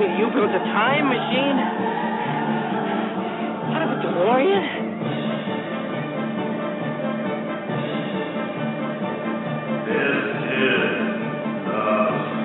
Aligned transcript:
you 0.00 0.02
telling 0.02 0.18
you 0.18 0.26
built 0.26 0.50
a 0.50 0.58
time 0.58 1.08
machine? 1.08 1.58
Out 3.72 3.82
of 3.82 3.90
a 3.90 3.94
DeLorean? 4.02 4.64
This 9.86 10.16
is 10.52 10.84
the 11.64 11.84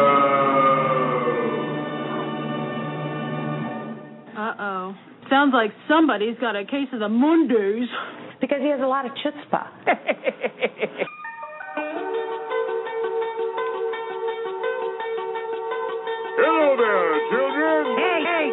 Uh 4.37 4.54
oh. 4.59 4.95
Sounds 5.28 5.52
like 5.52 5.73
somebody's 5.88 6.38
got 6.40 6.56
a 6.56 6.64
case 6.64 6.88
of 6.92 7.00
the 7.00 7.09
Mondays. 7.09 7.88
Because 8.38 8.59
he 8.60 8.68
has 8.68 8.80
a 8.82 8.87
lot 8.87 9.06
of 9.06 9.12
chutzpah. 9.12 9.66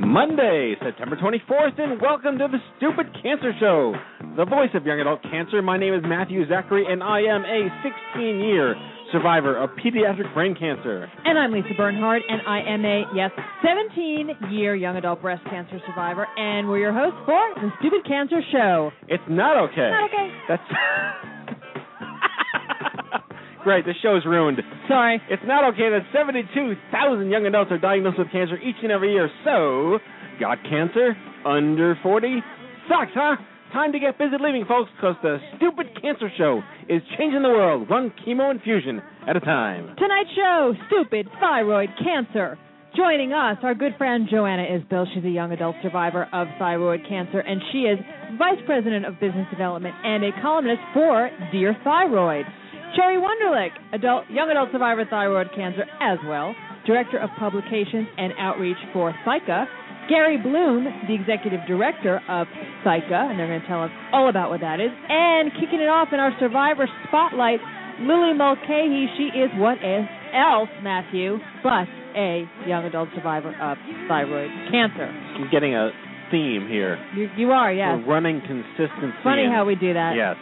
Monday, 0.00 0.76
September 0.80 1.16
24th, 1.16 1.80
and 1.80 2.00
welcome 2.00 2.38
to 2.38 2.46
the 2.46 2.58
Stupid 2.76 3.12
Cancer 3.20 3.52
Show, 3.58 3.94
the 4.36 4.44
voice 4.44 4.70
of 4.74 4.86
young 4.86 5.00
adult 5.00 5.20
cancer. 5.24 5.60
My 5.60 5.76
name 5.76 5.92
is 5.92 6.02
Matthew 6.04 6.46
Zachary, 6.48 6.86
and 6.88 7.02
I 7.02 7.22
am 7.22 7.42
a 7.42 7.66
16 8.14 8.38
year 8.38 8.76
survivor 9.10 9.56
of 9.56 9.70
pediatric 9.70 10.32
brain 10.34 10.54
cancer. 10.54 11.10
And 11.24 11.36
I'm 11.36 11.50
Lisa 11.50 11.74
Bernhard, 11.76 12.22
and 12.28 12.40
I 12.46 12.60
am 12.60 12.84
a, 12.84 13.02
yes, 13.12 13.32
17 13.66 14.52
year 14.52 14.76
young 14.76 14.96
adult 14.96 15.20
breast 15.20 15.42
cancer 15.50 15.80
survivor, 15.84 16.28
and 16.36 16.68
we're 16.68 16.78
your 16.78 16.92
hosts 16.92 17.18
for 17.26 17.54
the 17.56 17.70
Stupid 17.80 18.06
Cancer 18.06 18.40
Show. 18.52 18.92
It's 19.08 19.24
not 19.28 19.56
okay. 19.70 19.90
Not 19.90 20.10
okay. 20.10 20.28
That's. 20.46 20.62
Great, 23.68 23.84
the 23.84 23.92
show's 24.00 24.24
ruined. 24.24 24.62
Sorry. 24.88 25.20
It's 25.28 25.42
not 25.44 25.62
okay 25.74 25.90
that 25.92 26.00
72,000 26.16 27.28
young 27.28 27.44
adults 27.44 27.70
are 27.70 27.76
diagnosed 27.76 28.18
with 28.18 28.32
cancer 28.32 28.56
each 28.56 28.80
and 28.82 28.90
every 28.90 29.12
year. 29.12 29.28
So, 29.44 29.98
got 30.40 30.56
cancer? 30.62 31.12
Under 31.44 31.94
40? 32.02 32.40
Sucks, 32.88 33.12
huh? 33.12 33.36
Time 33.74 33.92
to 33.92 33.98
get 33.98 34.16
busy 34.16 34.40
living, 34.40 34.64
folks, 34.66 34.88
because 34.96 35.16
the 35.22 35.36
stupid 35.58 35.88
cancer 36.00 36.32
show 36.38 36.62
is 36.88 37.02
changing 37.18 37.42
the 37.42 37.50
world 37.50 37.90
one 37.90 38.10
chemo 38.24 38.50
infusion 38.50 39.02
at 39.28 39.36
a 39.36 39.40
time. 39.40 39.94
Tonight's 39.98 40.30
show, 40.34 40.72
Stupid 40.86 41.28
Thyroid 41.38 41.90
Cancer. 42.02 42.56
Joining 42.96 43.34
us, 43.34 43.58
our 43.62 43.74
good 43.74 43.92
friend 43.98 44.28
Joanna 44.30 44.64
Isbill. 44.64 45.04
She's 45.12 45.24
a 45.24 45.28
young 45.28 45.52
adult 45.52 45.76
survivor 45.82 46.26
of 46.32 46.48
thyroid 46.58 47.00
cancer, 47.06 47.40
and 47.40 47.60
she 47.70 47.80
is 47.80 47.98
Vice 48.38 48.64
President 48.64 49.04
of 49.04 49.20
Business 49.20 49.46
Development 49.50 49.94
and 50.02 50.24
a 50.24 50.30
columnist 50.40 50.80
for 50.94 51.28
Dear 51.52 51.76
Thyroid. 51.84 52.46
Cherry 52.96 53.16
Wunderlich, 53.16 53.72
adult, 53.92 54.30
young 54.30 54.50
adult 54.50 54.70
survivor 54.72 55.02
of 55.02 55.08
thyroid 55.08 55.48
cancer 55.54 55.84
as 56.00 56.18
well, 56.26 56.54
Director 56.86 57.18
of 57.18 57.30
Publications 57.38 58.08
and 58.16 58.32
Outreach 58.38 58.78
for 58.92 59.14
ThyCa. 59.26 59.66
Gary 60.08 60.38
Bloom, 60.38 60.84
the 61.06 61.14
Executive 61.14 61.60
Director 61.68 62.16
of 62.28 62.46
ThyCa, 62.80 63.28
and 63.28 63.38
they're 63.38 63.46
going 63.46 63.60
to 63.60 63.66
tell 63.66 63.84
us 63.84 63.90
all 64.10 64.30
about 64.30 64.48
what 64.48 64.60
that 64.60 64.80
is. 64.80 64.88
And 65.08 65.52
kicking 65.60 65.80
it 65.80 65.88
off 65.88 66.08
in 66.12 66.18
our 66.18 66.32
Survivor 66.40 66.88
Spotlight, 67.06 67.60
Lily 68.00 68.32
Mulcahy. 68.32 69.06
She 69.18 69.36
is 69.36 69.50
what 69.60 69.76
is 69.84 70.08
else, 70.32 70.70
Matthew, 70.82 71.36
but 71.62 71.84
a 72.16 72.48
young 72.66 72.84
adult 72.84 73.10
survivor 73.14 73.52
of 73.60 73.76
thyroid 74.08 74.50
cancer. 74.72 75.12
She's 75.36 75.50
getting 75.50 75.74
a 75.74 75.90
theme 76.30 76.66
here. 76.68 76.96
You, 77.14 77.28
you 77.36 77.50
are, 77.50 77.72
yes. 77.72 78.00
We're 78.00 78.14
running 78.14 78.40
consistency. 78.40 79.16
Funny 79.22 79.44
how 79.44 79.64
we 79.66 79.74
do 79.74 79.92
that. 79.92 80.14
Yes. 80.16 80.36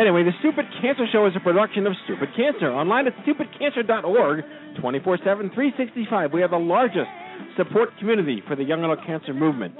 Anyway, 0.00 0.24
the 0.24 0.32
Stupid 0.40 0.64
Cancer 0.80 1.04
Show 1.12 1.26
is 1.26 1.36
a 1.36 1.44
production 1.44 1.86
of 1.86 1.92
Stupid 2.08 2.30
Cancer. 2.34 2.72
Online 2.72 3.06
at 3.08 3.12
stupidcancer.org, 3.20 4.44
24 4.80 5.18
7, 5.18 5.50
365. 5.52 6.32
We 6.32 6.40
are 6.42 6.48
the 6.48 6.56
largest 6.56 7.12
support 7.54 7.90
community 7.98 8.42
for 8.48 8.56
the 8.56 8.64
young 8.64 8.80
adult 8.80 9.04
cancer 9.04 9.34
movement. 9.34 9.74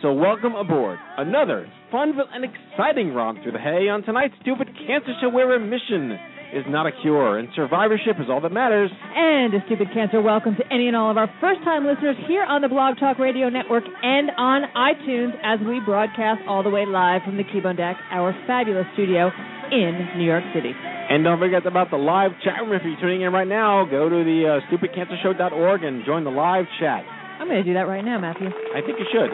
So, 0.00 0.12
welcome 0.12 0.54
aboard 0.54 1.00
another 1.18 1.66
fun 1.90 2.14
and 2.14 2.46
exciting 2.46 3.14
romp 3.14 3.42
through 3.42 3.50
the 3.50 3.58
hay 3.58 3.90
on 3.90 4.04
tonight's 4.04 4.34
Stupid 4.42 4.68
Cancer 4.86 5.10
Show, 5.20 5.30
where 5.30 5.48
remission 5.48 6.20
is 6.54 6.62
not 6.68 6.86
a 6.86 6.92
cure 7.02 7.38
and 7.38 7.48
survivorship 7.56 8.14
is 8.22 8.30
all 8.30 8.40
that 8.42 8.52
matters. 8.52 8.92
And 8.94 9.52
a 9.54 9.58
Stupid 9.66 9.88
Cancer 9.92 10.22
welcome 10.22 10.54
to 10.54 10.62
any 10.72 10.86
and 10.86 10.94
all 10.94 11.10
of 11.10 11.16
our 11.16 11.26
first 11.40 11.64
time 11.64 11.84
listeners 11.84 12.14
here 12.28 12.44
on 12.44 12.62
the 12.62 12.68
Blog 12.68 12.94
Talk 13.00 13.18
Radio 13.18 13.48
Network 13.48 13.82
and 13.82 14.30
on 14.38 14.70
iTunes 14.78 15.34
as 15.42 15.58
we 15.66 15.80
broadcast 15.84 16.46
all 16.46 16.62
the 16.62 16.70
way 16.70 16.86
live 16.86 17.22
from 17.24 17.36
the 17.36 17.42
Keybone 17.42 17.76
Deck, 17.76 17.96
our 18.12 18.30
fabulous 18.46 18.86
studio 18.94 19.32
in 19.72 20.18
New 20.18 20.24
York 20.24 20.44
City. 20.54 20.72
And 20.74 21.22
don't 21.22 21.38
forget 21.38 21.66
about 21.66 21.90
the 21.90 21.96
live 21.96 22.32
chat 22.42 22.60
room. 22.64 22.72
If 22.72 22.82
you're 22.84 23.00
tuning 23.00 23.22
in 23.22 23.32
right 23.32 23.48
now, 23.48 23.84
go 23.84 24.08
to 24.08 24.24
the 24.24 24.60
uh, 24.60 24.72
stupidcancershow.org 24.72 25.84
and 25.84 26.04
join 26.04 26.24
the 26.24 26.30
live 26.30 26.64
chat. 26.80 27.04
I'm 27.40 27.48
going 27.48 27.62
to 27.62 27.64
do 27.64 27.74
that 27.74 27.86
right 27.86 28.04
now, 28.04 28.18
Matthew. 28.18 28.48
I 28.48 28.80
think 28.80 28.98
you 28.98 29.06
should. 29.12 29.30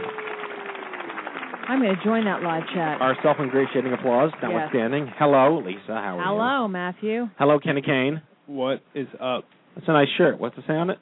I'm 1.68 1.80
going 1.80 1.94
to 1.94 2.04
join 2.04 2.24
that 2.24 2.42
live 2.42 2.64
chat. 2.74 3.00
Our 3.00 3.16
self-ingratiating 3.22 3.92
applause, 3.92 4.32
notwithstanding. 4.42 5.12
Hello, 5.18 5.62
Lisa. 5.64 5.78
How 5.88 6.18
are 6.18 6.18
you? 6.18 6.22
Hello, 6.24 6.68
Matthew. 6.68 7.28
Hello, 7.38 7.60
Kenny 7.60 7.82
Kane. 7.82 8.22
What 8.46 8.82
is 8.94 9.06
up? 9.20 9.44
That's 9.76 9.86
a 9.86 9.92
nice 9.92 10.08
shirt. 10.18 10.40
What's 10.40 10.58
it 10.58 10.64
say 10.66 10.74
on 10.74 10.90
it? 10.90 10.98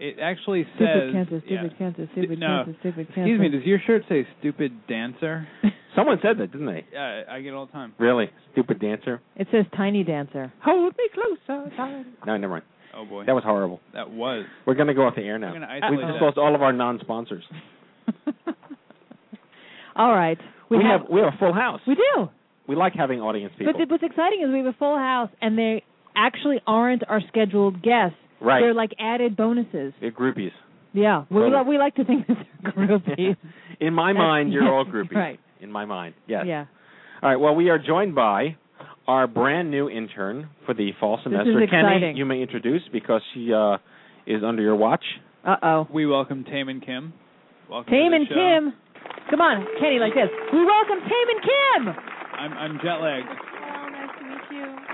It 0.00 0.18
actually 0.20 0.62
says 0.78 0.88
Stupid 0.88 1.02
says. 1.02 1.12
cancer, 1.12 1.42
stupid 1.46 1.72
yeah. 1.72 1.78
cancer, 1.78 2.08
stupid 2.12 2.38
no. 2.38 2.46
cancer, 2.64 2.76
stupid 2.80 3.06
cancer. 3.08 3.20
Excuse 3.22 3.40
me. 3.40 3.48
Does 3.48 3.64
your 3.64 3.78
shirt 3.86 4.02
say 4.08 4.26
"stupid 4.38 4.86
dancer"? 4.86 5.48
Someone 5.96 6.18
said 6.22 6.38
that, 6.38 6.52
didn't 6.52 6.66
they? 6.66 6.84
yeah, 6.92 7.22
I 7.28 7.40
get 7.40 7.48
it 7.48 7.54
all 7.54 7.66
the 7.66 7.72
time. 7.72 7.94
Really? 7.98 8.30
Stupid 8.52 8.80
dancer. 8.80 9.20
It 9.36 9.48
says 9.50 9.64
Tiny 9.76 10.04
Dancer. 10.04 10.52
Hold 10.64 10.94
me 10.96 11.08
closer. 11.12 11.70
No, 12.26 12.36
never 12.36 12.52
mind. 12.54 12.64
Oh 12.94 13.04
boy. 13.04 13.24
That 13.24 13.34
was 13.34 13.42
horrible. 13.44 13.80
That 13.94 14.10
was. 14.10 14.44
We're 14.66 14.74
going 14.74 14.86
to 14.88 14.94
go 14.94 15.06
off 15.06 15.16
the 15.16 15.22
air 15.22 15.38
now. 15.38 15.52
We're 15.52 15.60
gonna 15.60 15.90
We've 15.90 16.00
just 16.00 16.22
lost 16.22 16.38
all 16.38 16.54
of 16.54 16.62
our 16.62 16.72
non-sponsors. 16.72 17.44
All 19.96 20.14
right. 20.14 20.38
We, 20.70 20.78
have, 20.78 21.08
we 21.10 21.20
have 21.20 21.34
a 21.34 21.38
full 21.38 21.52
house. 21.52 21.80
we 21.86 21.96
do. 21.96 22.28
We 22.68 22.76
like 22.76 22.92
having 22.94 23.20
audience 23.20 23.52
people. 23.58 23.72
But 23.72 23.78
th- 23.78 23.88
what's 23.90 24.04
exciting 24.04 24.42
is 24.46 24.50
we 24.52 24.58
have 24.58 24.66
a 24.66 24.76
full 24.78 24.96
house, 24.96 25.30
and 25.40 25.58
they 25.58 25.82
actually 26.14 26.60
aren't 26.66 27.02
our 27.08 27.20
scheduled 27.28 27.82
guests. 27.82 28.16
Right. 28.40 28.60
They're 28.60 28.74
like 28.74 28.92
added 28.98 29.36
bonuses. 29.36 29.92
They're 30.00 30.12
groupies. 30.12 30.50
Yeah, 30.94 31.24
we, 31.30 31.40
Totally. 31.42 31.62
we, 31.64 31.68
we 31.70 31.78
like 31.78 31.94
to 31.96 32.04
think 32.04 32.26
that 32.26 32.36
they're 32.62 32.72
groupies. 32.72 33.36
In 33.80 33.94
my 33.94 34.12
That's- 34.12 34.16
mind, 34.26 34.52
you're 34.52 34.72
all 34.72 34.84
groupies. 34.84 35.12
Right. 35.14 35.40
In 35.60 35.70
my 35.72 35.84
mind, 35.84 36.14
yes. 36.28 36.44
Yeah. 36.46 36.66
All 37.22 37.28
right. 37.30 37.36
Well, 37.36 37.54
we 37.54 37.68
are 37.68 37.78
joined 37.78 38.14
by 38.14 38.56
our 39.08 39.26
brand 39.26 39.70
new 39.72 39.88
intern 39.90 40.48
for 40.66 40.72
the 40.74 40.90
fall 41.00 41.16
This 41.16 41.24
semester. 41.24 41.62
is 41.62 41.68
Kenny, 41.70 41.82
exciting. 41.96 42.16
you 42.16 42.24
may 42.24 42.40
introduce 42.42 42.82
because 42.92 43.22
she 43.34 43.52
uh, 43.52 43.78
is 44.26 44.42
under 44.46 44.62
your 44.62 44.76
watch. 44.76 45.02
Uh 45.44 45.56
oh. 45.62 45.88
We 45.92 46.06
welcome 46.06 46.44
Tame 46.44 46.68
and 46.68 46.84
Kim. 46.84 47.12
Welcome 47.70 47.90
Tame 47.92 48.12
and 48.12 48.26
show. 48.28 48.34
Kim. 48.34 48.72
Come 49.30 49.40
on, 49.40 49.66
Kenny, 49.80 49.98
like 49.98 50.14
this. 50.14 50.30
We 50.52 50.64
welcome 50.64 50.98
Tame 51.00 51.28
and 51.34 51.42
Kim. 51.42 52.04
I'm 52.38 52.52
I'm 52.52 52.78
jet 52.82 52.96
lagged. 53.02 53.26
Hello, 53.28 53.88
nice 53.90 54.18
to 54.18 54.24
meet 54.24 54.58
you. 54.58 54.87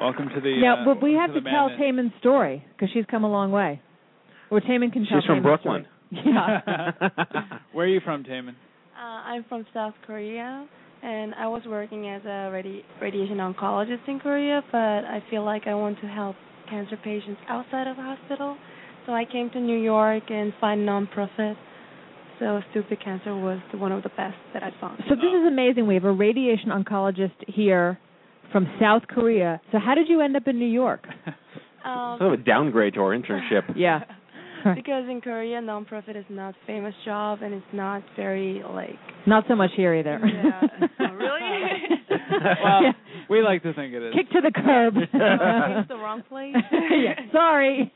Welcome 0.00 0.28
to 0.34 0.40
the. 0.40 0.50
yeah, 0.50 0.74
uh, 0.74 0.84
but 0.84 1.02
we 1.02 1.14
have 1.14 1.30
welcome 1.30 1.44
to 1.44 1.50
tell 1.50 1.68
madness. 1.68 1.80
Taman's 1.86 2.12
story 2.20 2.64
because 2.72 2.88
she's 2.92 3.04
come 3.10 3.24
a 3.24 3.30
long 3.30 3.50
way. 3.50 3.80
Or 4.50 4.60
Taman 4.60 4.90
can 4.90 5.04
tell 5.06 5.20
She's 5.20 5.26
from 5.26 5.42
Taman's 5.42 5.62
Brooklyn. 5.62 5.82
story. 5.82 5.94
Yeah. 6.34 6.60
Where 7.72 7.84
are 7.84 7.88
you 7.88 8.00
from, 8.02 8.24
Taman? 8.24 8.56
Uh, 8.96 9.00
I'm 9.02 9.44
from 9.48 9.66
South 9.74 9.92
Korea, 10.06 10.66
and 11.02 11.34
I 11.34 11.46
was 11.48 11.62
working 11.66 12.08
as 12.08 12.22
a 12.24 12.48
radi- 12.50 12.82
radiation 13.02 13.36
oncologist 13.38 14.08
in 14.08 14.18
Korea, 14.20 14.62
but 14.72 14.78
I 14.78 15.22
feel 15.30 15.44
like 15.44 15.66
I 15.66 15.74
want 15.74 16.00
to 16.00 16.06
help 16.06 16.34
cancer 16.70 16.96
patients 17.04 17.40
outside 17.48 17.86
of 17.88 17.96
the 17.96 18.02
hospital. 18.02 18.56
So 19.04 19.12
I 19.12 19.24
came 19.30 19.50
to 19.50 19.60
New 19.60 19.78
York 19.78 20.24
and 20.30 20.52
find 20.60 20.88
nonprofit. 20.88 21.56
So 22.38 22.60
Stupid 22.70 23.02
Cancer 23.04 23.34
was 23.36 23.58
one 23.74 23.92
of 23.92 24.02
the 24.02 24.10
best 24.10 24.36
that 24.54 24.62
I 24.62 24.70
found. 24.80 25.02
So 25.08 25.14
this 25.16 25.24
is 25.24 25.46
amazing. 25.46 25.86
We 25.86 25.94
have 25.94 26.04
a 26.04 26.12
radiation 26.12 26.68
oncologist 26.70 27.32
here 27.48 27.98
from 28.52 28.66
South 28.80 29.02
Korea. 29.08 29.60
So 29.72 29.78
how 29.78 29.94
did 29.94 30.08
you 30.08 30.20
end 30.20 30.36
up 30.36 30.46
in 30.46 30.58
New 30.58 30.66
York? 30.68 31.06
Um, 31.84 32.16
Sort 32.18 32.34
of 32.34 32.40
a 32.40 32.42
downgrade 32.42 32.94
to 32.94 33.00
our 33.00 33.16
internship. 33.18 33.62
Yeah. 33.76 34.00
because 34.74 35.04
in 35.08 35.20
Korea, 35.20 35.60
nonprofit 35.60 36.16
is 36.16 36.24
not 36.28 36.52
famous 36.66 36.92
job 37.04 37.42
and 37.42 37.54
it's 37.54 37.64
not 37.72 38.02
very 38.16 38.60
like. 38.74 38.98
Not 39.24 39.44
so 39.46 39.54
much 39.54 39.70
here 39.76 39.94
either. 39.94 40.18
Yeah. 40.24 40.60
Oh, 41.00 41.12
really? 41.14 41.30
well, 42.64 42.82
Yeah. 42.82 42.92
we 43.30 43.40
like 43.42 43.62
to 43.62 43.72
think 43.72 43.94
it 43.94 44.02
is. 44.02 44.14
Kick 44.14 44.30
to 44.30 44.40
the 44.40 44.50
curb. 44.50 44.94
Oh, 44.96 45.78
it's 45.78 45.88
the 45.88 45.94
wrong 45.96 46.22
place. 46.28 46.54
yeah. 46.72 47.14
Sorry. 47.32 47.92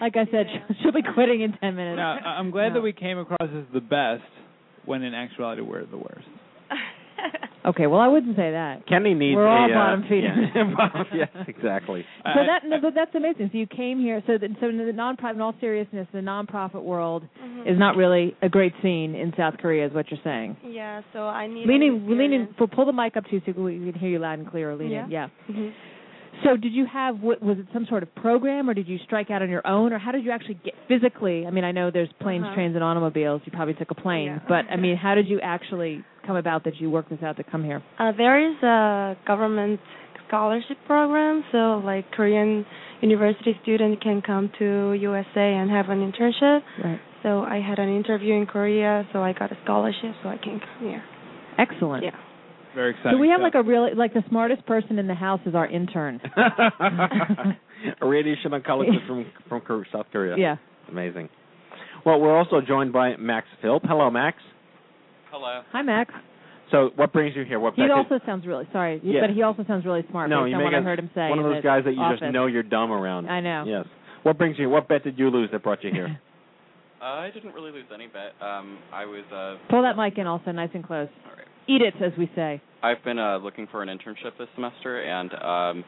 Like 0.00 0.16
I 0.16 0.24
said, 0.32 0.46
she'll 0.82 0.90
be 0.92 1.02
quitting 1.14 1.42
in 1.42 1.52
ten 1.58 1.76
minutes. 1.76 1.96
No, 1.98 2.02
I- 2.02 2.38
I'm 2.38 2.50
glad 2.50 2.70
No. 2.70 2.74
that 2.74 2.80
we 2.82 2.92
came 2.92 3.18
across 3.18 3.38
as 3.42 3.64
the 3.72 3.80
best 3.80 4.22
when 4.84 5.02
in 5.04 5.14
actuality 5.14 5.62
we're 5.62 5.86
the 5.86 5.96
worst. 5.98 6.26
Okay, 7.64 7.86
well 7.86 8.00
I 8.00 8.08
wouldn't 8.08 8.34
say 8.36 8.50
that. 8.50 8.86
Kenny 8.88 9.14
needs 9.14 9.36
We're 9.36 9.46
a 9.46 9.50
all 9.50 9.70
uh, 9.70 9.74
bottom 9.74 10.02
feeders. 10.08 10.36
Yeah, 10.54 11.04
yes, 11.14 11.28
exactly. 11.46 12.04
So 12.24 12.40
that 12.44 12.62
no, 12.66 12.80
but 12.80 12.94
that's 12.94 13.14
amazing. 13.14 13.50
So 13.52 13.58
you 13.58 13.66
came 13.68 14.00
here. 14.00 14.22
So 14.26 14.36
that, 14.38 14.50
so 14.60 14.68
in 14.68 14.78
the 14.78 14.84
nonprofit, 14.92 15.34
in 15.34 15.40
all 15.40 15.54
seriousness, 15.60 16.08
the 16.12 16.18
nonprofit 16.20 16.82
world 16.82 17.22
Mhm. 17.44 17.70
is 17.72 17.78
not 17.78 17.96
really 17.96 18.34
a 18.42 18.48
great 18.48 18.72
scene 18.82 19.14
in 19.14 19.32
South 19.36 19.54
Korea, 19.58 19.86
is 19.86 19.92
what 19.92 20.10
you're 20.10 20.20
saying. 20.24 20.56
Yeah, 20.66 21.02
so 21.12 21.20
I 21.26 21.46
need. 21.46 21.66
Leaning, 21.68 22.06
leaning. 22.08 22.48
Pull 22.58 22.66
pull 22.68 22.86
the 22.86 22.92
mic 22.92 23.16
up 23.16 23.24
to 23.26 23.32
you 23.36 23.42
so 23.46 23.52
we 23.62 23.78
can 23.92 23.94
hear 24.00 24.10
you 24.10 24.18
loud 24.18 24.40
and 24.40 24.50
clear. 24.50 24.74
Lean 24.74 24.86
in. 24.88 24.92
Yeah? 24.92 25.06
Yeah. 25.08 25.54
hmm 25.54 25.68
So 26.42 26.56
did 26.56 26.72
you 26.72 26.86
have 26.86 27.20
what 27.20 27.40
was 27.42 27.58
it 27.58 27.66
some 27.72 27.86
sort 27.86 28.02
of 28.02 28.12
program 28.16 28.68
or 28.68 28.74
did 28.74 28.88
you 28.88 28.98
strike 29.04 29.30
out 29.30 29.42
on 29.42 29.50
your 29.50 29.64
own 29.64 29.92
or 29.92 29.98
how 29.98 30.10
did 30.10 30.24
you 30.24 30.32
actually 30.32 30.58
get 30.64 30.74
physically? 30.88 31.46
I 31.46 31.50
mean, 31.50 31.62
I 31.62 31.70
know 31.70 31.90
there's 31.92 32.12
planes, 32.20 32.44
Uh-huh. 32.44 32.54
trains 32.56 32.74
and 32.74 32.82
automobiles. 32.82 33.42
You 33.44 33.52
probably 33.52 33.74
took 33.74 33.92
a 33.92 33.94
plane, 33.94 34.26
Yeah. 34.26 34.38
but 34.48 34.64
I 34.68 34.76
mean, 34.76 34.96
how 34.96 35.14
did 35.14 35.28
you 35.28 35.38
actually 35.40 36.02
come 36.26 36.36
about 36.36 36.64
that 36.64 36.76
you 36.76 36.90
worked 36.90 37.10
this 37.10 37.22
out 37.22 37.36
to 37.36 37.44
come 37.44 37.64
here? 37.64 37.82
Uh, 37.98 38.12
there 38.16 38.50
is 38.50 38.56
a 38.62 39.16
government 39.26 39.80
scholarship 40.28 40.78
program, 40.86 41.44
so 41.52 41.82
like 41.84 42.10
Korean 42.12 42.64
university 43.00 43.58
student 43.62 44.00
can 44.00 44.22
come 44.22 44.50
to 44.58 44.92
USA 44.94 45.54
and 45.54 45.70
have 45.70 45.88
an 45.88 45.98
internship. 46.00 46.60
Right. 46.82 47.00
So 47.22 47.40
I 47.40 47.60
had 47.60 47.78
an 47.78 47.94
interview 47.94 48.34
in 48.34 48.46
Korea, 48.46 49.06
so 49.12 49.20
I 49.20 49.32
got 49.32 49.52
a 49.52 49.58
scholarship, 49.64 50.14
so 50.22 50.28
I 50.28 50.38
can 50.38 50.60
come 50.60 50.88
here. 50.88 51.02
Excellent. 51.58 52.04
Yeah. 52.04 52.10
Very 52.74 52.90
exciting. 52.92 53.12
So 53.12 53.18
we 53.18 53.28
have 53.28 53.40
stuff. 53.40 53.54
like 53.54 53.64
a 53.66 53.68
really 53.68 53.94
like 53.94 54.14
the 54.14 54.24
smartest 54.28 54.64
person 54.66 54.98
in 54.98 55.06
the 55.06 55.14
house 55.14 55.40
is 55.44 55.54
our 55.54 55.66
intern. 55.66 56.20
a 58.00 58.06
radiation 58.06 58.52
oncologist 58.52 59.06
from 59.06 59.26
from 59.48 59.60
Kor- 59.60 59.86
South 59.92 60.06
Korea. 60.10 60.36
Yeah. 60.38 60.56
Amazing. 60.88 61.28
Well, 62.04 62.20
we're 62.20 62.36
also 62.36 62.60
joined 62.66 62.92
by 62.92 63.16
Max 63.16 63.46
Philp. 63.60 63.82
Hello, 63.84 64.10
Max. 64.10 64.38
Hello. 65.32 65.62
Hi, 65.72 65.80
Max. 65.82 66.12
So, 66.70 66.90
what 66.96 67.12
brings 67.12 67.34
you 67.34 67.44
here? 67.44 67.58
What 67.58 67.74
He 67.74 67.82
Beckett- 67.82 67.96
also 67.96 68.20
sounds 68.24 68.46
really 68.46 68.66
sorry, 68.72 69.00
Yeah. 69.02 69.22
but 69.22 69.30
he 69.30 69.42
also 69.42 69.64
sounds 69.64 69.84
really 69.84 70.04
smart. 70.10 70.30
no, 70.30 70.42
based 70.44 70.50
you 70.50 70.54
on 70.56 70.62
make 70.62 70.72
what 70.72 70.78
I 70.78 70.82
heard 70.82 70.98
him 70.98 71.10
say. 71.14 71.28
one 71.30 71.38
of 71.38 71.44
those 71.46 71.62
guys 71.62 71.84
that 71.84 71.92
you 71.94 72.00
office. 72.00 72.20
just 72.20 72.32
know 72.32 72.46
you're 72.46 72.62
dumb 72.62 72.92
around. 72.92 73.28
I 73.28 73.40
know. 73.40 73.64
Yes. 73.66 73.86
What 74.24 74.38
brings 74.38 74.58
you? 74.58 74.68
What 74.70 74.88
bet 74.88 75.02
did 75.04 75.18
you 75.18 75.30
lose 75.30 75.50
that 75.52 75.62
brought 75.62 75.82
you 75.82 75.90
here? 75.90 76.18
Uh, 77.02 77.18
I 77.18 77.30
didn't 77.34 77.52
really 77.52 77.72
lose 77.72 77.86
any 77.92 78.06
bet. 78.06 78.30
Um, 78.40 78.78
I 78.92 79.06
was. 79.06 79.24
Uh, 79.34 79.56
Pull 79.68 79.82
that 79.82 79.96
mic 79.96 80.18
in 80.18 80.28
also 80.28 80.52
nice 80.52 80.70
and 80.72 80.86
close. 80.86 81.08
all 81.26 81.32
right. 81.36 81.46
Eat 81.66 81.82
it, 81.82 81.94
as 82.00 82.12
we 82.16 82.30
say. 82.36 82.60
I've 82.80 83.02
been 83.02 83.18
uh, 83.18 83.38
looking 83.38 83.66
for 83.72 83.82
an 83.82 83.88
internship 83.88 84.38
this 84.38 84.46
semester, 84.54 85.02
and 85.02 85.34
um, 85.34 85.84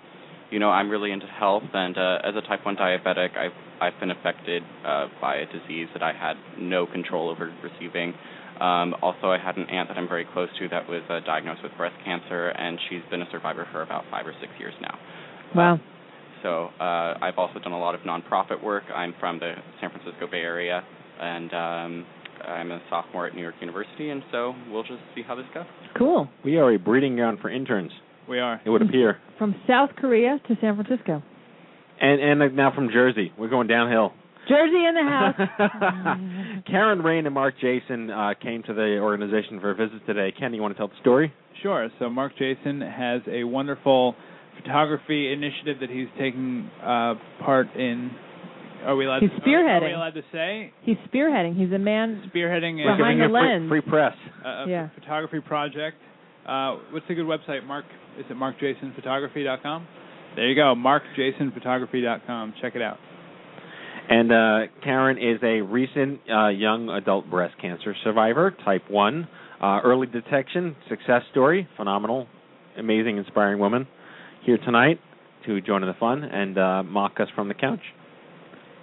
you 0.50 0.58
know, 0.58 0.70
I'm 0.70 0.90
really 0.90 1.12
into 1.12 1.26
health. 1.28 1.62
And 1.72 1.96
uh, 1.96 2.18
as 2.24 2.34
a 2.34 2.40
type 2.40 2.66
one 2.66 2.74
diabetic, 2.74 3.36
I've 3.38 3.52
I've 3.80 4.00
been 4.00 4.10
affected 4.10 4.64
uh, 4.84 5.06
by 5.20 5.36
a 5.36 5.46
disease 5.46 5.86
that 5.92 6.02
I 6.02 6.12
had 6.12 6.34
no 6.58 6.84
control 6.84 7.30
over 7.30 7.52
receiving. 7.62 8.12
Um, 8.60 8.94
also, 9.02 9.28
I 9.30 9.38
had 9.38 9.56
an 9.56 9.68
aunt 9.68 9.88
that 9.88 9.98
I'm 9.98 10.08
very 10.08 10.26
close 10.32 10.48
to 10.58 10.68
that 10.68 10.88
was 10.88 11.02
uh, 11.10 11.20
diagnosed 11.26 11.62
with 11.62 11.72
breast 11.76 11.96
cancer, 12.04 12.48
and 12.48 12.78
she's 12.88 13.02
been 13.10 13.22
a 13.22 13.30
survivor 13.30 13.66
for 13.72 13.82
about 13.82 14.04
five 14.10 14.26
or 14.26 14.32
six 14.40 14.52
years 14.58 14.74
now. 14.80 14.98
Wow. 15.54 15.80
So 16.42 16.66
uh, 16.78 17.18
I've 17.20 17.38
also 17.38 17.58
done 17.58 17.72
a 17.72 17.78
lot 17.78 17.94
of 17.94 18.02
nonprofit 18.02 18.62
work. 18.62 18.84
I'm 18.94 19.14
from 19.18 19.40
the 19.40 19.54
San 19.80 19.90
Francisco 19.90 20.26
Bay 20.30 20.38
Area, 20.38 20.84
and 21.20 21.52
um, 21.52 22.06
I'm 22.46 22.70
a 22.70 22.80
sophomore 22.90 23.26
at 23.26 23.34
New 23.34 23.42
York 23.42 23.54
University, 23.60 24.10
and 24.10 24.22
so 24.30 24.54
we'll 24.70 24.82
just 24.82 25.00
see 25.14 25.22
how 25.22 25.34
this 25.34 25.46
goes. 25.54 25.64
Cool. 25.96 26.28
We 26.44 26.58
are 26.58 26.72
a 26.72 26.78
breeding 26.78 27.16
ground 27.16 27.38
for 27.40 27.50
interns. 27.50 27.92
We 28.28 28.38
are. 28.38 28.60
It 28.64 28.70
would 28.70 28.82
appear. 28.82 29.18
From 29.38 29.54
South 29.66 29.90
Korea 29.96 30.40
to 30.48 30.56
San 30.60 30.76
Francisco. 30.76 31.22
And 32.00 32.20
and 32.20 32.42
uh, 32.42 32.46
now 32.48 32.74
from 32.74 32.88
Jersey, 32.92 33.32
we're 33.38 33.48
going 33.48 33.68
downhill. 33.68 34.12
Jersey 34.48 34.84
in 34.86 34.94
the 34.94 35.02
house. 35.02 36.62
Karen 36.66 37.00
Rain 37.02 37.26
and 37.26 37.34
Mark 37.34 37.54
Jason 37.60 38.10
uh, 38.10 38.34
came 38.42 38.62
to 38.64 38.74
the 38.74 38.98
organization 39.00 39.60
for 39.60 39.70
a 39.70 39.74
visit 39.74 40.04
today. 40.06 40.32
Ken, 40.38 40.52
you 40.54 40.60
want 40.62 40.74
to 40.74 40.78
tell 40.78 40.88
the 40.88 40.94
story? 41.00 41.32
Sure. 41.62 41.88
So 41.98 42.08
Mark 42.10 42.32
Jason 42.38 42.80
has 42.80 43.22
a 43.30 43.44
wonderful 43.44 44.14
photography 44.60 45.32
initiative 45.32 45.78
that 45.80 45.90
he's 45.90 46.08
taking 46.18 46.70
uh, 46.82 47.14
part 47.44 47.74
in. 47.76 48.10
Are 48.84 48.96
we 48.96 49.06
allowed? 49.06 49.22
He's 49.22 49.30
Are, 49.30 49.40
spearheading. 49.40 49.82
are 49.82 49.86
we 49.86 49.92
allowed 49.94 50.14
to 50.14 50.22
say 50.30 50.72
He's 50.82 50.96
spearheading. 51.12 51.56
He's 51.56 51.72
a 51.72 51.78
man. 51.78 52.30
spearheading 52.34 52.80
a, 52.82 52.96
Behind 52.96 52.98
Giving 52.98 53.18
the 53.18 53.24
you 53.24 53.30
free, 53.30 53.50
lens. 53.50 53.68
free 53.70 53.80
press. 53.80 54.14
a, 54.44 54.48
a 54.48 54.66
Yeah. 54.68 54.88
photography 54.94 55.40
project. 55.40 55.96
Uh, 56.46 56.76
what's 56.90 57.06
a 57.08 57.14
good 57.14 57.24
website? 57.24 57.64
Mark 57.66 57.86
is 58.18 58.26
it 58.28 58.36
markjasonphotography.com? 58.36 59.86
There 60.36 60.46
you 60.48 60.54
go, 60.54 60.74
markjasonphotography.com. 60.76 62.54
Check 62.60 62.74
it 62.76 62.82
out. 62.82 62.98
And 64.08 64.30
uh, 64.30 64.58
Karen 64.82 65.16
is 65.18 65.40
a 65.42 65.62
recent 65.62 66.20
uh, 66.30 66.48
young 66.48 66.90
adult 66.90 67.30
breast 67.30 67.54
cancer 67.60 67.94
survivor, 68.04 68.54
type 68.64 68.82
1. 68.90 69.28
Uh, 69.62 69.80
early 69.82 70.06
detection, 70.06 70.76
success 70.90 71.22
story, 71.30 71.66
phenomenal, 71.76 72.26
amazing, 72.78 73.16
inspiring 73.16 73.58
woman. 73.58 73.86
Here 74.44 74.58
tonight 74.58 75.00
to 75.46 75.60
join 75.62 75.82
in 75.82 75.88
the 75.88 75.94
fun 75.98 76.22
and 76.22 76.58
uh, 76.58 76.82
mock 76.82 77.18
us 77.18 77.28
from 77.34 77.48
the 77.48 77.54
couch. 77.54 77.80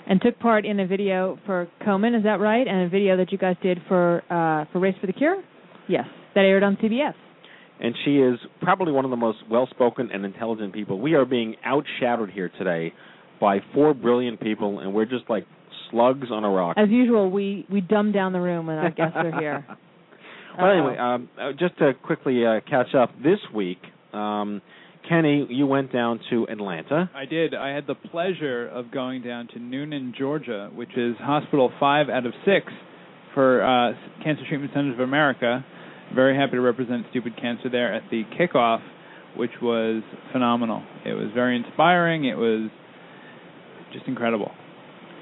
And 0.07 0.19
took 0.21 0.39
part 0.39 0.65
in 0.65 0.79
a 0.79 0.88
video 0.88 1.38
for 1.45 1.68
Komen, 1.85 2.18
is 2.18 2.23
that 2.23 2.39
right? 2.39 2.68
And 2.68 2.88
a 2.88 2.89
video 2.89 3.18
that 3.18 3.31
you 3.31 3.38
guys 3.38 3.56
did 3.62 3.79
for 3.88 4.23
uh, 4.31 4.65
for 4.71 4.79
Race 4.79 4.95
for 5.00 5.06
the 5.06 5.13
Cure? 5.13 5.44
Yes. 5.88 6.06
That 6.33 6.41
aired 6.41 6.63
on 6.63 6.77
CBS. 6.77 7.13
And 7.79 7.94
she 8.06 8.18
is 8.18 8.39
probably 8.62 8.91
one 8.91 9.06
of 9.06 9.12
the 9.12 9.18
most 9.18 9.39
well 9.50 9.68
spoken 9.69 10.09
and 10.12 10.25
intelligent 10.25 10.73
people. 10.73 11.00
We 11.00 11.13
are 11.13 11.25
being 11.25 11.56
outshadowed 11.65 12.31
here 12.31 12.50
today 12.57 12.94
by 13.42 13.58
four 13.74 13.94
brilliant 13.94 14.40
people, 14.40 14.80
and 14.80 14.94
we're 14.94 15.06
just 15.06 15.30
like 15.30 15.45
slugs 15.90 16.28
on 16.31 16.45
a 16.45 16.50
rock. 16.50 16.78
As 16.78 16.90
usual, 16.90 17.30
we 17.30 17.66
we 17.69 17.81
dumb 17.81 18.14
down 18.14 18.31
the 18.31 18.40
room 18.40 18.68
when 18.68 18.78
our 18.78 18.92
guests 18.92 19.18
are 19.18 19.38
here. 19.40 19.66
Well, 20.57 20.68
Uh-oh. 20.68 20.74
anyway, 20.74 20.98
um, 20.98 21.30
uh, 21.40 21.52
just 21.57 21.78
to 21.78 21.94
quickly 22.04 22.45
uh, 22.45 22.60
catch 22.69 22.94
up, 22.94 23.12
this 23.24 23.40
week, 23.56 23.78
um, 24.12 24.62
Kenny, 25.07 25.48
you 25.50 25.66
went 25.66 25.94
down 25.94 26.19
to 26.30 26.45
Atlanta. 26.52 27.10
I 27.16 27.24
did. 27.24 27.54
I 27.56 27.69
had 27.69 27.88
the 27.88 27.95
pleasure 27.95 28.68
of 28.68 28.92
going 28.92 29.21
down 29.24 29.48
to 29.54 29.60
Newnan, 29.60 30.14
Georgia, 30.14 30.69
which 30.76 30.92
is 30.98 31.16
Hospital 31.19 31.71
5 31.80 32.10
out 32.10 32.26
of 32.26 32.33
6 32.44 32.66
for 33.33 33.64
uh, 33.64 33.94
Cancer 34.26 34.44
Treatment 34.50 34.74
Centers 34.74 34.95
of 34.95 35.00
America. 35.00 35.64
Very 36.14 36.36
happy 36.36 36.52
to 36.57 36.62
represent 36.62 37.06
Stupid 37.12 37.38
Cancer 37.40 37.69
there 37.69 37.94
at 37.94 38.04
the 38.12 38.24
kickoff, 38.38 38.81
which 39.38 39.52
was 39.62 40.04
phenomenal. 40.33 40.83
It 41.06 41.14
was 41.14 41.30
very 41.33 41.56
inspiring. 41.56 42.26
It 42.26 42.36
was 42.36 42.69
just 43.92 44.07
incredible. 44.07 44.52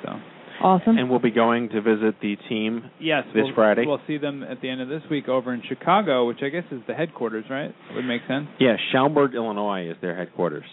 So, 0.03 0.13
Awesome. 0.61 0.97
And 0.97 1.09
we'll 1.09 1.19
be 1.19 1.31
going 1.31 1.69
to 1.69 1.81
visit 1.81 2.15
the 2.21 2.35
team 2.49 2.89
yes, 2.99 3.23
this 3.33 3.43
we'll, 3.45 3.55
Friday. 3.55 3.85
We'll 3.85 4.01
see 4.07 4.17
them 4.17 4.43
at 4.43 4.61
the 4.61 4.69
end 4.69 4.81
of 4.81 4.89
this 4.89 5.01
week 5.09 5.29
over 5.29 5.53
in 5.53 5.61
Chicago, 5.67 6.27
which 6.27 6.39
I 6.41 6.49
guess 6.49 6.65
is 6.71 6.81
the 6.87 6.93
headquarters, 6.93 7.45
right? 7.49 7.73
Would 7.95 8.05
make 8.05 8.21
sense. 8.27 8.47
Yeah, 8.59 8.75
Schaumburg, 8.91 9.35
Illinois 9.35 9.89
is 9.89 9.95
their 10.01 10.15
headquarters. 10.15 10.65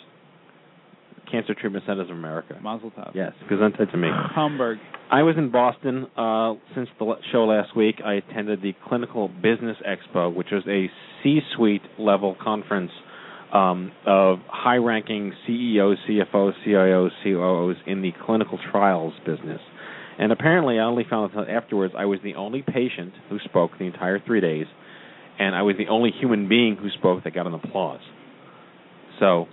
Cancer 1.30 1.54
Treatment 1.54 1.84
Centers 1.86 2.08
of 2.10 2.16
America. 2.16 2.58
Mazel 2.62 2.92
tov. 2.92 3.12
Yes, 3.14 3.32
presented 3.48 3.90
to 3.90 3.96
me. 3.96 4.08
Hamburg. 4.34 4.78
I 5.10 5.22
was 5.22 5.36
in 5.36 5.50
Boston 5.50 6.06
uh, 6.16 6.54
since 6.74 6.88
the 6.98 7.14
show 7.32 7.44
last 7.44 7.76
week. 7.76 7.96
I 8.04 8.14
attended 8.14 8.62
the 8.62 8.74
Clinical 8.88 9.28
Business 9.28 9.76
Expo, 9.86 10.32
which 10.34 10.48
was 10.52 10.62
a 10.68 10.88
C-suite 11.22 11.82
level 11.98 12.36
conference 12.42 12.90
um, 13.56 13.92
of 14.06 14.38
high-ranking 14.48 15.32
CEOs, 15.46 15.98
CFOs, 16.08 16.52
CIOs, 16.66 17.10
COOs 17.22 17.76
in 17.86 18.02
the 18.02 18.12
clinical 18.24 18.58
trials 18.70 19.14
business. 19.24 19.60
And 20.18 20.32
apparently, 20.32 20.78
I 20.78 20.84
only 20.84 21.04
found 21.08 21.36
out 21.36 21.48
afterwards 21.48 21.94
I 21.96 22.04
was 22.06 22.18
the 22.24 22.34
only 22.34 22.62
patient 22.62 23.12
who 23.28 23.38
spoke 23.44 23.72
the 23.78 23.84
entire 23.84 24.18
three 24.18 24.40
days, 24.40 24.66
and 25.38 25.54
I 25.54 25.62
was 25.62 25.76
the 25.78 25.88
only 25.88 26.10
human 26.10 26.48
being 26.48 26.76
who 26.76 26.88
spoke 26.90 27.24
that 27.24 27.34
got 27.34 27.46
an 27.46 27.54
applause. 27.54 28.00
So, 29.20 29.46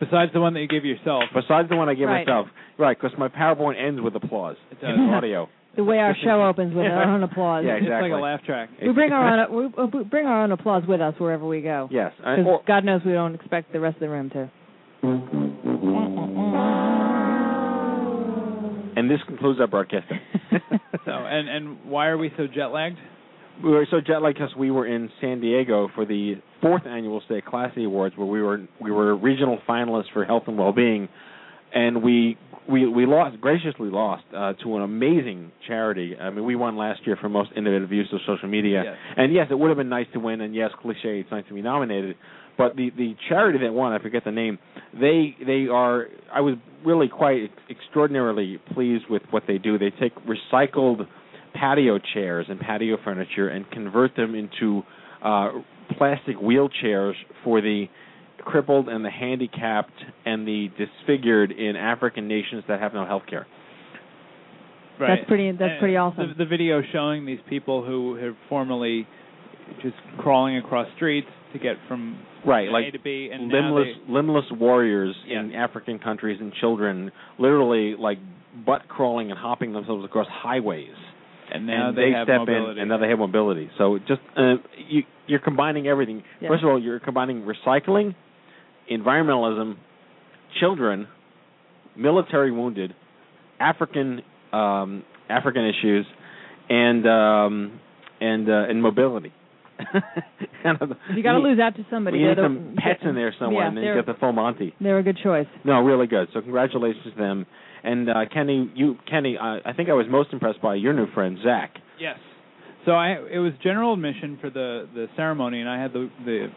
Besides 0.00 0.30
the 0.34 0.40
one 0.40 0.52
that 0.54 0.60
you 0.60 0.68
give 0.68 0.84
yourself. 0.84 1.24
besides 1.34 1.70
the 1.70 1.76
one 1.76 1.88
I 1.88 1.94
gave 1.94 2.06
Right. 2.08 2.26
myself, 2.26 2.48
right? 2.78 2.98
Because 3.00 3.16
my 3.18 3.28
PowerPoint 3.28 3.82
ends 3.82 3.98
with 4.00 4.14
applause. 4.14 4.56
It 4.70 4.80
does. 4.80 4.90
in 4.94 5.00
audio. 5.08 5.48
The 5.76 5.84
way 5.84 5.98
our 5.98 6.16
show 6.24 6.42
opens 6.48 6.74
with 6.74 6.86
our 6.86 7.04
own 7.04 7.22
applause. 7.22 7.64
Yeah, 7.66 7.74
It's 7.74 7.82
exactly. 7.84 8.10
like 8.10 8.18
a 8.18 8.22
laugh 8.22 8.42
track. 8.44 8.70
We 8.80 8.92
bring 8.92 9.12
our 9.12 9.46
own 9.48 9.54
we, 9.76 9.82
uh, 9.82 9.86
we 9.92 10.04
bring 10.04 10.26
our 10.26 10.42
own 10.44 10.52
applause 10.52 10.82
with 10.88 11.00
us 11.00 11.14
wherever 11.18 11.46
we 11.46 11.60
go. 11.60 11.88
Yes, 11.90 12.12
I- 12.24 12.36
Because 12.36 12.46
or- 12.50 12.62
God 12.66 12.84
knows 12.84 13.02
we 13.04 13.12
don't 13.12 13.34
expect 13.34 13.72
the 13.72 13.80
rest 13.80 13.96
of 13.96 14.00
the 14.00 14.08
room 14.08 14.30
to. 14.30 14.50
And 18.96 19.10
this 19.10 19.20
concludes 19.26 19.60
our 19.60 19.66
broadcasting. 19.66 20.18
So, 21.04 21.12
and 21.12 21.48
and 21.48 21.84
why 21.84 22.06
are 22.08 22.18
we 22.18 22.32
so 22.36 22.48
jet 22.52 22.66
lagged? 22.66 22.98
we 23.62 23.70
were 23.70 23.86
so 23.92 24.00
jet 24.00 24.22
lagged 24.22 24.38
because 24.38 24.56
we 24.56 24.72
were 24.72 24.86
in 24.86 25.08
San 25.20 25.40
Diego 25.40 25.88
for 25.94 26.04
the 26.04 26.34
fourth 26.60 26.84
annual 26.84 27.22
Stay 27.26 27.40
Classy 27.46 27.84
Awards, 27.84 28.16
where 28.16 28.26
we 28.26 28.42
were 28.42 28.66
we 28.80 28.90
were 28.90 29.14
regional 29.14 29.58
finalists 29.68 30.10
for 30.12 30.24
health 30.24 30.44
and 30.48 30.58
well-being, 30.58 31.08
and 31.72 32.02
we 32.02 32.36
we 32.68 32.86
we 32.88 33.06
lost 33.06 33.40
graciously 33.40 33.90
lost 33.90 34.24
uh, 34.36 34.52
to 34.62 34.76
an 34.76 34.82
amazing 34.82 35.52
charity. 35.66 36.16
I 36.20 36.30
mean, 36.30 36.44
we 36.44 36.56
won 36.56 36.76
last 36.76 37.00
year 37.06 37.16
for 37.20 37.28
most 37.28 37.50
innovative 37.56 37.92
use 37.92 38.08
of 38.12 38.20
social 38.26 38.48
media, 38.48 38.82
Yes. 38.84 38.96
and 39.16 39.32
yes, 39.32 39.46
it 39.50 39.58
would 39.58 39.68
have 39.68 39.76
been 39.76 39.88
nice 39.88 40.06
to 40.14 40.20
win, 40.20 40.40
and 40.40 40.54
yes, 40.54 40.70
cliche, 40.80 41.20
it's 41.20 41.30
nice 41.30 41.44
to 41.48 41.54
be 41.54 41.62
nominated. 41.62 42.16
But 42.58 42.74
the 42.76 42.90
the 42.96 43.14
charity 43.28 43.58
that 43.60 43.72
won, 43.72 43.92
I 43.92 43.98
forget 43.98 44.24
the 44.24 44.32
name. 44.32 44.58
They 44.98 45.36
they 45.44 45.66
are. 45.70 46.06
I 46.32 46.40
was 46.40 46.54
really 46.84 47.08
quite 47.08 47.50
extraordinarily 47.70 48.58
pleased 48.72 49.04
with 49.10 49.22
what 49.30 49.42
they 49.46 49.58
do. 49.58 49.78
They 49.78 49.90
take 49.90 50.12
recycled 50.24 51.06
patio 51.54 51.98
chairs 52.14 52.46
and 52.48 52.58
patio 52.60 52.96
furniture 53.04 53.48
and 53.48 53.70
convert 53.70 54.14
them 54.16 54.34
into 54.34 54.82
uh, 55.22 55.50
plastic 55.98 56.36
wheelchairs 56.36 57.14
for 57.44 57.60
the 57.60 57.86
crippled 58.46 58.88
and 58.88 59.04
the 59.04 59.10
handicapped 59.10 59.92
and 60.24 60.46
the 60.48 60.68
disfigured 60.78 61.50
in 61.52 61.76
African 61.76 62.26
nations 62.28 62.64
that 62.68 62.80
have 62.80 62.94
no 62.94 63.04
health 63.04 63.24
care. 63.28 63.46
Right. 64.98 65.16
That's 65.18 65.28
pretty- 65.28 65.50
that's 65.50 65.72
And 65.72 65.80
pretty 65.80 65.96
awesome. 65.96 66.28
The, 66.28 66.44
the 66.44 66.48
video 66.48 66.80
showing 66.92 67.26
these 67.26 67.40
people 67.50 67.84
who 67.84 68.14
have 68.14 68.34
formerly 68.48 69.06
just 69.82 69.96
crawling 70.18 70.56
across 70.56 70.86
streets 70.96 71.26
to 71.52 71.58
get 71.58 71.76
from 71.88 72.18
Right, 72.46 72.68
A 72.68 72.70
like 72.72 72.92
to 72.92 72.98
B, 73.00 73.28
and 73.32 73.48
limbless 73.48 73.88
they- 74.06 74.12
limbless 74.12 74.44
warriors 74.52 75.14
in 75.28 75.52
African 75.52 75.98
countries 75.98 76.38
and 76.40 76.52
children 76.54 77.10
literally 77.38 77.94
like 77.98 78.18
butt 78.64 78.88
crawling 78.88 79.30
and 79.30 79.38
hopping 79.38 79.72
themselves 79.72 80.04
across 80.04 80.28
highways. 80.30 80.94
And 81.52 81.66
now 81.66 81.88
and 81.88 81.98
they 81.98 82.06
they, 82.06 82.10
have 82.12 82.26
step 82.26 82.38
mobility. 82.40 82.72
in 82.72 82.78
and 82.78 82.88
now 82.88 82.98
they 82.98 83.08
have 83.08 83.18
mobility. 83.18 83.68
So 83.78 83.98
just 83.98 84.20
uh, 84.36 84.54
you 84.88 85.02
you're 85.26 85.40
combining 85.40 85.88
everything. 85.88 86.22
Yeah. 86.40 86.48
First 86.48 86.62
of 86.64 86.70
all, 86.70 86.80
you're 86.80 87.00
combining 87.00 87.42
recycling, 87.42 88.14
environmentalism, 88.90 89.76
children, 90.60 91.08
military 91.96 92.50
wounded, 92.50 92.94
African 93.60 94.22
um, 94.52 95.02
African 95.28 95.64
issues, 95.66 96.06
and 96.68 97.06
um, 97.06 97.80
and 98.20 98.48
uh, 98.48 98.68
and 98.68 98.82
mobility. 98.82 99.32
You 101.14 101.22
got 101.22 101.32
to 101.32 101.38
lose 101.38 101.60
out 101.60 101.76
to 101.76 101.86
somebody. 101.90 102.18
We 102.18 102.24
need 102.24 102.36
They're 102.36 102.44
some 102.44 102.76
pets 102.76 103.00
in 103.04 103.14
there 103.14 103.32
somewhere, 103.38 103.62
Yeah, 103.64 103.68
and 103.68 103.76
then 103.76 103.84
they're- 103.84 103.94
get 103.96 104.06
the 104.06 104.14
full 104.18 104.32
Monty. 104.32 104.74
They're 104.80 104.98
a 104.98 105.02
good 105.02 105.18
choice. 105.22 105.46
No, 105.64 105.80
really 105.80 106.06
good. 106.08 106.28
So 106.34 106.40
congratulations 106.40 107.04
to 107.04 107.10
them. 107.16 107.46
And 107.84 108.08
uh, 108.08 108.14
Kenny, 108.32 108.70
you 108.74 108.96
Kenny, 109.08 109.36
uh, 109.38 109.58
I 109.64 109.72
think 109.76 109.88
I 109.88 109.92
was 109.92 110.06
most 110.08 110.32
impressed 110.32 110.60
by 110.60 110.74
your 110.74 110.92
new 110.92 111.06
friend 111.12 111.38
Zach. 111.44 111.74
Yes. 112.00 112.18
So 112.84 112.92
I 112.92 113.12
it 113.30 113.38
was 113.38 113.52
general 113.62 113.92
admission 113.94 114.38
for 114.40 114.50
the 114.50 114.88
the 114.94 115.06
ceremony, 115.14 115.60
and 115.60 115.68
I 115.68 115.80
had 115.80 115.92
the 115.92 116.10
the 116.24 116.48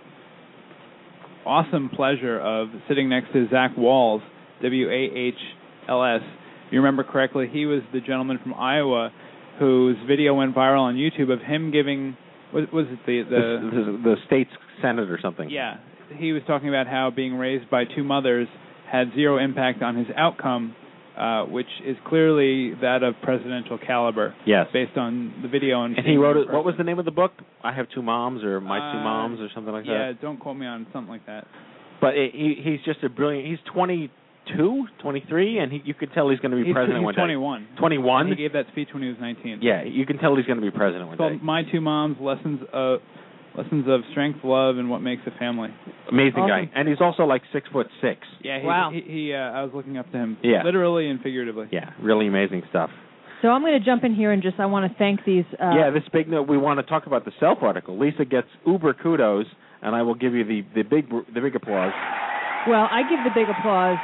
awesome 1.46 1.90
pleasure 1.90 2.40
of 2.40 2.68
sitting 2.88 3.10
next 3.10 3.32
to 3.34 3.48
Zach 3.50 3.76
Wahls, 3.76 4.22
W 4.62 4.90
A 4.90 5.18
H 5.18 5.34
L 5.88 6.04
S. 6.04 6.22
If 6.68 6.74
you 6.74 6.80
remember 6.80 7.04
correctly, 7.04 7.50
he 7.52 7.66
was 7.66 7.82
the 7.94 8.00
gentleman 8.02 8.40
from 8.42 8.54
Iowa 8.54 9.12
whose 9.60 9.98
video 10.08 10.34
went 10.34 10.56
viral 10.56 10.82
on 10.82 10.96
YouTube 10.96 11.32
of 11.32 11.42
him 11.42 11.72
giving 11.72 12.16
was 12.54 12.66
was 12.72 12.86
it 12.90 13.00
the 13.06 13.24
the, 13.24 13.70
the, 13.70 13.98
the 14.04 14.16
state's 14.26 14.52
senate 14.82 15.10
or 15.10 15.20
something. 15.22 15.50
yeah, 15.50 15.78
he 16.16 16.32
was 16.32 16.42
talking 16.48 16.70
about 16.70 16.88
how 16.88 17.12
being 17.14 17.36
raised 17.36 17.70
by 17.70 17.84
two 17.84 18.04
mothers 18.04 18.48
had 18.90 19.12
zero 19.14 19.38
impact 19.38 19.84
on 19.84 19.96
his 19.96 20.08
outcome, 20.16 20.76
uh, 21.20 21.44
which 21.46 21.68
is 21.86 21.98
clearly 22.08 22.74
that 22.82 23.04
of 23.04 23.14
presidential 23.22 23.78
caliber. 23.78 24.34
Yes. 24.46 24.68
Based 24.72 24.98
on 24.98 25.34
the 25.42 25.48
video 25.50 25.84
and 25.84 25.98
And 25.98 26.08
he 26.08 26.16
wrote 26.16 26.38
it. 26.38 26.52
What 26.52 26.64
was 26.64 26.76
the 26.78 26.84
name 26.84 26.98
of 27.00 27.06
the 27.06 27.12
book? 27.12 27.34
I 27.64 27.74
have 27.74 27.88
two 27.94 28.02
moms, 28.02 28.44
or 28.44 28.62
my 28.62 28.80
two 28.80 29.00
Uh, 29.00 29.04
moms, 29.04 29.40
or 29.42 29.50
something 29.54 29.74
like 29.74 29.86
yeah, 29.86 29.94
that. 29.94 30.06
Yeah, 30.16 30.22
don't 30.22 30.40
quote 30.40 30.58
me 30.58 30.66
on 30.66 30.88
something 30.94 31.12
like 31.12 31.26
that. 31.26 31.46
But 32.00 32.16
it, 32.16 32.32
he 32.34 32.56
he's 32.64 32.80
just 32.86 33.04
a 33.04 33.10
brilliant. 33.10 33.46
He's 33.48 33.60
22, 33.74 34.88
23, 35.02 35.60
and 35.60 35.72
he, 35.72 35.82
you 35.84 35.94
could 35.94 36.14
tell 36.14 36.30
he's 36.30 36.40
going 36.40 36.52
to 36.52 36.58
be 36.58 36.64
He's, 36.64 36.74
president 36.74 37.00
he's 37.00 37.06
one 37.06 37.14
day. 37.14 37.20
21. 37.22 37.68
21? 37.78 38.28
He 38.30 38.36
gave 38.36 38.54
that 38.54 38.68
speech 38.72 38.88
when 38.94 39.04
he 39.04 39.10
was 39.10 39.18
19. 39.20 39.60
Yeah, 39.62 39.84
you 39.84 40.06
can 40.06 40.18
tell 40.18 40.36
he's 40.38 40.46
going 40.46 40.62
to 40.62 40.66
be 40.66 40.72
president 40.72 41.10
one 41.10 41.18
called 41.18 41.34
day. 41.34 41.40
My 41.44 41.64
Two 41.70 41.82
Moms: 41.82 42.18
Lessons 42.22 42.62
of 42.72 43.00
Lessons 43.56 43.86
of 43.88 44.02
Strength, 44.12 44.40
Love, 44.44 44.78
and 44.78 44.90
What 44.90 45.00
Makes 45.02 45.24
a 45.28 45.32
Family. 45.38 45.70
Amazing 46.12 46.40
Awesome. 46.44 46.66
guy, 46.68 46.72
and 46.76 46.88
he's 46.88 47.02
also 47.02 47.24
like 47.24 47.42
six 47.52 47.68
foot 47.72 47.88
six. 48.02 48.20
Yeah, 48.42 48.60
he, 48.60 48.66
Wow. 48.66 48.92
he, 48.94 49.02
he 49.02 49.34
uh, 49.34 49.38
I 49.38 49.64
was 49.64 49.72
looking 49.74 49.98
up 49.98 50.12
to 50.12 50.18
him, 50.18 50.38
Yeah. 50.44 50.64
literally 50.64 51.10
and 51.10 51.20
figuratively. 51.22 51.68
Yeah, 51.72 51.92
really 52.02 52.28
amazing 52.28 52.64
stuff. 52.70 52.90
So 53.42 53.48
I'm 53.50 53.62
going 53.62 53.78
to 53.80 53.86
jump 53.86 54.04
in 54.04 54.14
here 54.14 54.32
and 54.32 54.44
just 54.44 54.60
I 54.60 54.66
want 54.66 54.92
to 54.92 54.98
thank 54.98 55.24
these. 55.26 55.46
Uh, 55.62 55.72
yeah, 55.76 55.90
this 55.92 56.04
big 56.12 56.28
note. 56.28 56.48
We 56.50 56.58
want 56.58 56.80
to 56.80 56.84
talk 56.84 57.06
about 57.08 57.24
the 57.26 57.32
self 57.40 57.60
article. 57.62 57.98
Lisa 57.98 58.26
gets 58.26 58.48
uber 58.68 58.94
kudos, 58.94 59.46
and 59.82 59.96
I 59.96 60.02
will 60.02 60.16
give 60.16 60.34
you 60.34 60.44
the 60.44 60.62
the 60.76 60.84
big 60.84 61.10
the 61.10 61.40
big 61.42 61.56
applause. 61.56 61.94
Well, 62.68 62.88
I 62.92 63.02
give 63.10 63.20
the 63.24 63.32
big 63.34 63.48
applause 63.50 63.98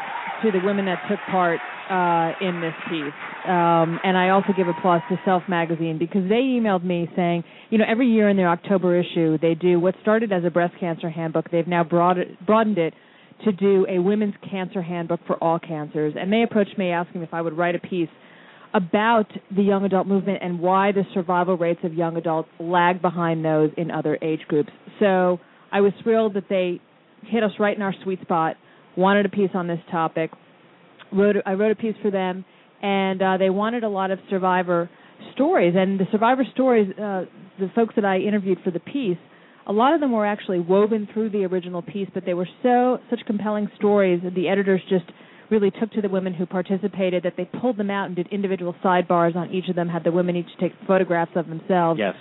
to 0.44 0.52
the 0.52 0.60
women 0.66 0.86
that 0.86 1.00
took 1.10 1.20
part 1.32 1.60
uh, 1.90 2.34
in 2.46 2.62
this 2.62 2.74
piece, 2.90 3.14
um, 3.48 4.00
and 4.04 4.18
I 4.18 4.30
also 4.30 4.54
give 4.58 4.68
applause 4.68 5.02
to 5.10 5.20
Self 5.24 5.44
Magazine 5.48 5.98
because 6.00 6.28
they 6.28 6.42
emailed 6.58 6.84
me 6.84 7.08
saying, 7.16 7.44
you 7.70 7.78
know, 7.78 7.86
every 7.88 8.08
year 8.08 8.30
in 8.30 8.38
their 8.38 8.50
October 8.50 9.00
issue 9.00 9.38
they 9.40 9.54
do 9.54 9.80
what 9.80 9.96
started 10.02 10.32
as 10.32 10.44
a 10.44 10.50
breast 10.50 10.74
cancer 10.80 11.10
handbook. 11.10 11.52
They've 11.52 11.68
now 11.68 11.84
broad- 11.84 12.38
broadened 12.46 12.78
it 12.78 12.94
to 13.44 13.52
do 13.52 13.86
a 13.90 14.00
women's 14.00 14.34
cancer 14.50 14.82
handbook 14.82 15.20
for 15.28 15.42
all 15.44 15.60
cancers, 15.60 16.16
and 16.18 16.32
they 16.34 16.42
approached 16.42 16.78
me 16.78 16.92
asking 16.92 17.22
if 17.22 17.34
I 17.34 17.42
would 17.42 17.56
write 17.56 17.76
a 17.76 17.80
piece 17.80 18.10
about 18.74 19.28
the 19.56 19.64
young 19.64 19.86
adult 19.86 20.06
movement 20.06 20.40
and 20.42 20.60
why 20.60 20.92
the 20.92 21.04
survival 21.14 21.58
rates 21.58 21.80
of 21.84 21.94
young 21.94 22.18
adults 22.18 22.50
lag 22.60 23.02
behind 23.02 23.44
those 23.44 23.72
in 23.78 23.90
other 23.90 24.18
age 24.22 24.42
groups. 24.50 24.70
So 25.00 25.40
I 25.72 25.82
was 25.82 25.94
thrilled 26.04 26.34
that 26.34 26.50
they 26.50 26.82
hit 27.24 27.42
us 27.42 27.52
right 27.58 27.76
in 27.76 27.82
our 27.82 27.94
sweet 28.04 28.22
spot, 28.22 28.58
wanted 28.98 29.26
a 29.26 29.30
piece 29.30 29.52
on 29.54 29.68
this 29.68 29.80
topic. 29.92 30.32
Wrote 31.12 31.38
I 31.46 31.54
wrote 31.54 31.72
a 31.72 31.76
piece 31.76 31.96
for 32.02 32.12
them, 32.12 32.46
and 32.82 33.22
uh, 33.22 33.38
they 33.38 33.50
wanted 33.50 33.84
a 33.84 33.90
lot 33.90 34.12
of 34.12 34.20
survivor 34.30 34.90
stories. 35.34 35.76
And 35.78 36.00
the 36.00 36.06
survivor 36.12 36.44
stories, 36.54 36.90
uh, 36.92 37.26
the 37.60 37.70
folks 37.74 37.96
that 37.96 38.06
I 38.06 38.20
interviewed 38.20 38.60
for 38.64 38.72
the 38.72 38.80
piece, 38.80 39.18
a 39.68 39.74
lot 39.74 39.94
of 39.94 40.00
them 40.00 40.12
were 40.12 40.26
actually 40.26 40.60
woven 40.60 41.08
through 41.14 41.32
the 41.32 41.46
original 41.46 41.82
piece, 41.82 42.08
but 42.14 42.26
they 42.26 42.34
were 42.34 42.48
so 42.62 43.00
such 43.10 43.20
compelling 43.26 43.70
stories 43.76 44.22
that 44.24 44.36
the 44.36 44.48
editors 44.48 44.82
just 44.90 45.06
really 45.50 45.72
took 45.72 45.92
to 45.92 46.02
the 46.02 46.10
women 46.10 46.34
who 46.34 46.46
participated 46.46 47.24
that 47.24 47.34
they 47.38 47.46
pulled 47.46 47.78
them 47.78 47.90
out 47.90 48.08
and 48.08 48.16
did 48.16 48.28
individual 48.28 48.76
sidebars 48.84 49.36
on 49.36 49.52
each 49.52 49.70
of 49.70 49.76
them, 49.76 49.88
had 49.88 50.04
the 50.04 50.12
women 50.12 50.36
each 50.36 50.50
take 50.60 50.72
photographs 50.88 51.32
of 51.36 51.48
themselves. 51.48 52.00
Yes. 52.00 52.16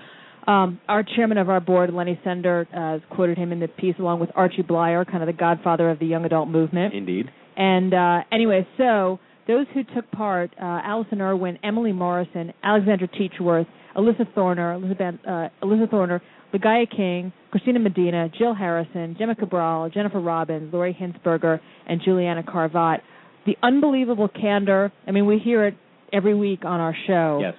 Um, 0.47 0.81
our 0.89 1.03
chairman 1.03 1.39
of 1.39 1.49
our 1.49 1.61
board, 1.61 1.93
Lenny 1.93 2.21
Sender, 2.23 2.69
uh, 2.77 3.15
quoted 3.15 3.39
him 3.39 3.53
in 3.53 3.61
the 3.61 3.69
piece 3.69 3.95
along 3.99 4.21
with 4.21 4.31
Archie 4.35 4.63
Bleyer, 4.63 5.05
kind 5.05 5.23
of 5.23 5.27
the 5.27 5.33
godfather 5.33 5.91
of 5.91 5.99
the 5.99 6.07
young 6.07 6.25
adult 6.25 6.49
movement. 6.49 6.93
Indeed. 6.95 7.31
And 7.57 7.95
uh, 7.95 8.21
anyway, 8.31 8.67
so 8.77 9.19
those 9.47 9.67
who 9.73 9.85
took 9.85 10.11
part: 10.11 10.53
uh, 10.61 10.81
Allison 10.85 11.21
Irwin, 11.21 11.59
Emily 11.63 11.93
Morrison, 11.93 12.53
Alexandra 12.63 13.09
Teachworth, 13.09 13.67
Alyssa 13.97 14.27
Thorner, 14.35 14.77
Elizabeth 14.77 15.15
uh, 15.27 15.49
Alyssa 15.63 15.89
Thorner, 15.89 16.21
Ligaya 16.53 16.89
King, 16.95 17.33
Christina 17.51 17.79
Medina, 17.79 18.29
Jill 18.37 18.55
Harrison, 18.55 19.17
Gemma 19.19 19.35
Cabral, 19.35 19.89
Jennifer 19.91 20.21
Robbins, 20.21 20.73
Lori 20.73 20.97
Hinsberger, 20.99 21.61
and 21.87 22.01
Juliana 22.05 22.43
Carvat. 22.43 23.01
The 23.47 23.57
unbelievable 23.63 24.29
candor. 24.29 24.93
I 25.07 25.11
mean, 25.11 25.27
we 25.27 25.39
hear 25.39 25.67
it 25.67 25.75
every 26.13 26.35
week 26.35 26.65
on 26.65 26.81
our 26.81 26.95
show. 27.07 27.39
Yes. 27.41 27.55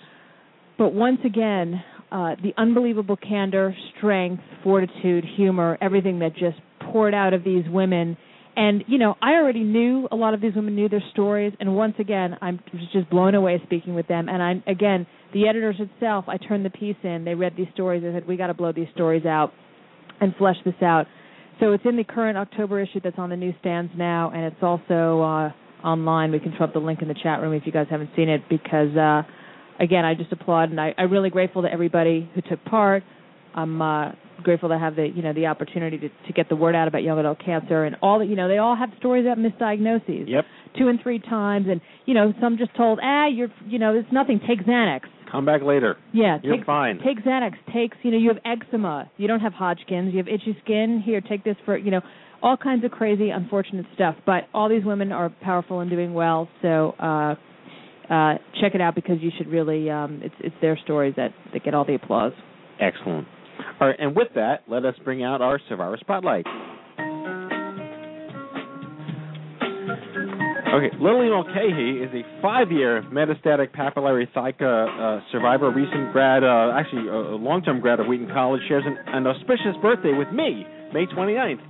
But 0.77 0.93
once 0.93 1.19
again, 1.25 1.83
uh, 2.12 2.35
the 2.41 2.53
unbelievable 2.57 3.17
candor, 3.17 3.75
strength, 3.97 4.43
fortitude, 4.63 5.25
humor, 5.35 5.77
everything 5.81 6.19
that 6.19 6.33
just 6.33 6.57
poured 6.91 7.13
out 7.13 7.33
of 7.33 7.43
these 7.43 7.63
women. 7.69 8.17
And, 8.55 8.85
you 8.88 8.97
know, 8.97 9.15
I 9.21 9.33
already 9.33 9.63
knew 9.63 10.07
a 10.12 10.15
lot 10.15 10.33
of 10.33 10.39
these 10.39 10.53
women 10.55 10.75
knew 10.75 10.88
their 10.88 11.03
stories. 11.12 11.53
And 11.59 11.75
once 11.75 11.95
again, 12.00 12.38
I'm 12.41 12.62
just 12.93 13.09
blown 13.09 13.35
away 13.35 13.62
speaking 13.65 13.95
with 13.95 14.07
them. 14.07 14.29
And 14.29 14.41
I'm, 14.41 14.63
again, 14.65 15.05
the 15.33 15.47
editors 15.47 15.75
itself, 15.79 16.25
I 16.27 16.38
turned 16.38 16.63
the 16.63 16.69
piece 16.69 16.95
in. 17.03 17.25
They 17.25 17.35
read 17.35 17.53
these 17.57 17.67
stories. 17.74 18.01
They 18.01 18.13
said, 18.13 18.25
we 18.25 18.38
got 18.38 18.47
to 18.47 18.53
blow 18.53 18.71
these 18.71 18.88
stories 18.93 19.25
out 19.25 19.51
and 20.21 20.33
flesh 20.38 20.55
this 20.63 20.75
out. 20.81 21.07
So 21.59 21.74
it's 21.74 21.83
in 21.85 21.97
the 21.97 22.05
current 22.05 22.38
October 22.38 22.79
issue 22.81 23.01
that's 23.03 23.17
on 23.17 23.29
the 23.29 23.35
newsstands 23.35 23.91
now. 23.97 24.31
And 24.33 24.45
it's 24.45 24.62
also 24.62 25.21
uh, 25.21 25.85
online. 25.85 26.31
We 26.31 26.39
can 26.39 26.53
throw 26.55 26.67
up 26.67 26.74
the 26.74 26.79
link 26.79 27.01
in 27.01 27.09
the 27.09 27.15
chat 27.21 27.41
room 27.41 27.53
if 27.53 27.63
you 27.65 27.74
guys 27.74 27.88
haven't 27.89 28.12
seen 28.15 28.29
it 28.29 28.43
because, 28.50 28.95
uh, 28.95 29.24
again, 29.79 30.05
I 30.05 30.13
just 30.13 30.32
applaud 30.32 30.70
and 30.72 30.79
I, 30.79 30.94
I'm 30.98 31.12
really 31.12 31.29
grateful 31.29 31.62
to 31.63 31.72
everybody 31.72 32.29
who 32.36 32.41
took 32.41 32.63
part. 32.65 33.03
I'm 33.53 33.82
uh, 33.82 34.12
grateful 34.44 34.70
to 34.70 34.77
have 34.77 34.96
the 34.96 35.08
you 35.13 35.22
know 35.22 35.34
the 35.34 35.46
opportunity 35.48 35.98
to, 35.98 36.10
to 36.10 36.34
get 36.34 36.50
the 36.50 36.55
word 36.55 36.75
out 36.75 36.88
about 36.88 37.03
young 37.03 37.17
adult 37.20 37.39
cancer 37.44 37.86
and 37.86 37.96
all 38.01 38.20
that 38.20 38.25
you 38.25 38.36
know 38.36 38.48
they 38.48 38.58
all 38.58 38.75
have 38.75 38.89
stories 39.00 39.25
about 39.25 39.38
misdiagnoses. 39.38 40.29
Yep. 40.29 40.46
Two 40.77 40.89
and 40.89 41.00
three 41.01 41.20
times, 41.20 41.67
and 41.70 41.79
you 42.05 42.13
know 42.13 42.34
some 42.41 42.58
just 42.58 42.75
told, 42.75 43.00
ah, 43.01 43.27
you're 43.27 43.48
you 43.65 43.79
know 43.79 43.96
it's 43.96 44.12
nothing. 44.12 44.41
Take 44.48 44.65
Xanax. 44.65 45.01
Come 45.32 45.46
back 45.46 45.62
later. 45.63 45.98
Yeah, 46.13 46.38
You're 46.44 46.58
take, 46.58 46.65
fine. 46.65 47.00
Take 47.03 47.24
Xanax. 47.24 47.53
Takes 47.74 47.98
you 48.03 48.12
know 48.12 48.17
you 48.17 48.29
have 48.29 48.39
eczema. 48.46 49.10
You 49.17 49.27
don't 49.27 49.39
have 49.39 49.53
Hodgkin's. 49.53 50.13
You 50.13 50.17
have 50.17 50.27
itchy 50.27 50.58
skin. 50.63 51.01
Here, 51.03 51.22
take 51.22 51.44
this 51.44 51.55
for 51.65 51.77
you 51.77 51.91
know 51.91 52.01
all 52.44 52.58
kinds 52.58 52.84
of 52.84 52.91
crazy, 52.91 53.29
unfortunate 53.29 53.86
stuff. 53.96 54.15
But 54.25 54.44
all 54.53 54.70
these 54.70 54.84
women 54.86 55.12
are 55.12 55.29
powerful 55.41 55.79
and 55.79 55.89
doing 55.89 56.13
well. 56.13 56.50
So 56.62 56.91
uh, 57.00 57.36
uh, 58.09 58.35
check 58.62 58.75
it 58.75 58.81
out 58.81 58.95
because 58.95 59.17
you 59.21 59.31
should 59.38 59.47
really. 59.47 59.89
Um, 59.89 60.21
it's 60.24 60.35
it's 60.39 60.55
their 60.62 60.77
stories 60.83 61.13
that 61.17 61.33
that 61.53 61.63
get 61.63 61.74
all 61.74 61.85
the 61.85 61.95
applause. 61.95 62.33
Excellent. 62.79 63.27
All 63.79 63.88
right, 63.88 63.95
and 64.00 64.15
with 64.15 64.29
that, 64.35 64.63
let 64.67 64.85
us 64.85 64.95
bring 65.03 65.24
out 65.24 65.41
our 65.41 65.59
Survivor 65.69 65.97
Spotlight. 66.00 66.45
Okay, 70.75 70.91
Lily 71.00 71.29
Mulcahy 71.29 72.03
is 72.03 72.12
a 72.12 72.41
five-year 72.41 73.03
metastatic 73.13 73.71
papillary 73.71 74.27
ThyCa 74.35 74.59
uh, 74.59 75.21
survivor, 75.31 75.71
recent 75.71 76.12
grad, 76.12 76.43
uh, 76.43 76.75
actually 76.75 77.07
a 77.07 77.39
long-term 77.39 77.79
grad 77.79 78.01
of 78.01 78.07
Wheaton 78.07 78.27
College, 78.27 78.59
shares 78.67 78.83
an, 78.85 78.97
an 79.07 79.25
auspicious 79.25 79.71
birthday 79.81 80.12
with 80.12 80.27
me, 80.33 80.65
May 80.91 81.05
29th. 81.05 81.63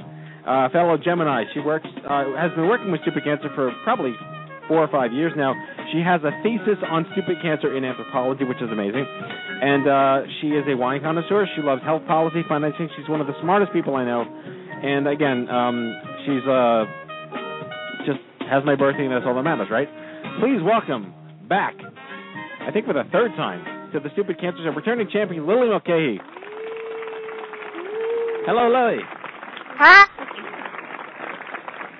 Uh, 0.47 0.69
fellow 0.69 0.97
Gemini, 0.97 1.43
she 1.53 1.59
works, 1.59 1.85
uh, 2.09 2.33
has 2.35 2.49
been 2.55 2.67
working 2.67 2.91
with 2.91 3.01
stupid 3.01 3.23
cancer 3.23 3.49
for 3.53 3.71
probably 3.83 4.13
four 4.67 4.83
or 4.83 4.87
five 4.87 5.13
years 5.13 5.33
now. 5.35 5.53
She 5.91 5.99
has 6.01 6.21
a 6.23 6.31
thesis 6.43 6.77
on 6.89 7.05
stupid 7.13 7.37
cancer 7.41 7.75
in 7.75 7.85
anthropology, 7.85 8.43
which 8.43 8.61
is 8.61 8.69
amazing. 8.71 9.05
And 9.05 9.87
uh, 9.87 10.21
she 10.41 10.47
is 10.47 10.65
a 10.67 10.75
wine 10.75 11.01
connoisseur. 11.01 11.47
She 11.55 11.61
loves 11.61 11.81
health 11.83 12.05
policy, 12.07 12.41
financing. 12.47 12.89
She's 12.97 13.07
one 13.07 13.21
of 13.21 13.27
the 13.27 13.35
smartest 13.41 13.71
people 13.73 13.95
I 13.95 14.03
know. 14.05 14.25
And 14.25 15.07
again, 15.07 15.49
um, 15.49 15.95
she's 16.25 16.45
uh, 16.47 16.85
just 18.05 18.19
has 18.49 18.63
my 18.65 18.75
birthday, 18.75 19.05
and 19.05 19.13
that's 19.13 19.25
all 19.25 19.35
that 19.35 19.43
matters, 19.43 19.69
right? 19.71 19.87
Please 20.39 20.61
welcome 20.61 21.13
back, 21.47 21.75
I 22.61 22.71
think 22.71 22.85
for 22.85 22.93
the 22.93 23.03
third 23.11 23.31
time, 23.37 23.91
to 23.93 23.99
the 23.99 24.09
Stupid 24.13 24.39
Cancer 24.39 24.59
Show, 24.63 24.71
returning 24.71 25.07
champion 25.11 25.47
Lily 25.47 25.69
Mulcahy. 25.69 26.19
Hello, 28.45 28.69
Lily. 28.69 29.01
Hi. 29.77 30.05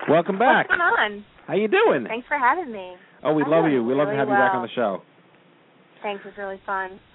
Welcome 0.08 0.38
back. 0.38 0.68
What's 0.68 0.78
going 0.78 0.80
on? 0.80 1.35
How 1.46 1.54
you 1.54 1.68
doing? 1.68 2.06
Thanks 2.08 2.26
for 2.26 2.38
having 2.38 2.72
me. 2.72 2.94
Oh, 3.22 3.32
we 3.32 3.44
love 3.46 3.70
you. 3.70 3.82
We 3.84 3.94
love 3.94 4.06
to 4.06 4.10
really 4.10 4.18
have 4.18 4.28
you 4.28 4.34
back 4.34 4.54
on 4.54 4.62
the 4.62 4.68
show. 4.74 5.02
Thanks. 6.02 6.22
It's 6.26 6.36
really 6.38 6.60
fun. 6.66 7.00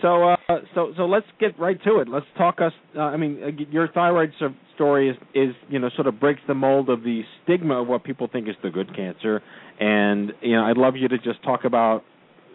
So, 0.00 0.28
uh, 0.28 0.36
so, 0.76 0.92
so 0.96 1.06
let's 1.06 1.26
get 1.40 1.58
right 1.58 1.76
to 1.82 1.98
it. 1.98 2.08
Let's 2.08 2.26
talk 2.38 2.60
us. 2.60 2.70
Uh, 2.96 3.00
I 3.00 3.16
mean, 3.16 3.40
uh, 3.42 3.62
your 3.72 3.88
thyroid 3.88 4.30
story 4.76 5.10
is, 5.10 5.16
is, 5.34 5.56
you 5.68 5.80
know, 5.80 5.90
sort 5.96 6.06
of 6.06 6.20
breaks 6.20 6.40
the 6.46 6.54
mold 6.54 6.88
of 6.88 7.02
the 7.02 7.22
stigma 7.42 7.82
of 7.82 7.88
what 7.88 8.04
people 8.04 8.28
think 8.30 8.48
is 8.48 8.54
the 8.62 8.70
good 8.70 8.94
cancer. 8.94 9.42
And 9.80 10.32
you 10.40 10.54
know, 10.54 10.62
I'd 10.62 10.76
love 10.76 10.94
you 10.94 11.08
to 11.08 11.18
just 11.18 11.42
talk 11.42 11.64
about 11.64 12.04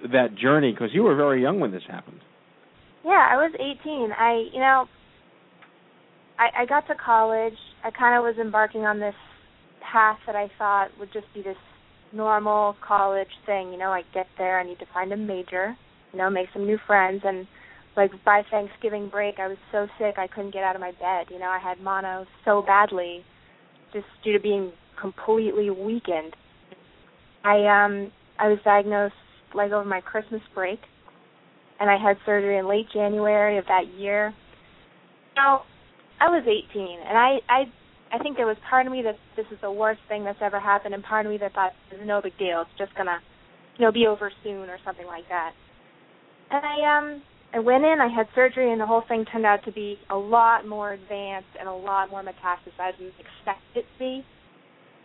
that 0.04 0.36
journey 0.36 0.72
because 0.72 0.92
you 0.94 1.04
were 1.04 1.16
very 1.18 1.42
young 1.42 1.60
when 1.60 1.72
this 1.72 1.84
happened. 1.86 2.22
Yeah, 3.04 3.28
I 3.30 3.36
was 3.36 3.52
18. 3.56 4.12
I, 4.18 4.46
you 4.54 4.60
know, 4.60 4.86
I, 6.40 6.62
I 6.62 6.66
got 6.66 6.88
to 6.88 6.96
college. 6.96 7.58
I 7.84 7.92
kind 7.92 8.16
of 8.18 8.24
was 8.24 8.36
embarking 8.40 8.82
on 8.82 9.02
this 9.02 9.16
path 9.82 10.18
that 10.26 10.36
I 10.36 10.50
thought 10.58 10.90
would 11.00 11.12
just 11.14 11.28
be 11.34 11.42
this 11.42 11.58
normal 12.14 12.76
college 12.86 13.30
thing. 13.46 13.72
You 13.72 13.78
know, 13.78 13.92
I 13.92 14.04
get 14.14 14.28
there, 14.38 14.60
I 14.60 14.64
need 14.64 14.80
to 14.80 14.86
find 14.94 15.12
a 15.14 15.18
major, 15.18 15.76
you 16.12 16.20
know, 16.20 16.30
make 16.30 16.48
some 16.54 16.66
new 16.66 16.78
friends, 16.86 17.22
and 17.24 17.48
like 17.98 18.12
by 18.24 18.44
Thanksgiving 18.50 19.10
break, 19.10 19.36
I 19.40 19.48
was 19.48 19.58
so 19.72 19.88
sick 20.00 20.16
I 20.18 20.28
couldn't 20.28 20.54
get 20.54 20.64
out 20.64 20.76
of 20.76 20.82
my 20.82 20.92
bed. 20.92 21.28
You 21.30 21.40
know, 21.40 21.50
I 21.50 21.60
had 21.60 21.82
mono 21.82 22.26
so 22.46 22.62
badly, 22.62 23.24
just 23.94 24.06
due 24.24 24.34
to 24.34 24.40
being 24.40 24.72
completely 25.00 25.70
weakened. 25.70 26.36
I 27.44 27.66
um 27.66 28.12
I 28.40 28.48
was 28.48 28.60
diagnosed 28.64 29.16
like 29.54 29.72
over 29.72 29.84
my 29.84 30.00
Christmas 30.00 30.42
break 30.56 30.80
and 31.82 31.90
I 31.90 31.98
had 31.98 32.16
surgery 32.26 32.60
in 32.60 32.70
late 32.70 32.86
January 32.94 33.58
of 33.58 33.66
that 33.66 33.88
year. 33.98 34.34
Now, 35.36 35.64
I 36.22 36.30
was 36.30 36.44
18, 36.46 37.00
and 37.08 37.18
I 37.18 37.40
I 37.50 37.64
I 38.12 38.20
think 38.20 38.36
there 38.38 38.48
was 38.48 38.58
part 38.70 38.86
of 38.86 38.92
me 38.92 39.02
that 39.04 39.16
this 39.38 39.46
is 39.52 39.58
the 39.62 39.72
worst 39.72 40.02
thing 40.08 40.24
that's 40.24 40.40
ever 40.42 40.60
happened, 40.60 40.94
and 40.94 41.04
part 41.04 41.26
of 41.26 41.32
me 41.32 41.38
that 41.40 41.54
thought 41.54 41.72
it's 41.92 42.02
no 42.06 42.22
big 42.22 42.38
deal. 42.38 42.62
It's 42.62 42.78
just 42.78 42.94
gonna, 42.96 43.20
you 43.78 43.86
know, 43.86 43.92
be 43.92 44.08
over 44.08 44.32
soon 44.44 44.70
or 44.70 44.78
something 44.84 45.08
like 45.08 45.28
that. 45.30 45.54
And 46.52 46.66
I 46.66 46.98
um 46.98 47.22
I 47.54 47.60
went 47.60 47.84
in, 47.84 48.00
I 48.02 48.08
had 48.08 48.28
surgery, 48.34 48.72
and 48.72 48.80
the 48.80 48.86
whole 48.86 49.04
thing 49.08 49.26
turned 49.26 49.46
out 49.46 49.64
to 49.66 49.72
be 49.72 49.98
a 50.10 50.16
lot 50.16 50.68
more 50.68 50.94
advanced 50.94 51.50
and 51.60 51.68
a 51.68 51.74
lot 51.74 52.10
more 52.10 52.24
metastasized 52.24 52.98
than 52.98 53.12
expected 53.20 53.76
it 53.76 53.82
to 53.82 54.00
be. 54.00 54.26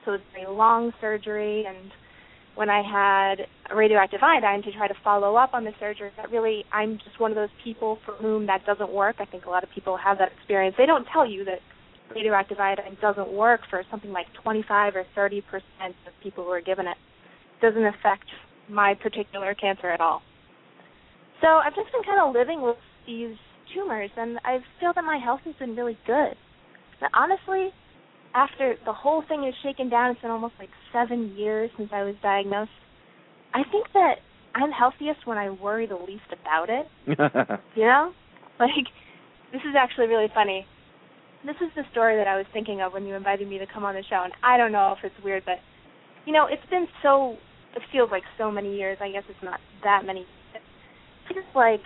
So 0.05 0.13
it 0.15 0.21
was 0.37 0.49
a 0.49 0.51
long 0.53 0.93
surgery, 1.01 1.65
and 1.67 1.91
when 2.55 2.71
I 2.71 2.83
had 2.83 3.75
radioactive 3.77 4.21
iodine 4.23 4.63
to 4.63 4.73
try 4.73 4.89
to 4.89 4.95
follow 5.05 5.37
up 5.37 5.51
on 5.55 5.65
the 5.65 5.73
surgery, 5.79 6.11
that 6.17 6.31
really 6.31 6.65
I'm 6.73 6.99
just 7.05 7.21
one 7.21 7.31
of 7.31 7.37
those 7.37 7.51
people 7.63 7.99
for 8.05 8.15
whom 8.15 8.47
that 8.47 8.65
doesn't 8.65 8.91
work. 8.91 9.17
I 9.19 9.27
think 9.27 9.47
a 9.47 9.51
lot 9.51 9.63
of 9.63 9.71
people 9.75 9.97
have 9.97 10.19
that 10.19 10.31
experience. 10.39 10.75
They 10.79 10.87
don't 10.87 11.07
tell 11.13 11.29
you 11.29 11.45
that 11.45 11.59
radioactive 12.15 12.59
iodine 12.59 12.97
doesn't 13.01 13.33
work 13.33 13.61
for 13.71 13.83
something 13.91 14.13
like 14.13 14.27
25 14.43 14.97
or 14.97 15.05
30 15.15 15.41
percent 15.43 15.97
of 16.07 16.13
people 16.23 16.45
who 16.45 16.51
are 16.51 16.61
given 16.61 16.87
it. 16.87 16.97
It 17.59 17.67
doesn't 17.67 17.85
affect 17.85 18.27
my 18.69 18.95
particular 18.95 19.55
cancer 19.55 19.91
at 19.91 20.01
all. 20.01 20.23
So 21.41 21.49
I've 21.49 21.75
just 21.75 21.93
been 21.93 22.03
kind 22.03 22.21
of 22.21 22.35
living 22.35 22.63
with 22.63 22.77
these 23.07 23.37
tumors, 23.75 24.11
and 24.17 24.39
I 24.45 24.59
feel 24.81 24.93
that 24.95 25.05
my 25.05 25.19
health 25.23 25.41
has 25.45 25.55
been 25.57 25.77
really 25.77 25.99
good. 26.07 26.35
But 27.01 27.11
honestly, 27.15 27.69
after 28.35 28.75
the 28.85 28.93
whole 28.93 29.23
thing 29.29 29.45
is 29.45 29.55
shaken 29.63 29.89
down, 29.89 30.11
it's 30.11 30.21
been 30.21 30.31
almost 30.31 30.55
like 30.59 30.71
seven 30.93 31.35
years 31.37 31.71
since 31.77 31.91
I 31.93 32.03
was 32.05 32.15
diagnosed. 32.23 32.71
I 33.55 33.63
think 33.71 33.87
that 33.95 34.17
I'm 34.55 34.71
healthiest 34.71 35.27
when 35.27 35.39
I 35.39 35.51
worry 35.51 35.87
the 35.87 35.97
least 35.97 36.29
about 36.33 36.69
it. 36.71 36.87
You 37.77 37.85
know? 37.85 38.13
Like, 38.59 38.89
this 39.53 39.61
is 39.61 39.75
actually 39.79 40.07
really 40.07 40.29
funny. 40.35 40.67
This 41.47 41.57
is 41.63 41.71
the 41.77 41.85
story 41.93 42.17
that 42.17 42.27
I 42.27 42.37
was 42.37 42.47
thinking 42.53 42.81
of 42.81 42.93
when 42.93 43.07
you 43.07 43.15
invited 43.15 43.47
me 43.49 43.59
to 43.59 43.67
come 43.73 43.85
on 43.85 43.95
the 43.95 44.03
show, 44.11 44.23
and 44.25 44.33
I 44.43 44.57
don't 44.57 44.73
know 44.73 44.97
if 44.99 45.05
it's 45.05 45.25
weird, 45.25 45.45
but, 45.47 45.59
you 46.27 46.33
know, 46.33 46.47
it's 46.51 46.69
been 46.71 46.89
so, 47.05 47.37
it 47.77 47.83
feels 47.93 48.11
like 48.11 48.25
so 48.37 48.51
many 48.51 48.75
years. 48.77 48.99
I 49.01 49.13
guess 49.13 49.23
it's 49.29 49.45
not 49.45 49.61
that 49.85 50.03
many. 50.05 50.27
It 50.55 50.63
feels 51.33 51.47
like, 51.55 51.81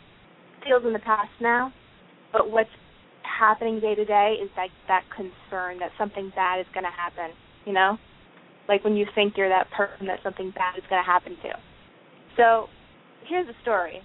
feels 0.64 0.82
in 0.86 0.94
the 0.94 1.04
past 1.04 1.28
now, 1.42 1.74
but 2.32 2.50
what's 2.50 2.72
happening 3.22 3.80
day 3.80 3.94
to 3.94 4.04
day 4.06 4.36
is 4.42 4.48
that 4.56 4.68
that 4.88 5.04
concern 5.14 5.78
that 5.78 5.90
something 5.98 6.32
bad 6.34 6.60
is 6.60 6.66
going 6.72 6.84
to 6.84 6.90
happen, 6.90 7.36
you 7.66 7.74
know? 7.74 7.98
Like 8.66 8.82
when 8.82 8.96
you 8.96 9.04
think 9.14 9.34
you're 9.36 9.50
that 9.50 9.70
person 9.76 10.06
that 10.06 10.20
something 10.22 10.52
bad 10.54 10.78
is 10.78 10.84
going 10.88 11.02
to 11.02 11.06
happen 11.06 11.36
to. 11.42 11.52
So, 12.38 12.68
here's 13.28 13.46
the 13.46 13.54
story. 13.60 14.00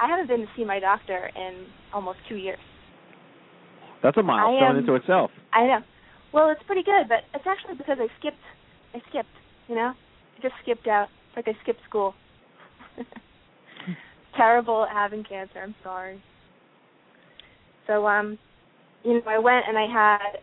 I 0.00 0.08
haven't 0.08 0.28
been 0.28 0.40
to 0.40 0.52
see 0.56 0.64
my 0.64 0.80
doctor 0.80 1.30
in 1.36 1.66
almost 1.92 2.18
two 2.30 2.36
years. 2.36 2.58
That's 4.02 4.16
a 4.16 4.22
milestone 4.22 4.70
am- 4.70 4.78
into 4.78 4.94
itself. 4.94 5.30
I 5.52 5.66
know. 5.66 5.78
Well, 6.32 6.50
it's 6.50 6.62
pretty 6.66 6.82
good, 6.82 7.08
but 7.08 7.18
it's 7.34 7.46
actually 7.46 7.76
because 7.76 7.98
I 8.00 8.06
skipped. 8.18 8.42
I 8.94 9.00
skipped. 9.10 9.34
You 9.68 9.74
know, 9.74 9.92
I 9.92 10.42
just 10.42 10.54
skipped 10.62 10.86
out. 10.86 11.08
Like 11.36 11.48
I 11.48 11.52
skipped 11.62 11.80
school. 11.88 12.14
Terrible 14.36 14.84
at 14.84 14.92
having 14.92 15.24
cancer. 15.24 15.60
I'm 15.62 15.74
sorry. 15.82 16.22
So, 17.86 18.06
um, 18.06 18.38
you 19.04 19.14
know, 19.14 19.22
I 19.26 19.38
went 19.38 19.64
and 19.68 19.76
I 19.76 19.86
had. 19.86 20.38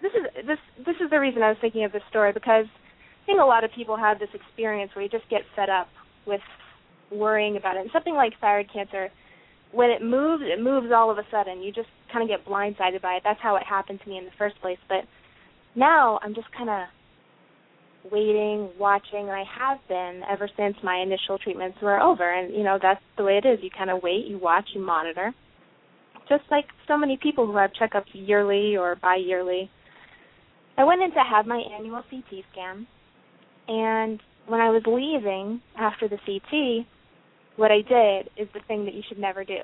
This 0.00 0.12
is 0.12 0.46
this 0.46 0.58
this 0.84 0.96
is 1.04 1.10
the 1.10 1.20
reason 1.20 1.42
I 1.42 1.50
was 1.50 1.58
thinking 1.60 1.84
of 1.84 1.92
this 1.92 2.02
story 2.10 2.32
because 2.32 2.66
I 2.66 3.26
think 3.26 3.40
a 3.40 3.44
lot 3.44 3.62
of 3.62 3.70
people 3.76 3.96
have 3.96 4.18
this 4.18 4.30
experience 4.34 4.90
where 4.94 5.04
you 5.04 5.08
just 5.08 5.28
get 5.30 5.42
fed 5.54 5.68
up 5.68 5.88
with 6.26 6.40
worrying 7.10 7.56
about 7.56 7.76
it. 7.76 7.80
And 7.80 7.90
something 7.92 8.14
like 8.14 8.32
thyroid 8.40 8.70
cancer, 8.72 9.10
when 9.70 9.90
it 9.90 10.02
moves, 10.02 10.42
it 10.44 10.60
moves 10.60 10.88
all 10.94 11.10
of 11.10 11.18
a 11.18 11.26
sudden. 11.30 11.62
You 11.62 11.72
just 11.72 11.88
kind 12.12 12.22
of 12.22 12.28
get 12.28 12.46
blindsided 12.46 13.02
by 13.02 13.14
it. 13.14 13.22
That's 13.24 13.40
how 13.42 13.56
it 13.56 13.62
happened 13.68 14.00
to 14.02 14.08
me 14.08 14.18
in 14.18 14.24
the 14.24 14.30
first 14.38 14.60
place. 14.60 14.78
But 14.88 15.04
now 15.74 16.18
I'm 16.22 16.34
just 16.34 16.48
kind 16.56 16.70
of 16.70 16.86
waiting, 18.10 18.70
watching, 18.78 19.28
and 19.28 19.30
I 19.30 19.44
have 19.58 19.78
been 19.88 20.22
ever 20.30 20.48
since 20.56 20.76
my 20.82 20.96
initial 20.98 21.38
treatments 21.38 21.78
were 21.80 22.00
over. 22.00 22.32
And 22.32 22.54
you 22.54 22.64
know 22.64 22.78
that's 22.80 23.00
the 23.16 23.24
way 23.24 23.40
it 23.42 23.46
is. 23.46 23.58
You 23.62 23.70
kind 23.76 23.90
of 23.90 24.02
wait, 24.02 24.26
you 24.26 24.38
watch, 24.38 24.68
you 24.74 24.80
monitor. 24.80 25.32
Just 26.28 26.44
like 26.50 26.66
so 26.88 26.96
many 26.96 27.18
people 27.20 27.46
who 27.46 27.56
have 27.56 27.70
checkups 27.80 28.06
yearly 28.12 28.76
or 28.76 28.96
bi-yearly. 28.96 29.70
I 30.78 30.84
went 30.84 31.02
in 31.02 31.10
to 31.10 31.22
have 31.28 31.46
my 31.46 31.62
annual 31.78 32.02
CT 32.08 32.44
scan, 32.52 32.86
and 33.68 34.20
when 34.46 34.60
I 34.60 34.70
was 34.70 34.82
leaving 34.86 35.60
after 35.78 36.08
the 36.08 36.16
CT, 36.24 36.86
what 37.56 37.70
I 37.70 37.82
did 37.82 38.30
is 38.36 38.48
the 38.54 38.60
thing 38.66 38.84
that 38.86 38.94
you 38.94 39.02
should 39.08 39.18
never 39.18 39.44
do. 39.44 39.60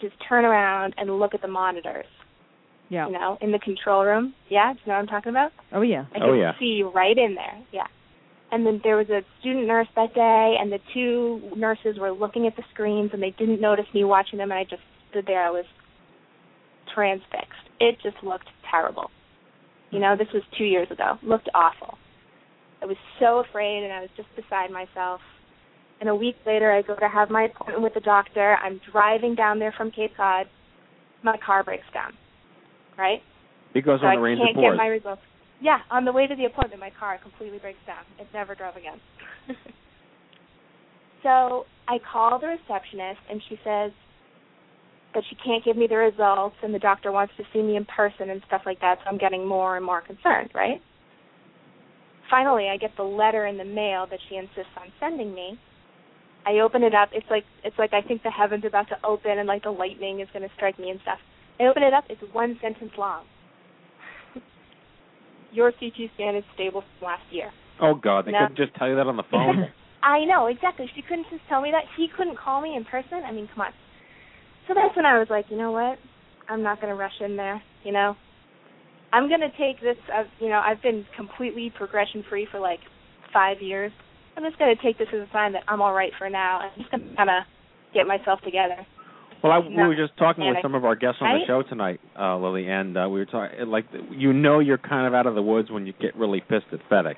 Just 0.00 0.14
turn 0.28 0.44
around 0.44 0.94
and 0.96 1.18
look 1.18 1.34
at 1.34 1.42
the 1.42 1.48
monitors. 1.48 2.06
Yeah. 2.90 3.06
You 3.06 3.12
know, 3.12 3.38
in 3.40 3.50
the 3.50 3.58
control 3.58 4.04
room. 4.04 4.34
Yeah, 4.50 4.72
do 4.72 4.78
you 4.84 4.92
know 4.92 4.94
what 4.94 5.00
I'm 5.00 5.06
talking 5.06 5.30
about? 5.30 5.52
Oh 5.72 5.82
yeah. 5.82 6.04
I 6.14 6.18
could 6.18 6.28
oh, 6.28 6.50
see 6.60 6.82
right 6.82 7.16
in 7.16 7.34
there. 7.34 7.64
Yeah. 7.72 7.86
And 8.52 8.64
then 8.64 8.80
there 8.84 8.96
was 8.96 9.08
a 9.08 9.22
student 9.40 9.66
nurse 9.66 9.88
that 9.96 10.14
day, 10.14 10.56
and 10.60 10.70
the 10.70 10.78
two 10.92 11.40
nurses 11.56 11.98
were 11.98 12.12
looking 12.12 12.46
at 12.46 12.54
the 12.56 12.62
screens, 12.72 13.10
and 13.12 13.22
they 13.22 13.34
didn't 13.36 13.60
notice 13.60 13.86
me 13.94 14.04
watching 14.04 14.38
them, 14.38 14.52
and 14.52 14.58
I 14.60 14.64
just 14.64 14.82
stood 15.10 15.26
there. 15.26 15.44
I 15.44 15.50
was 15.50 15.64
transfixed. 16.94 17.66
It 17.80 17.96
just 18.02 18.16
looked 18.22 18.48
terrible. 18.70 19.10
You 19.90 19.98
know, 19.98 20.14
this 20.16 20.28
was 20.32 20.42
two 20.56 20.64
years 20.64 20.88
ago. 20.90 21.18
Looked 21.22 21.48
awful. 21.54 21.98
I 22.82 22.86
was 22.86 22.96
so 23.18 23.38
afraid, 23.38 23.82
and 23.82 23.92
I 23.92 24.00
was 24.00 24.10
just 24.16 24.28
beside 24.36 24.70
myself. 24.70 25.20
And 26.00 26.08
a 26.08 26.14
week 26.14 26.36
later, 26.46 26.72
I 26.72 26.82
go 26.82 26.96
to 26.96 27.08
have 27.08 27.30
my 27.30 27.44
appointment 27.44 27.82
with 27.82 27.94
the 27.94 28.00
doctor. 28.00 28.56
I'm 28.62 28.80
driving 28.92 29.34
down 29.34 29.58
there 29.58 29.72
from 29.76 29.90
Cape 29.90 30.16
Cod. 30.16 30.46
My 31.22 31.36
car 31.44 31.64
breaks 31.64 31.84
down. 31.94 32.12
Right? 32.98 33.20
Because 33.72 34.00
so 34.00 34.06
on 34.06 34.12
I 34.12 34.16
the 34.16 34.22
range 34.22 34.40
can't 34.44 34.56
get 34.56 34.76
my 34.76 34.86
results. 34.86 35.22
Yeah, 35.60 35.78
on 35.90 36.04
the 36.04 36.12
way 36.12 36.26
to 36.26 36.34
the 36.34 36.44
appointment, 36.44 36.80
my 36.80 36.90
car 36.98 37.18
completely 37.22 37.58
breaks 37.58 37.78
down. 37.86 38.04
It 38.18 38.26
never 38.34 38.54
drove 38.54 38.76
again. 38.76 39.00
So 41.24 41.64
I 41.88 41.96
call 42.12 42.38
the 42.38 42.46
receptionist, 42.46 43.20
and 43.28 43.42
she 43.48 43.56
says 43.64 43.90
that 45.14 45.24
she 45.28 45.36
can't 45.36 45.64
give 45.64 45.76
me 45.76 45.86
the 45.88 45.96
results, 45.96 46.54
and 46.62 46.72
the 46.72 46.78
doctor 46.78 47.10
wants 47.10 47.32
to 47.38 47.44
see 47.52 47.62
me 47.62 47.76
in 47.76 47.86
person 47.86 48.30
and 48.30 48.42
stuff 48.46 48.62
like 48.66 48.80
that. 48.80 48.98
So 49.02 49.10
I'm 49.10 49.18
getting 49.18 49.48
more 49.48 49.76
and 49.76 49.84
more 49.84 50.02
concerned, 50.02 50.50
right? 50.54 50.80
Finally, 52.30 52.68
I 52.68 52.76
get 52.76 52.90
the 52.96 53.02
letter 53.02 53.46
in 53.46 53.56
the 53.56 53.64
mail 53.64 54.06
that 54.10 54.18
she 54.28 54.36
insists 54.36 54.76
on 54.76 54.92
sending 55.00 55.34
me. 55.34 55.58
I 56.46 56.60
open 56.60 56.82
it 56.82 56.94
up. 56.94 57.10
It's 57.12 57.26
like 57.30 57.44
it's 57.62 57.78
like 57.78 57.92
I 57.92 58.02
think 58.06 58.22
the 58.22 58.30
heavens 58.30 58.64
are 58.64 58.68
about 58.68 58.88
to 58.88 58.96
open 59.04 59.38
and 59.38 59.48
like 59.48 59.62
the 59.62 59.70
lightning 59.70 60.20
is 60.20 60.28
going 60.32 60.42
to 60.42 60.54
strike 60.56 60.78
me 60.78 60.90
and 60.90 61.00
stuff. 61.02 61.18
I 61.60 61.64
open 61.64 61.82
it 61.82 61.94
up. 61.94 62.04
It's 62.08 62.20
one 62.32 62.58
sentence 62.60 62.92
long. 62.98 63.24
Your 65.52 65.72
CT 65.72 66.10
scan 66.14 66.36
is 66.36 66.44
stable 66.54 66.82
from 66.82 67.06
last 67.06 67.24
year. 67.30 67.50
Oh 67.80 67.94
God, 67.94 68.26
they 68.26 68.32
couldn't 68.32 68.56
just 68.56 68.74
tell 68.74 68.88
you 68.88 68.96
that 68.96 69.06
on 69.06 69.16
the 69.16 69.24
phone. 69.30 69.68
I 70.02 70.24
know 70.26 70.46
exactly. 70.46 70.86
She 70.94 71.00
couldn't 71.00 71.26
just 71.30 71.42
tell 71.48 71.62
me 71.62 71.70
that. 71.72 71.84
He 71.96 72.08
couldn't 72.14 72.38
call 72.38 72.60
me 72.60 72.76
in 72.76 72.84
person. 72.84 73.24
I 73.26 73.32
mean, 73.32 73.48
come 73.54 73.62
on. 73.62 73.72
So 74.68 74.74
that's 74.74 74.94
when 74.96 75.06
I 75.06 75.18
was 75.18 75.28
like, 75.30 75.46
you 75.48 75.56
know 75.56 75.72
what? 75.72 75.98
I'm 76.48 76.62
not 76.62 76.80
going 76.80 76.92
to 76.92 76.94
rush 76.94 77.20
in 77.20 77.36
there. 77.36 77.62
You 77.84 77.92
know, 77.92 78.14
I'm 79.12 79.28
going 79.28 79.40
to 79.40 79.50
take 79.56 79.80
this. 79.80 79.96
As, 80.12 80.26
you 80.40 80.50
know, 80.50 80.60
I've 80.64 80.82
been 80.82 81.06
completely 81.16 81.72
progression 81.74 82.22
free 82.28 82.46
for 82.50 82.60
like 82.60 82.80
five 83.32 83.62
years. 83.62 83.92
I'm 84.36 84.42
just 84.42 84.58
going 84.58 84.74
to 84.74 84.82
take 84.82 84.98
this 84.98 85.08
as 85.14 85.20
a 85.20 85.28
sign 85.32 85.52
that 85.52 85.62
I'm 85.68 85.80
all 85.80 85.92
right 85.94 86.12
for 86.18 86.28
now. 86.28 86.58
I'm 86.60 86.70
just 86.78 86.90
going 86.90 87.02
to 87.02 87.16
kind 87.16 87.30
of 87.30 87.44
get 87.94 88.06
myself 88.06 88.40
together. 88.42 88.86
Well, 89.42 89.52
I, 89.52 89.58
we 89.58 89.76
were 89.76 89.94
just 89.94 90.16
talking 90.16 90.46
with 90.46 90.56
some 90.62 90.74
of 90.74 90.84
our 90.86 90.96
guests 90.96 91.18
on 91.20 91.28
Right? 91.28 91.40
the 91.40 91.46
show 91.46 91.62
tonight, 91.68 92.00
uh, 92.18 92.38
Lily, 92.38 92.66
and 92.66 92.96
uh, 92.96 93.06
we 93.10 93.18
were 93.20 93.26
talking 93.26 93.66
like 93.68 93.84
you 94.10 94.32
know 94.32 94.58
you're 94.58 94.78
kind 94.78 95.06
of 95.06 95.12
out 95.12 95.26
of 95.26 95.34
the 95.34 95.42
woods 95.42 95.70
when 95.70 95.86
you 95.86 95.92
get 96.00 96.16
really 96.16 96.40
pissed 96.40 96.64
at 96.72 96.80
FedEx, 96.90 97.16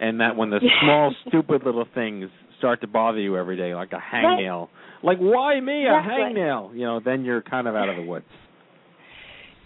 and 0.00 0.20
that 0.20 0.36
when 0.36 0.50
the 0.50 0.60
small 0.82 1.12
stupid 1.26 1.62
little 1.64 1.86
things 1.92 2.30
start 2.58 2.80
to 2.82 2.86
bother 2.86 3.18
you 3.18 3.36
every 3.36 3.56
day, 3.56 3.74
like 3.74 3.90
a 3.92 3.98
hangnail, 4.14 4.68
like 5.02 5.18
why 5.18 5.58
me 5.58 5.86
a 5.86 5.98
Exactly. 5.98 6.40
hangnail? 6.40 6.72
You 6.74 6.84
know, 6.84 7.00
then 7.04 7.24
you're 7.24 7.42
kind 7.42 7.66
of 7.66 7.74
out 7.74 7.88
of 7.88 7.96
the 7.96 8.02
woods. 8.02 8.26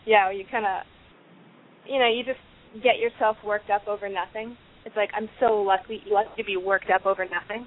Yeah, 0.07 0.31
you 0.31 0.45
kind 0.51 0.65
of, 0.65 0.83
you 1.87 1.99
know, 1.99 2.09
you 2.09 2.25
just 2.25 2.39
get 2.83 2.99
yourself 2.99 3.37
worked 3.45 3.69
up 3.69 3.87
over 3.89 4.09
nothing. 4.09 4.57
It's 4.85 4.97
like 4.97 5.11
I'm 5.15 5.29
so 5.41 5.63
lucky, 5.63 6.03
You 6.05 6.15
lucky 6.15 6.43
to 6.43 6.45
be 6.45 6.57
worked 6.57 6.91
up 6.95 7.07
over 7.07 7.25
nothing. 7.25 7.67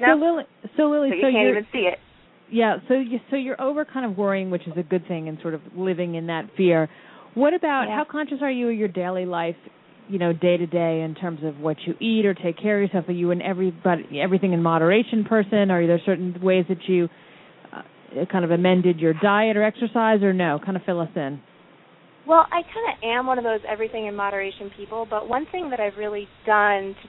No, 0.00 0.14
So 0.18 0.24
Lily, 0.24 0.44
so 0.76 0.82
Lily, 0.90 1.10
so 1.10 1.14
you 1.16 1.22
so 1.22 1.30
can't 1.30 1.48
even 1.48 1.66
see 1.72 1.88
it. 1.90 1.98
Yeah, 2.50 2.76
so 2.88 2.94
you 2.94 3.20
so 3.30 3.36
you're 3.36 3.60
over 3.60 3.84
kind 3.84 4.04
of 4.10 4.16
worrying, 4.16 4.50
which 4.50 4.66
is 4.66 4.72
a 4.76 4.82
good 4.82 5.06
thing, 5.06 5.28
and 5.28 5.38
sort 5.40 5.54
of 5.54 5.60
living 5.76 6.14
in 6.16 6.26
that 6.26 6.46
fear. 6.56 6.88
What 7.34 7.54
about 7.54 7.86
Yeah. 7.88 7.96
how 7.96 8.04
conscious 8.04 8.38
are 8.42 8.50
you 8.50 8.68
of 8.70 8.74
your 8.76 8.88
daily 8.88 9.24
life, 9.24 9.56
you 10.08 10.18
know, 10.18 10.32
day 10.32 10.56
to 10.56 10.66
day 10.66 11.02
in 11.02 11.14
terms 11.14 11.40
of 11.44 11.60
what 11.60 11.76
you 11.86 11.94
eat 12.00 12.26
or 12.26 12.34
take 12.34 12.56
care 12.58 12.76
of 12.82 12.82
yourself? 12.82 13.08
Are 13.08 13.12
you 13.12 13.30
an 13.30 13.40
everybody 13.40 14.20
everything 14.20 14.52
in 14.52 14.62
moderation 14.62 15.24
person? 15.24 15.70
Are 15.70 15.86
there 15.86 16.00
certain 16.04 16.40
ways 16.42 16.64
that 16.68 16.88
you 16.88 17.08
uh, 17.72 18.24
kind 18.32 18.44
of 18.44 18.50
amended 18.50 18.98
your 18.98 19.14
diet 19.14 19.56
or 19.56 19.62
exercise, 19.62 20.22
or 20.22 20.32
no? 20.32 20.58
Kind 20.64 20.76
of 20.76 20.82
fill 20.84 21.00
us 21.00 21.10
in. 21.14 21.40
Well, 22.30 22.46
I 22.52 22.62
kind 22.62 22.86
of 22.94 22.96
am 23.02 23.26
one 23.26 23.38
of 23.38 23.44
those 23.44 23.58
everything 23.68 24.06
in 24.06 24.14
moderation 24.14 24.70
people, 24.76 25.04
but 25.10 25.28
one 25.28 25.46
thing 25.50 25.68
that 25.70 25.80
I've 25.80 25.98
really 25.98 26.28
done 26.46 26.94
to 26.94 27.08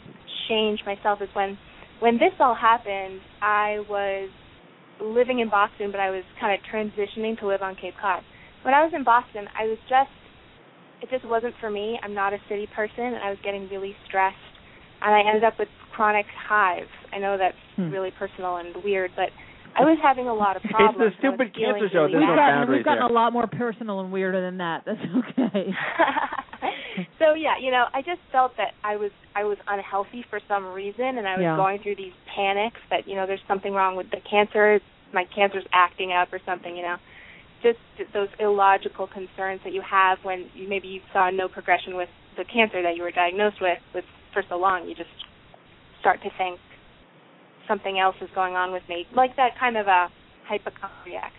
change 0.49 0.79
myself 0.83 1.21
is 1.21 1.29
when 1.35 1.59
when 1.99 2.15
this 2.15 2.33
all 2.39 2.55
happened, 2.55 3.21
I 3.39 3.85
was 3.87 4.31
living 4.99 5.37
in 5.37 5.47
Boston, 5.47 5.91
but 5.91 5.99
I 5.99 6.09
was 6.09 6.23
kind 6.41 6.57
of 6.57 6.59
transitioning 6.65 7.37
to 7.39 7.47
live 7.47 7.61
on 7.61 7.75
Cape 7.75 7.93
Cod. 8.01 8.23
When 8.63 8.73
I 8.73 8.81
was 8.83 8.93
in 8.95 9.03
Boston, 9.03 9.45
I 9.53 9.65
was 9.65 9.77
just 9.87 10.09
it 11.03 11.09
just 11.11 11.29
wasn't 11.29 11.53
for 11.61 11.69
me. 11.69 11.99
I'm 12.01 12.15
not 12.15 12.33
a 12.33 12.41
city 12.49 12.67
person, 12.75 13.13
and 13.13 13.21
I 13.21 13.29
was 13.29 13.37
getting 13.43 13.69
really 13.69 13.95
stressed, 14.07 14.35
and 15.03 15.13
I 15.13 15.21
ended 15.21 15.43
up 15.43 15.53
with 15.59 15.69
chronic 15.93 16.25
hives. 16.49 16.89
I 17.13 17.19
know 17.19 17.37
that's 17.37 17.61
Hmm. 17.77 17.91
really 17.91 18.11
personal 18.17 18.57
and 18.57 18.73
weird, 18.83 19.11
but 19.15 19.29
I 19.75 19.81
was 19.81 19.97
having 20.03 20.27
a 20.27 20.33
lot 20.33 20.57
of 20.57 20.61
It's 20.65 20.71
problems. 20.73 20.97
the 20.99 21.05
and 21.05 21.11
I 21.11 21.29
was 21.29 21.47
stupid 21.47 21.55
feeling 21.55 21.71
cancer 21.81 21.89
show. 21.93 21.99
really 22.05 22.11
There's 22.13 22.27
no 22.27 22.35
bad. 22.35 22.51
gotten, 22.59 22.71
we've 22.71 22.85
gotten 22.85 22.99
there. 23.07 23.11
a 23.11 23.13
lot 23.13 23.33
more 23.33 23.47
personal 23.47 23.99
and 24.01 24.11
weirder 24.11 24.41
than 24.41 24.57
that. 24.59 24.83
That's 24.85 24.99
okay. 25.39 25.71
so 27.19 27.33
yeah, 27.33 27.55
you 27.59 27.71
know, 27.71 27.85
I 27.93 28.01
just 28.01 28.19
felt 28.31 28.51
that 28.57 28.73
I 28.83 28.95
was 28.97 29.11
I 29.35 29.43
was 29.43 29.57
unhealthy 29.67 30.25
for 30.29 30.39
some 30.47 30.65
reason, 30.73 31.17
and 31.17 31.27
I 31.27 31.35
was 31.37 31.43
Yeah. 31.43 31.55
going 31.55 31.79
through 31.81 31.95
these 31.95 32.13
panics 32.35 32.79
that 32.89 33.07
you 33.07 33.15
know 33.15 33.25
there's 33.25 33.43
something 33.47 33.73
wrong 33.73 33.95
with 33.95 34.09
the 34.11 34.19
cancer, 34.29 34.79
my 35.13 35.25
cancer's 35.33 35.65
acting 35.73 36.11
up 36.11 36.31
or 36.33 36.39
something, 36.45 36.75
you 36.75 36.83
know, 36.83 36.97
just 37.63 37.79
those 38.13 38.29
illogical 38.39 39.07
concerns 39.07 39.61
that 39.63 39.73
you 39.73 39.81
have 39.89 40.17
when 40.23 40.49
you 40.53 40.67
maybe 40.67 40.87
you 40.87 41.01
saw 41.13 41.29
no 41.29 41.47
progression 41.47 41.95
with 41.95 42.09
the 42.37 42.43
cancer 42.45 42.81
that 42.81 42.95
you 42.95 43.03
were 43.03 43.11
diagnosed 43.11 43.57
with 43.61 43.79
with 43.95 44.05
for 44.33 44.43
so 44.49 44.57
long, 44.57 44.87
you 44.87 44.95
just 44.95 45.09
start 45.99 46.19
to 46.23 46.29
think 46.37 46.59
something 47.67 47.99
else 47.99 48.15
is 48.21 48.29
going 48.35 48.55
on 48.55 48.71
with 48.71 48.83
me, 48.89 49.05
like 49.15 49.35
that 49.37 49.51
kind 49.59 49.77
of 49.77 49.87
a 49.87 50.07
hypochondriac. 50.47 51.31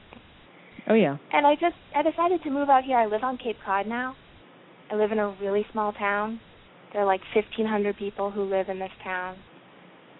Oh 0.89 0.95
yeah. 0.95 1.17
And 1.33 1.47
I 1.47 1.55
just 1.55 1.77
I 1.95 2.03
decided 2.03 2.43
to 2.45 2.51
move 2.51 2.69
out 2.69 2.85
here. 2.85 2.99
I 2.99 3.07
live 3.07 3.23
on 3.23 3.39
Cape 3.39 3.57
Cod 3.65 3.87
now. 3.87 4.15
I 4.91 4.97
live 4.97 5.13
in 5.13 5.19
a 5.19 5.35
really 5.41 5.65
small 5.73 5.93
town. 5.93 6.41
There 6.93 7.03
are 7.03 7.07
like 7.07 7.21
1,500 7.35 7.97
people 7.97 8.31
who 8.31 8.43
live 8.45 8.69
in 8.69 8.79
this 8.79 8.91
town, 9.03 9.37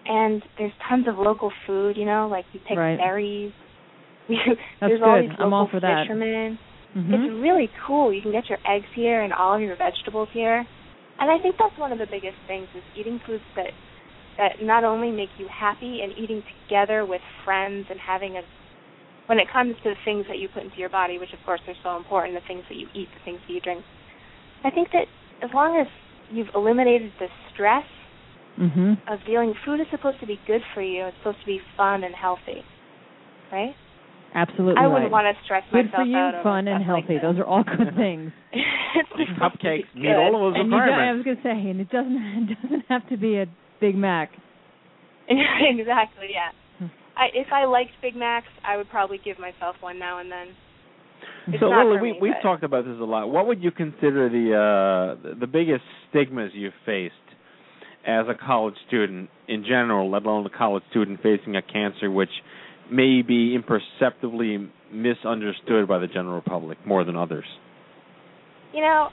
and 0.05 0.41
there's 0.57 0.71
tons 0.89 1.07
of 1.07 1.17
local 1.17 1.51
food. 1.67 1.97
You 1.97 2.05
know, 2.05 2.27
like 2.31 2.45
you 2.53 2.59
pick 2.67 2.77
Right. 2.77 2.97
berries. 2.97 3.51
That's 4.29 4.61
there's 4.79 5.01
all 5.03 5.19
good. 5.19 5.29
these 5.31 5.35
I'm 5.37 5.51
local 5.51 5.53
all 5.53 5.67
for 5.69 5.79
that. 5.81 6.03
fishermen. 6.03 6.57
Mhm. 6.95 7.09
It's 7.13 7.41
really 7.41 7.69
cool. 7.85 8.13
You 8.13 8.21
can 8.21 8.31
get 8.31 8.47
your 8.49 8.59
eggs 8.67 8.85
here 8.95 9.21
and 9.23 9.33
all 9.33 9.55
of 9.55 9.61
your 9.61 9.75
vegetables 9.75 10.29
here. 10.31 10.65
And 11.19 11.29
I 11.29 11.37
think 11.41 11.55
that's 11.59 11.77
one 11.77 11.91
of 11.91 11.97
the 11.99 12.05
biggest 12.09 12.37
things 12.47 12.67
is 12.75 12.83
eating 12.97 13.19
foods 13.25 13.43
that 13.55 13.67
that 14.37 14.61
not 14.61 14.83
only 14.83 15.11
make 15.11 15.29
you 15.37 15.47
happy 15.47 16.01
and 16.01 16.11
eating 16.17 16.43
together 16.67 17.05
with 17.05 17.21
friends 17.45 17.85
and 17.89 17.99
having 17.99 18.37
a 18.37 18.41
when 19.27 19.39
it 19.39 19.47
comes 19.51 19.75
to 19.83 19.89
the 19.89 19.95
things 20.03 20.25
that 20.27 20.37
you 20.37 20.49
put 20.49 20.63
into 20.63 20.77
your 20.77 20.89
body, 20.89 21.17
which 21.17 21.31
of 21.31 21.39
course 21.45 21.61
are 21.67 21.75
so 21.81 21.95
important, 21.95 22.35
the 22.35 22.43
things 22.45 22.63
that 22.67 22.75
you 22.75 22.87
eat, 22.93 23.07
the 23.13 23.23
things 23.23 23.39
that 23.47 23.53
you 23.53 23.61
drink. 23.61 23.81
I 24.65 24.69
think 24.69 24.91
that 24.91 25.07
as 25.41 25.49
long 25.53 25.79
as 25.79 25.87
you've 26.29 26.51
eliminated 26.53 27.11
the 27.19 27.27
stress 27.53 27.85
Mhm. 28.59 28.97
of 29.07 29.23
dealing 29.25 29.53
food 29.65 29.79
is 29.79 29.87
supposed 29.89 30.19
to 30.19 30.27
be 30.27 30.39
good 30.45 30.61
for 30.73 30.81
you. 30.81 31.05
It's 31.05 31.17
supposed 31.17 31.39
to 31.39 31.45
be 31.45 31.59
fun 31.77 32.03
and 32.03 32.13
healthy. 32.13 32.63
Right? 33.51 33.75
Absolutely 34.35 34.81
I 34.81 34.87
wouldn't 34.87 35.11
want 35.11 35.25
to 35.35 35.43
stress 35.43 35.63
Good 35.71 35.85
myself 35.85 36.03
for 36.03 36.09
you, 36.09 36.17
out 36.17 36.43
fun 36.43 36.67
and 36.67 36.83
stuff 36.83 36.93
like 36.93 37.05
healthy. 37.05 37.19
Those 37.19 37.39
are 37.39 37.45
all 37.45 37.63
good 37.63 37.95
things. 37.95 38.31
it's 38.51 39.09
supposed 39.09 39.29
to 39.29 39.33
be 39.35 39.39
Cupcakes 39.39 39.95
meet 39.95 40.15
all 40.15 40.35
of 40.35 40.53
those 40.53 40.61
and 40.61 40.71
you 40.71 40.77
I 40.77 40.81
requirements. 40.81 41.17
was 41.17 41.25
going 41.25 41.37
to 41.37 41.43
say, 41.43 41.69
and 41.69 41.79
it 41.81 41.89
doesn't 41.89 42.17
it 42.51 42.61
doesn't 42.61 42.85
have 42.89 43.07
to 43.09 43.17
be 43.17 43.37
a 43.37 43.47
Big 43.83 43.95
Mac. 43.97 44.31
exactly, 45.27 46.27
yeah. 46.31 46.51
Hmm. 46.79 46.85
I 47.17 47.25
if 47.33 47.47
I 47.51 47.65
liked 47.65 47.91
Big 48.01 48.15
Macs, 48.15 48.47
I 48.65 48.77
would 48.77 48.89
probably 48.89 49.19
give 49.23 49.37
myself 49.39 49.75
one 49.81 49.99
now 49.99 50.19
and 50.19 50.31
then. 50.31 50.47
It's 51.47 51.59
so 51.59 51.67
not 51.69 51.85
Lily, 51.87 52.01
we 52.01 52.11
me, 52.13 52.17
we've 52.21 52.33
but- 52.41 52.47
talked 52.47 52.63
about 52.63 52.85
this 52.85 52.95
a 52.99 53.03
lot. 53.03 53.29
What 53.29 53.47
would 53.47 53.61
you 53.61 53.71
consider 53.71 54.29
the 54.29 54.45
uh 54.55 55.21
the- 55.23 55.35
the 55.41 55.47
biggest 55.47 55.83
stigmas 56.09 56.51
you've 56.53 56.79
faced 56.85 57.13
as 58.07 58.25
a 58.29 58.33
college 58.35 58.75
student 58.87 59.29
in 59.49 59.63
general, 59.63 60.09
let 60.09 60.23
alone 60.25 60.45
a 60.45 60.49
college 60.57 60.83
student 60.91 61.21
facing 61.21 61.55
a 61.57 61.61
cancer 61.61 62.09
which 62.09 62.29
may 62.91 63.21
be 63.21 63.53
imperceptibly 63.55 64.69
misunderstood 64.91 65.87
by 65.87 65.97
the 65.99 66.07
general 66.07 66.41
public 66.41 66.77
more 66.85 67.03
than 67.03 67.15
others? 67.17 67.45
You 68.73 68.81
know, 68.81 69.09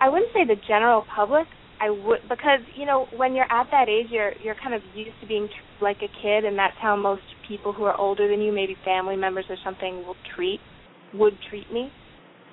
I 0.00 0.08
wouldn't 0.08 0.32
say 0.32 0.44
the 0.46 0.56
general 0.68 1.04
public. 1.14 1.46
I 1.80 1.90
would 1.90 2.20
because 2.28 2.60
you 2.76 2.86
know 2.86 3.06
when 3.16 3.34
you're 3.34 3.50
at 3.50 3.68
that 3.70 3.88
age, 3.88 4.06
you're 4.10 4.32
you're 4.42 4.56
kind 4.62 4.74
of 4.74 4.82
used 4.94 5.18
to 5.20 5.26
being 5.26 5.48
treated 5.48 5.82
like 5.82 5.98
a 5.98 6.22
kid, 6.22 6.44
and 6.44 6.58
that's 6.58 6.76
how 6.80 6.96
most 6.96 7.22
people 7.48 7.72
who 7.72 7.84
are 7.84 7.96
older 7.96 8.28
than 8.28 8.40
you, 8.40 8.52
maybe 8.52 8.76
family 8.84 9.16
members 9.16 9.44
or 9.48 9.56
something, 9.64 10.06
will 10.06 10.16
treat 10.34 10.60
would 11.12 11.34
treat 11.50 11.70
me. 11.72 11.90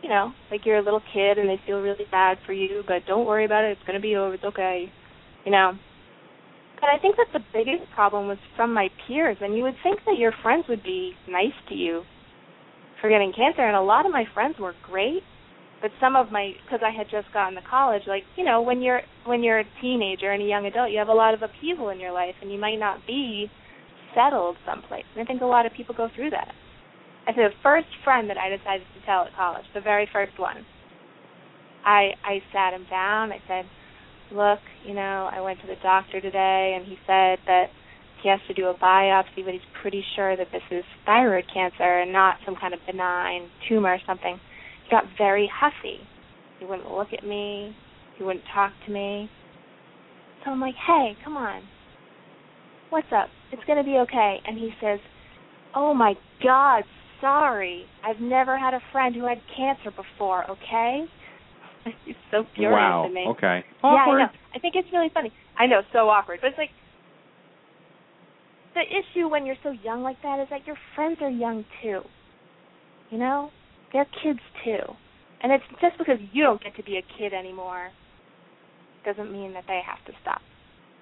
You 0.01 0.09
know, 0.09 0.33
like 0.49 0.65
you're 0.65 0.77
a 0.77 0.83
little 0.83 1.01
kid 1.13 1.37
and 1.37 1.47
they 1.47 1.61
feel 1.65 1.79
really 1.79 2.05
bad 2.09 2.37
for 2.45 2.53
you, 2.53 2.83
but 2.87 3.05
don't 3.05 3.27
worry 3.27 3.45
about 3.45 3.63
it. 3.63 3.71
It's 3.71 3.85
gonna 3.85 3.99
be 3.99 4.15
over. 4.15 4.33
It's 4.33 4.43
okay. 4.43 4.91
You 5.45 5.51
know. 5.51 5.73
But 6.79 6.89
I 6.89 6.97
think 6.97 7.15
that 7.17 7.27
the 7.31 7.45
biggest 7.53 7.91
problem 7.93 8.27
was 8.27 8.39
from 8.55 8.73
my 8.73 8.89
peers, 9.07 9.37
and 9.39 9.55
you 9.55 9.63
would 9.63 9.75
think 9.83 9.99
that 10.07 10.17
your 10.17 10.33
friends 10.41 10.65
would 10.67 10.81
be 10.81 11.13
nice 11.29 11.53
to 11.69 11.75
you 11.75 12.01
for 12.99 13.09
getting 13.09 13.31
cancer, 13.35 13.61
and 13.61 13.75
a 13.75 13.81
lot 13.81 14.07
of 14.07 14.11
my 14.11 14.25
friends 14.33 14.55
were 14.59 14.73
great 14.83 15.21
but 15.81 15.91
some 15.99 16.15
of 16.15 16.31
my 16.31 16.53
because 16.63 16.81
I 16.85 16.95
had 16.95 17.07
just 17.09 17.33
gotten 17.33 17.55
to 17.55 17.67
college, 17.67 18.03
like 18.07 18.23
you 18.37 18.45
know, 18.45 18.61
when 18.61 18.81
you're 18.81 19.01
when 19.25 19.43
you're 19.43 19.59
a 19.59 19.65
teenager 19.81 20.31
and 20.31 20.41
a 20.41 20.45
young 20.45 20.65
adult, 20.65 20.91
you 20.91 20.99
have 20.99 21.09
a 21.09 21.13
lot 21.13 21.33
of 21.33 21.41
upheaval 21.41 21.89
in 21.89 21.99
your 21.99 22.11
life, 22.11 22.35
and 22.41 22.51
you 22.51 22.59
might 22.59 22.77
not 22.77 23.05
be 23.07 23.49
settled 24.15 24.57
someplace. 24.65 25.05
And 25.15 25.23
I 25.23 25.25
think 25.25 25.41
a 25.41 25.45
lot 25.45 25.65
of 25.65 25.73
people 25.73 25.95
go 25.95 26.07
through 26.15 26.29
that. 26.31 26.53
I 27.27 27.33
said 27.33 27.49
the 27.49 27.63
first 27.63 27.87
friend 28.03 28.29
that 28.29 28.37
I 28.37 28.49
decided 28.49 28.85
to 28.93 29.05
tell 29.05 29.23
at 29.23 29.35
college, 29.35 29.65
the 29.73 29.81
very 29.81 30.07
first 30.13 30.37
one. 30.37 30.65
I 31.83 32.11
I 32.23 32.41
sat 32.53 32.73
him 32.73 32.85
down. 32.89 33.31
I 33.31 33.41
said, 33.47 33.65
"Look, 34.31 34.59
you 34.85 34.93
know, 34.93 35.29
I 35.33 35.41
went 35.41 35.61
to 35.61 35.67
the 35.67 35.77
doctor 35.81 36.21
today, 36.21 36.77
and 36.77 36.85
he 36.85 36.97
said 37.07 37.39
that 37.47 37.69
he 38.21 38.29
has 38.29 38.39
to 38.47 38.53
do 38.53 38.67
a 38.67 38.73
biopsy, 38.75 39.43
but 39.43 39.53
he's 39.53 39.65
pretty 39.81 40.05
sure 40.15 40.35
that 40.35 40.51
this 40.51 40.61
is 40.69 40.83
thyroid 41.07 41.45
cancer 41.51 42.01
and 42.01 42.13
not 42.13 42.37
some 42.45 42.55
kind 42.55 42.75
of 42.75 42.79
benign 42.85 43.49
tumor 43.67 43.93
or 43.93 43.99
something." 44.05 44.39
Got 44.91 45.05
very 45.17 45.49
huffy. 45.51 45.99
He 46.59 46.65
wouldn't 46.65 46.91
look 46.91 47.07
at 47.17 47.25
me. 47.25 47.75
He 48.17 48.23
wouldn't 48.23 48.45
talk 48.53 48.71
to 48.85 48.91
me. 48.91 49.29
So 50.43 50.51
I'm 50.51 50.59
like, 50.59 50.75
hey, 50.85 51.17
come 51.23 51.37
on. 51.37 51.63
what's 52.89 53.07
up? 53.15 53.29
It's 53.51 53.63
going 53.65 53.77
to 53.77 53.83
be 53.83 53.97
okay. 53.97 54.37
And 54.45 54.57
he 54.57 54.69
says, 54.81 54.99
oh 55.73 55.93
my 55.93 56.13
God, 56.43 56.83
sorry. 57.19 57.85
I've 58.03 58.19
never 58.19 58.57
had 58.57 58.73
a 58.73 58.79
friend 58.91 59.15
who 59.15 59.25
had 59.25 59.37
cancer 59.55 59.91
before, 59.91 60.49
okay? 60.51 61.05
He's 62.05 62.15
so 62.29 62.43
furious 62.55 62.75
wow. 62.75 63.05
at 63.05 63.13
me. 63.13 63.23
Wow. 63.25 63.31
Okay. 63.31 63.63
Yeah, 63.83 63.89
I 63.89 64.17
know. 64.19 64.29
I 64.53 64.59
think 64.59 64.75
it's 64.75 64.87
really 64.91 65.09
funny. 65.13 65.31
I 65.57 65.67
know, 65.67 65.81
so 65.93 66.09
awkward. 66.09 66.39
But 66.41 66.49
it's 66.49 66.57
like 66.57 66.69
the 68.73 68.81
issue 68.81 69.27
when 69.27 69.45
you're 69.45 69.55
so 69.63 69.71
young 69.83 70.01
like 70.01 70.21
that 70.23 70.39
is 70.39 70.47
that 70.49 70.65
your 70.67 70.77
friends 70.95 71.17
are 71.21 71.29
young 71.29 71.65
too. 71.81 72.01
You 73.09 73.17
know? 73.17 73.51
They're 73.93 74.07
kids 74.23 74.39
too. 74.63 74.93
And 75.41 75.51
it's 75.51 75.63
just 75.81 75.97
because 75.97 76.17
you 76.31 76.43
don't 76.43 76.63
get 76.63 76.75
to 76.75 76.83
be 76.83 76.97
a 76.97 77.17
kid 77.17 77.33
anymore 77.33 77.89
doesn't 79.03 79.31
mean 79.31 79.53
that 79.53 79.63
they 79.67 79.81
have 79.85 80.03
to 80.05 80.13
stop. 80.21 80.41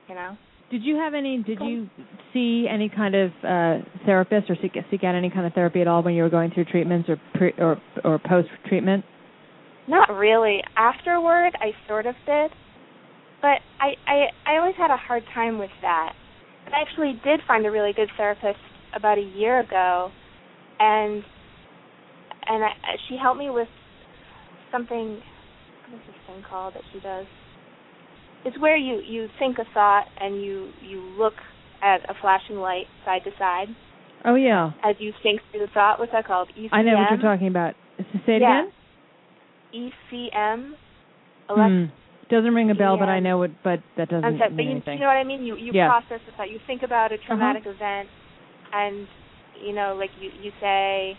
You 0.07 0.15
know? 0.15 0.37
Did 0.71 0.83
you 0.83 0.95
have 0.97 1.13
any? 1.13 1.41
Did 1.41 1.59
you 1.61 1.89
see 2.31 2.67
any 2.71 2.89
kind 2.89 3.15
of 3.15 3.31
uh, 3.43 3.85
therapist 4.05 4.49
or 4.49 4.57
seek 4.61 4.73
seek 4.91 5.03
out 5.03 5.15
any 5.15 5.29
kind 5.29 5.47
of 5.47 5.53
therapy 5.53 5.81
at 5.81 5.87
all 5.87 6.03
when 6.03 6.13
you 6.13 6.21
were 6.21 6.29
going 6.29 6.51
through 6.51 6.65
treatments 6.65 7.09
or 7.09 7.19
pre 7.33 7.53
or 7.57 7.81
or 8.03 8.19
post 8.19 8.49
treatment? 8.67 9.03
Not 9.87 10.11
really. 10.11 10.61
Afterward, 10.77 11.53
I 11.59 11.71
sort 11.87 12.05
of 12.05 12.13
did, 12.25 12.51
but 13.41 13.57
I 13.79 13.93
I 14.05 14.25
I 14.45 14.57
always 14.57 14.75
had 14.77 14.91
a 14.91 14.97
hard 14.97 15.23
time 15.33 15.57
with 15.57 15.71
that. 15.81 16.13
But 16.65 16.73
I 16.75 16.81
actually 16.81 17.19
did 17.23 17.39
find 17.47 17.65
a 17.65 17.71
really 17.71 17.93
good 17.93 18.09
therapist 18.15 18.59
about 18.95 19.17
a 19.17 19.31
year 19.35 19.61
ago, 19.61 20.11
and 20.79 21.23
and 22.49 22.63
I, 22.63 22.69
she 23.07 23.17
helped 23.21 23.39
me 23.39 23.49
with 23.49 23.67
something. 24.71 25.21
What 25.89 25.95
is 25.95 26.01
this 26.07 26.15
thing 26.27 26.43
called 26.49 26.73
that 26.73 26.83
she 26.93 26.99
does? 26.99 27.25
It's 28.45 28.57
where 28.59 28.77
you 28.77 29.01
you 29.05 29.27
think 29.37 29.57
a 29.59 29.65
thought 29.73 30.05
and 30.19 30.41
you 30.43 30.69
you 30.83 30.99
look 31.17 31.33
at 31.81 32.01
a 32.09 32.13
flashing 32.21 32.57
light 32.57 32.85
side 33.05 33.21
to 33.25 33.31
side 33.39 33.67
Oh 34.25 34.35
yeah, 34.35 34.71
as 34.83 34.95
you 34.99 35.13
think 35.23 35.41
through 35.51 35.61
the 35.61 35.71
thought. 35.73 35.99
What's 35.99 36.11
that 36.11 36.25
called? 36.27 36.49
ECM. 36.57 36.69
I 36.71 36.81
know 36.81 36.97
what 36.97 37.09
you're 37.09 37.31
talking 37.31 37.47
about. 37.47 37.73
Say 38.25 38.35
it 38.35 38.41
Yeah. 38.41 38.63
again. 39.73 39.91
ECM. 40.11 40.73
Hmm. 41.49 41.85
Doesn't 42.29 42.53
ring 42.53 42.69
a 42.69 42.75
bell, 42.75 42.97
but 42.97 43.09
I 43.09 43.19
know 43.19 43.41
it. 43.43 43.51
But 43.63 43.79
that 43.97 44.09
doesn't 44.09 44.37
sorry, 44.37 44.49
mean 44.51 44.57
but 44.57 44.63
you, 44.63 44.71
anything. 44.71 44.93
you 44.95 44.99
know 45.01 45.07
what 45.07 45.17
I 45.17 45.23
mean. 45.23 45.43
You 45.43 45.55
you 45.57 45.71
Yeah. 45.73 45.87
process 45.89 46.21
the 46.25 46.31
thought. 46.37 46.49
You 46.49 46.59
think 46.67 46.83
about 46.83 47.11
a 47.11 47.15
Uh-huh. 47.15 47.25
traumatic 47.25 47.65
event, 47.65 48.07
and 48.71 49.07
you 49.59 49.73
know, 49.73 49.95
like 49.95 50.11
you 50.21 50.29
you 50.41 50.51
say, 50.61 51.17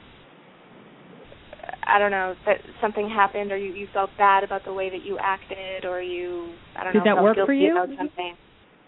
I 1.90 1.98
don't 1.98 2.11
know 2.11 2.35
that 2.46 2.59
something 2.81 3.09
happened, 3.09 3.53
or 3.53 3.57
you 3.57 3.72
you 3.74 3.88
felt 3.92 4.11
bad 4.16 4.44
about 4.44 4.64
the 4.64 4.72
way 4.72 4.90
that 4.90 5.05
you 5.05 5.18
acted, 5.20 5.85
or 5.85 6.00
you 6.00 6.55
I 6.79 6.85
don't 6.85 6.92
Did 6.92 7.00
know 7.00 7.05
that 7.16 7.22
felt 7.22 7.37
work 7.37 7.46
for 7.46 7.53
you? 7.53 7.72
about 7.72 7.88
something. 7.98 8.35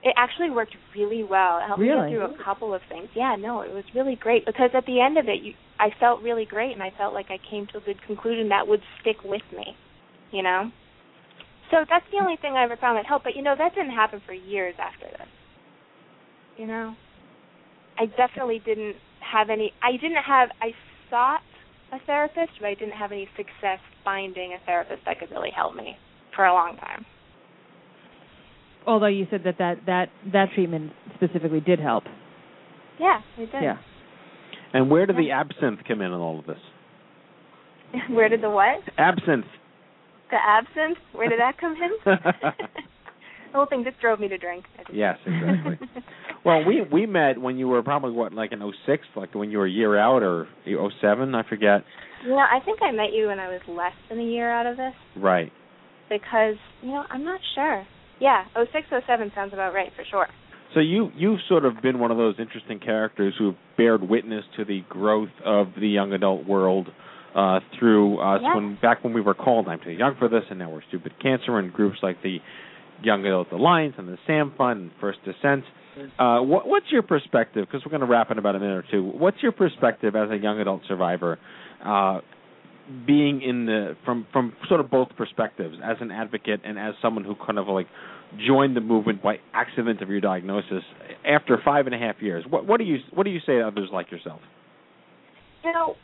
It 0.05 0.15
actually 0.17 0.51
worked 0.51 0.75
really 0.97 1.23
well. 1.23 1.59
It 1.59 1.67
helped 1.67 1.81
me 1.81 1.89
Really? 1.89 2.11
get 2.11 2.19
through 2.19 2.35
a 2.35 2.45
couple 2.45 2.75
of 2.75 2.81
things. 2.89 3.09
Yeah, 3.15 3.37
no, 3.39 3.61
it 3.63 3.73
was 3.73 3.85
really 3.95 4.17
great 4.17 4.45
because 4.47 4.71
at 4.75 4.85
the 4.87 5.01
end 5.01 5.19
of 5.19 5.29
it, 5.29 5.43
you 5.43 5.55
I 5.79 5.91
felt 5.99 6.23
really 6.23 6.45
great, 6.47 6.73
and 6.73 6.83
I 6.83 6.91
felt 6.97 7.15
like 7.15 7.27
I 7.31 7.39
came 7.51 7.67
to 7.73 7.79
a 7.79 7.81
good 7.81 8.01
conclusion 8.07 8.49
that 8.51 8.67
would 8.69 8.81
stick 9.01 9.17
with 9.25 9.43
me. 9.55 9.75
You 10.31 10.43
know. 10.43 10.71
So 11.71 11.85
that's 11.89 12.05
the 12.13 12.19
only 12.19 12.37
thing 12.37 12.53
I 12.55 12.65
ever 12.65 12.77
found 12.77 12.99
that 12.99 13.07
helped. 13.07 13.25
But 13.25 13.35
you 13.37 13.43
know, 13.43 13.55
that 13.57 13.75
didn't 13.75 13.93
happen 13.95 14.21
for 14.27 14.35
years 14.35 14.75
after 14.79 15.07
this. 15.07 15.29
You 16.59 16.67
know, 16.67 16.95
I 17.99 18.07
definitely 18.07 18.61
didn't 18.65 18.97
have 19.21 19.51
any. 19.51 19.73
I 19.83 19.93
didn't 19.93 20.23
have. 20.27 20.51
I 20.61 20.73
sought 21.11 21.41
a 21.93 21.99
therapist, 22.07 22.53
but 22.61 22.67
I 22.69 22.75
didn't 22.75 22.95
have 22.95 23.13
any 23.13 23.29
success 23.37 23.79
finding 24.05 24.55
a 24.55 24.67
therapist 24.67 25.03
that 25.07 25.19
could 25.21 25.31
really 25.31 25.51
help 25.55 25.77
me 25.77 25.97
for 26.35 26.45
a 26.47 26.53
long 26.53 26.77
time. 26.79 27.05
Although 28.87 29.07
you 29.07 29.27
said 29.31 29.43
that 29.45 29.59
that 29.59 29.77
that 29.87 30.09
that 30.33 30.47
treatment 30.55 30.93
specifically 31.15 31.61
did 31.61 31.79
help. 31.79 32.05
Yeah, 32.99 33.21
it 33.39 33.53
did. 33.53 33.63
Yeah. 33.63 33.77
And 34.73 34.91
where 34.91 35.07
did 35.07 35.17
the 35.17 35.31
absinthe 35.31 35.81
come 35.87 36.01
in 36.01 36.09
in 36.09 36.19
all 36.19 36.39
of 36.39 36.47
this? 36.47 36.59
Where 38.11 38.31
did 38.31 38.41
the 38.41 38.49
what? 38.49 38.81
Absinthe. 38.97 39.45
The 40.31 40.39
absinthe? 40.39 40.97
Where 41.13 41.29
did 41.29 41.41
that 41.41 41.59
come 41.61 41.75
in? 41.75 42.17
the 43.53 43.59
whole 43.59 43.67
thing 43.67 43.85
just 43.85 44.01
drove 44.01 44.19
me 44.19 44.29
to 44.29 44.39
drink. 44.39 44.65
Yes, 44.93 45.19
exactly. 45.27 45.79
well, 46.45 46.65
we 46.65 46.83
we 46.91 47.07
met 47.07 47.39
when 47.41 47.57
you 47.59 47.69
were 47.69 47.83
probably 47.83 48.13
what 48.13 48.33
like 48.33 48.53
in 48.53 48.61
'06, 48.87 49.03
like 49.17 49.35
when 49.35 49.51
you 49.51 49.59
were 49.59 49.67
a 49.67 49.71
year 49.71 49.97
out 49.99 50.23
or 50.23 50.49
'07, 50.67 51.35
I 51.35 51.43
forget. 51.49 51.83
You 52.25 52.31
know, 52.31 52.37
I 52.39 52.59
think 52.65 52.81
I 52.83 52.93
met 52.93 53.13
you 53.13 53.27
when 53.29 53.39
I 53.39 53.49
was 53.49 53.61
less 53.69 53.95
than 54.09 54.21
a 54.21 54.25
year 54.25 54.51
out 54.51 54.67
of 54.67 54.77
this 54.77 54.95
Right. 55.17 55.51
because, 56.09 56.55
you 56.81 56.91
know, 56.91 57.03
I'm 57.11 57.25
not 57.25 57.41
sure. 57.57 57.85
Yeah, 58.21 58.45
oh 58.55 58.65
six, 58.73 58.87
oh 58.93 59.01
seven 59.09 59.33
sounds 59.35 59.53
about 59.53 59.75
right 59.75 59.91
for 59.97 60.05
sure. 60.09 60.29
So 60.75 60.81
you 60.81 61.11
you've 61.17 61.41
sort 61.49 61.65
of 61.65 61.83
been 61.83 61.99
one 61.99 62.11
of 62.11 62.17
those 62.17 62.37
interesting 62.39 62.79
characters 62.79 63.35
who 63.39 63.47
have 63.47 63.57
bared 63.77 64.09
witness 64.09 64.45
to 64.57 64.65
the 64.65 64.83
growth 64.89 65.29
of 65.45 65.67
the 65.79 65.89
young 65.89 66.13
adult 66.13 66.47
world 66.47 66.89
uh, 67.35 67.61
through 67.79 68.21
us 68.21 68.41
Yeah. 68.43 68.55
when 68.55 68.79
back 68.81 69.03
when 69.05 69.13
we 69.13 69.21
were 69.21 69.35
called 69.35 69.67
I'm 69.69 69.81
Too 69.81 69.91
Young 69.91 70.15
for 70.19 70.29
This, 70.29 70.45
and 70.49 70.59
now 70.61 70.71
we're 70.71 70.83
Stupid 70.89 71.13
Cancer, 71.21 71.59
and 71.59 71.73
groups 71.73 71.99
like 72.03 72.23
the 72.23 72.39
Young 73.05 73.25
Adult 73.25 73.53
Alliance 73.53 73.95
and 73.99 74.09
the 74.09 74.19
Sam 74.27 74.53
Fund 74.57 74.81
and 74.81 74.91
First 75.01 75.19
Descent. 75.25 75.65
Uh, 76.19 76.41
what, 76.41 76.67
what's 76.67 76.87
your 76.91 77.03
perspective? 77.03 77.67
Because 77.67 77.85
we're 77.85 77.91
going 77.91 78.01
to 78.01 78.07
wrap 78.07 78.31
in 78.31 78.39
about 78.39 78.57
a 78.57 78.59
minute 78.59 78.77
or 78.77 78.85
two. 78.91 79.03
What's 79.05 79.43
your 79.43 79.53
perspective 79.53 80.17
as 80.17 80.31
a 80.31 80.37
young 80.37 80.59
adult 80.59 80.83
survivor, 80.89 81.39
uh, 81.85 82.21
being 83.07 83.43
in 83.43 83.67
the 83.67 83.97
from 84.05 84.27
from 84.33 84.55
sort 84.69 84.81
of 84.81 84.91
both 84.91 85.09
perspectives, 85.17 85.77
as 85.85 85.99
an 86.01 86.11
advocate 86.11 86.61
and 86.65 86.79
as 86.79 86.95
someone 87.03 87.25
who 87.25 87.35
kind 87.35 87.59
of 87.59 87.69
like 87.69 87.87
joined 88.47 88.75
the 88.75 88.81
movement 88.81 89.23
by 89.23 89.37
accident 89.53 90.01
of 90.01 90.09
your 90.09 90.21
diagnosis 90.21 90.83
after 91.27 91.59
five 91.63 91.87
and 91.87 91.95
a 91.95 91.99
half 91.99 92.17
years? 92.21 92.45
What 92.49 92.67
what 92.67 92.79
do 92.79 92.85
you 92.85 92.99
what 93.13 93.25
do 93.25 93.31
you 93.31 93.41
say 93.41 93.59
to 93.59 93.67
others 93.67 93.91
like 93.93 94.11
yourself? 94.11 94.41
You 95.63 95.73
know, 95.73 95.95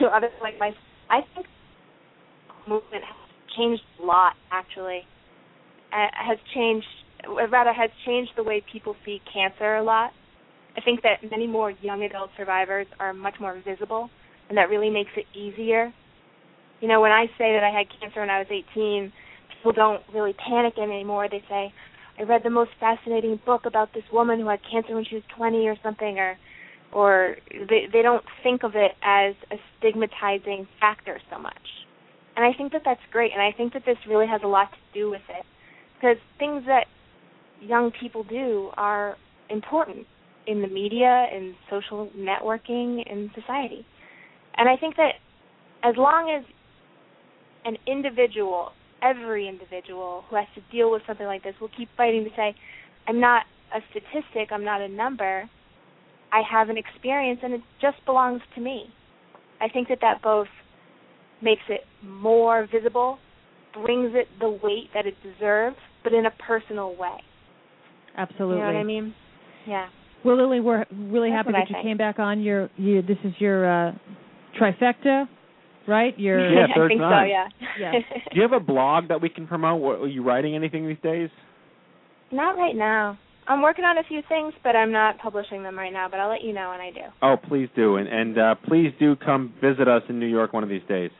to 0.00 0.06
others 0.06 0.30
like 0.40 0.58
my, 0.58 0.70
I 1.10 1.20
think 1.34 1.46
movement 2.68 3.04
has 3.04 3.16
changed 3.56 3.82
a 4.00 4.06
lot. 4.06 4.34
Actually, 4.50 5.00
Uh, 5.90 6.06
has 6.12 6.38
changed, 6.54 6.86
uh, 7.26 7.48
rather, 7.48 7.72
has 7.72 7.90
changed 8.04 8.30
the 8.36 8.42
way 8.42 8.62
people 8.70 8.94
see 9.06 9.22
cancer 9.32 9.76
a 9.76 9.82
lot. 9.82 10.12
I 10.76 10.82
think 10.82 11.00
that 11.02 11.28
many 11.30 11.46
more 11.46 11.70
young 11.80 12.02
adult 12.02 12.30
survivors 12.36 12.86
are 13.00 13.14
much 13.14 13.36
more 13.40 13.60
visible, 13.64 14.10
and 14.48 14.58
that 14.58 14.68
really 14.68 14.90
makes 14.90 15.10
it 15.16 15.24
easier. 15.34 15.92
You 16.80 16.88
know, 16.88 17.00
when 17.00 17.10
I 17.10 17.26
say 17.38 17.54
that 17.54 17.64
I 17.64 17.70
had 17.70 17.86
cancer 18.00 18.20
when 18.20 18.28
I 18.28 18.38
was 18.38 18.48
18, 18.50 19.10
people 19.56 19.72
don't 19.72 20.02
really 20.12 20.34
panic 20.34 20.78
anymore. 20.78 21.26
They 21.28 21.42
say, 21.48 21.72
"I 22.18 22.22
read 22.24 22.42
the 22.42 22.50
most 22.50 22.72
fascinating 22.78 23.36
book 23.46 23.64
about 23.64 23.92
this 23.94 24.04
woman 24.12 24.38
who 24.40 24.48
had 24.48 24.60
cancer 24.70 24.94
when 24.94 25.06
she 25.06 25.14
was 25.14 25.24
20 25.28 25.66
or 25.68 25.76
something," 25.82 26.18
or 26.18 26.38
or 26.92 27.36
they 27.50 27.86
they 27.86 28.02
don't 28.02 28.24
think 28.42 28.62
of 28.62 28.76
it 28.76 28.94
as 29.02 29.34
a 29.50 29.58
stigmatizing 29.78 30.68
factor 30.80 31.18
so 31.30 31.38
much. 31.38 31.86
And 32.36 32.44
I 32.44 32.52
think 32.52 32.72
that 32.72 32.82
that's 32.84 33.04
great, 33.10 33.32
and 33.32 33.40
I 33.40 33.52
think 33.52 33.72
that 33.72 33.86
this 33.86 33.98
really 34.06 34.26
has 34.26 34.42
a 34.42 34.46
lot 34.46 34.70
to 34.70 34.78
do 34.92 35.08
with 35.10 35.26
it 35.30 35.46
because 35.98 36.16
things 36.38 36.64
that 36.66 36.84
young 37.60 37.90
people 38.00 38.24
do 38.24 38.70
are 38.76 39.16
important 39.50 40.06
in 40.46 40.62
the 40.62 40.68
media, 40.68 41.26
and 41.30 41.54
social 41.68 42.08
networking, 42.16 43.04
in 43.06 43.30
society. 43.34 43.84
And 44.56 44.66
I 44.66 44.76
think 44.76 44.96
that 44.96 45.12
as 45.84 45.94
long 45.98 46.34
as 46.34 46.42
an 47.66 47.76
individual, 47.86 48.70
every 49.02 49.46
individual 49.46 50.24
who 50.30 50.36
has 50.36 50.46
to 50.54 50.62
deal 50.72 50.90
with 50.90 51.02
something 51.06 51.26
like 51.26 51.44
this 51.44 51.54
will 51.60 51.70
keep 51.76 51.88
fighting 51.98 52.24
to 52.24 52.30
say, 52.34 52.54
I'm 53.06 53.20
not 53.20 53.42
a 53.76 53.80
statistic, 53.90 54.48
I'm 54.50 54.64
not 54.64 54.80
a 54.80 54.88
number, 54.88 55.48
I 56.32 56.40
have 56.50 56.70
an 56.70 56.78
experience 56.78 57.40
and 57.42 57.52
it 57.52 57.60
just 57.80 57.98
belongs 58.06 58.40
to 58.54 58.60
me. 58.62 58.86
I 59.60 59.68
think 59.68 59.88
that 59.88 59.98
that 60.00 60.22
both 60.22 60.48
makes 61.42 61.62
it 61.68 61.80
more 62.02 62.66
visible, 62.72 63.18
brings 63.84 64.12
it 64.14 64.28
the 64.40 64.48
weight 64.48 64.90
that 64.94 65.06
it 65.06 65.14
deserves, 65.22 65.76
but 66.04 66.12
in 66.12 66.26
a 66.26 66.30
personal 66.46 66.94
way. 66.96 67.18
Absolutely. 68.16 68.56
You 68.56 68.60
know 68.62 68.66
what 68.72 68.76
I 68.76 68.84
mean? 68.84 69.14
Yeah. 69.66 69.88
Well, 70.24 70.36
Lily, 70.36 70.60
we're 70.60 70.84
really 70.92 71.30
That's 71.30 71.38
happy 71.46 71.52
what 71.52 71.56
I 71.56 71.60
that 71.60 71.70
you 71.70 71.74
think. 71.76 71.86
came 71.86 71.96
back 71.96 72.18
on. 72.18 72.42
Your, 72.42 72.68
you, 72.76 73.02
this 73.02 73.18
is 73.24 73.32
your 73.38 73.88
uh, 73.88 73.92
trifecta, 74.60 75.26
right? 75.86 76.18
Your 76.18 76.40
Yeah, 76.52 76.66
I 76.72 76.76
third 76.76 76.88
think 76.88 77.00
time. 77.00 77.26
so, 77.26 77.30
yeah. 77.30 77.48
Yeah. 77.78 77.92
Do 78.32 78.36
you 78.36 78.42
have 78.42 78.52
a 78.52 78.60
blog 78.64 79.08
that 79.08 79.20
we 79.22 79.28
can 79.28 79.46
promote? 79.46 79.80
What, 79.80 80.00
are 80.00 80.08
you 80.08 80.22
writing 80.24 80.56
anything 80.56 80.88
these 80.88 80.96
days? 81.02 81.30
Not 82.32 82.56
right 82.56 82.74
now. 82.74 83.18
I'm 83.46 83.62
working 83.62 83.84
on 83.84 83.96
a 83.96 84.02
few 84.02 84.20
things, 84.28 84.52
but 84.62 84.76
I'm 84.76 84.92
not 84.92 85.18
publishing 85.18 85.62
them 85.62 85.78
right 85.78 85.92
now, 85.92 86.08
but 86.10 86.20
I'll 86.20 86.28
let 86.28 86.42
you 86.42 86.52
know 86.52 86.68
when 86.70 86.80
I 86.80 86.90
do. 86.90 87.00
Oh, 87.22 87.36
please 87.48 87.68
do, 87.74 87.96
and 87.96 88.06
and 88.06 88.36
uh, 88.38 88.54
please 88.66 88.92
do 89.00 89.16
come 89.16 89.54
visit 89.62 89.88
us 89.88 90.02
in 90.10 90.18
New 90.20 90.26
York 90.26 90.52
one 90.52 90.62
of 90.62 90.68
these 90.68 90.82
days. 90.86 91.10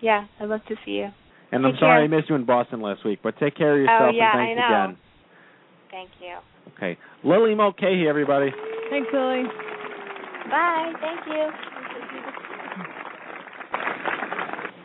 Yeah, 0.00 0.26
I'd 0.40 0.48
love 0.48 0.62
to 0.66 0.74
see 0.84 0.92
you. 0.92 1.10
And 1.54 1.64
I'm 1.64 1.72
Take 1.74 1.80
sorry 1.80 2.08
care. 2.08 2.16
I 2.16 2.18
missed 2.18 2.28
you 2.28 2.34
in 2.34 2.44
Boston 2.44 2.82
last 2.82 3.04
week, 3.04 3.20
but 3.22 3.38
take 3.38 3.56
care 3.56 3.74
of 3.74 3.78
oh, 3.78 3.82
yourself 3.82 4.10
oh, 4.12 4.16
yeah, 4.16 4.32
and 4.34 4.40
thanks 4.40 4.60
I 4.60 4.68
know. 4.68 4.84
again. 4.84 4.96
Thank 5.88 6.10
you. 6.20 6.34
Okay, 6.74 6.98
Lily 7.22 7.54
Mulcahy, 7.54 8.08
everybody. 8.08 8.50
Thanks, 8.90 9.08
Lily. 9.12 9.44
Bye. 10.50 10.92
Thank 11.00 11.20
you. 11.28 11.48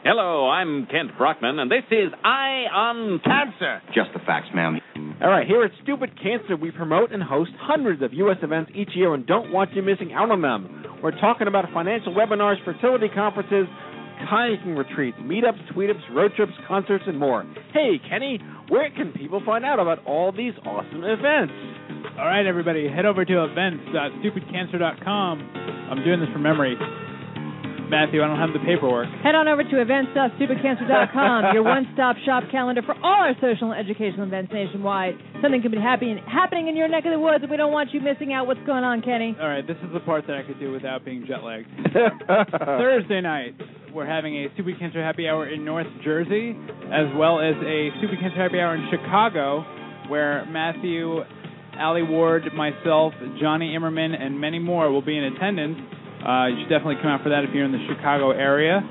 Hello, 0.05 0.47
I'm 0.47 0.86
Kent 0.86 1.17
Brockman, 1.17 1.58
and 1.58 1.71
this 1.71 1.84
is 1.91 2.13
I 2.23 2.69
on 2.71 3.19
Cancer. 3.25 3.82
Just 3.93 4.13
the 4.13 4.19
facts, 4.19 4.47
ma'am. 4.53 4.79
All 5.21 5.29
right, 5.29 5.47
here 5.47 5.63
at 5.63 5.71
Stupid 5.84 6.12
Cancer, 6.21 6.55
we 6.55 6.69
promote 6.69 7.12
and 7.12 7.21
host 7.21 7.51
hundreds 7.60 8.03
of 8.03 8.13
U.S. 8.13 8.38
events 8.43 8.71
each 8.75 8.89
year 8.93 9.13
and 9.13 9.25
don't 9.25 9.51
want 9.51 9.73
you 9.73 9.82
missing 9.82 10.13
out 10.13 10.32
on 10.32 10.41
them. 10.41 10.86
We're 11.01 11.19
talking 11.19 11.47
about 11.47 11.65
financial 11.73 12.13
webinars, 12.13 12.63
fertility 12.63 13.08
conferences, 13.13 13.67
kayaking 14.27 14.77
retreats, 14.77 15.17
meetups, 15.19 15.73
tweetups, 15.73 16.01
road 16.13 16.32
trips, 16.36 16.53
concerts, 16.67 17.03
and 17.08 17.17
more. 17.19 17.45
Hey, 17.73 17.99
Kenny, 18.10 18.39
where 18.67 18.89
can 18.91 19.12
people 19.13 19.41
find 19.45 19.65
out 19.65 19.79
about 19.79 20.05
all 20.05 20.32
these 20.32 20.53
awesome 20.65 21.03
events? 21.03 21.53
All 22.17 22.25
right, 22.25 22.45
everybody, 22.45 22.88
head 22.89 23.05
over 23.05 23.25
to 23.25 23.43
events.stupidcancer.com. 23.45 25.39
I'm 25.91 26.03
doing 26.03 26.19
this 26.19 26.29
from 26.32 26.43
memory. 26.43 26.77
Matthew, 27.89 28.21
I 28.21 28.27
don't 28.27 28.38
have 28.38 28.53
the 28.53 28.60
paperwork. 28.60 29.10
Head 29.23 29.34
on 29.34 29.47
over 29.47 29.63
to 29.63 29.82
events.stupidcancer.com, 29.82 31.53
your 31.55 31.63
one-stop 31.73 32.17
shop 32.23 32.43
calendar 32.51 32.84
for 32.84 32.93
all 33.01 33.25
our 33.25 33.34
social 33.41 33.71
and 33.71 33.79
educational 33.79 34.27
events 34.27 34.53
nationwide. 34.53 35.15
Something 35.41 35.62
could 35.63 35.71
be 35.71 35.79
happy, 35.82 36.15
happening 36.27 36.67
in 36.67 36.75
your 36.75 36.88
neck 36.88 37.05
of 37.05 37.12
the 37.12 37.19
woods, 37.19 37.41
and 37.41 37.49
we 37.49 37.58
don't 37.58 37.71
want 37.71 37.91
you 37.91 37.99
missing 37.99 38.32
out. 38.32 38.45
What's 38.45 38.62
going 38.67 38.84
on, 38.84 39.01
Kenny? 39.01 39.36
All 39.41 39.47
right, 39.47 39.65
this 39.65 39.77
is 39.84 39.91
the 39.91 40.01
part 40.01 40.27
that 40.27 40.36
I 40.38 40.43
could 40.43 40.60
do 40.60 40.71
without 40.71 41.03
being 41.03 41.25
jet 41.27 41.43
lagged. 41.43 41.67
Thursday 42.62 43.21
night, 43.21 43.55
we're 43.93 44.06
having 44.06 44.36
a 44.36 44.47
Stupid 44.54 44.80
Cancer 44.80 45.04
Happy 45.04 45.28
Hour 45.28 45.47
in 45.47 45.65
North 45.65 45.88
Jersey, 46.04 46.56
as 46.91 47.08
well 47.15 47.39
as 47.39 47.56
a 47.65 47.89
Stupid 47.97 48.19
Cancer 48.19 48.38
Happy 48.38 48.60
Hour 48.60 48.75
in 48.75 48.88
Chicago, 48.91 49.65
where 50.10 50.45
Matthew, 50.45 51.21
Alli 51.73 52.04
Ward, 52.04 52.43
myself, 52.56 53.13
Jonny 53.39 53.75
Imerman, 53.78 54.19
and 54.19 54.39
many 54.39 54.60
more 54.60 54.91
will 54.91 55.02
be 55.02 55.17
in 55.17 55.23
attendance. 55.23 55.78
Uh, 56.25 56.47
you 56.47 56.62
should 56.62 56.69
definitely 56.69 56.97
come 57.02 57.12
out 57.12 57.23
for 57.23 57.30
that 57.30 57.43
if 57.43 57.49
you're 57.54 57.65
in 57.65 57.71
the 57.71 57.86
Chicago 57.88 58.32
area. 58.32 58.82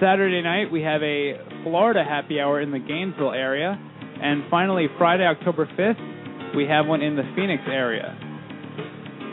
Saturday 0.00 0.42
night, 0.42 0.70
we 0.72 0.82
have 0.82 1.02
a 1.02 1.34
Florida 1.62 2.02
Happy 2.02 2.40
Hour 2.40 2.60
in 2.60 2.70
the 2.70 2.78
Gainesville 2.78 3.32
area. 3.32 3.78
And 4.22 4.44
finally, 4.50 4.86
Friday, 4.98 5.24
October 5.24 5.66
5th, 5.66 6.56
we 6.56 6.66
have 6.66 6.86
one 6.86 7.02
in 7.02 7.16
the 7.16 7.24
Phoenix 7.36 7.62
area. 7.66 8.16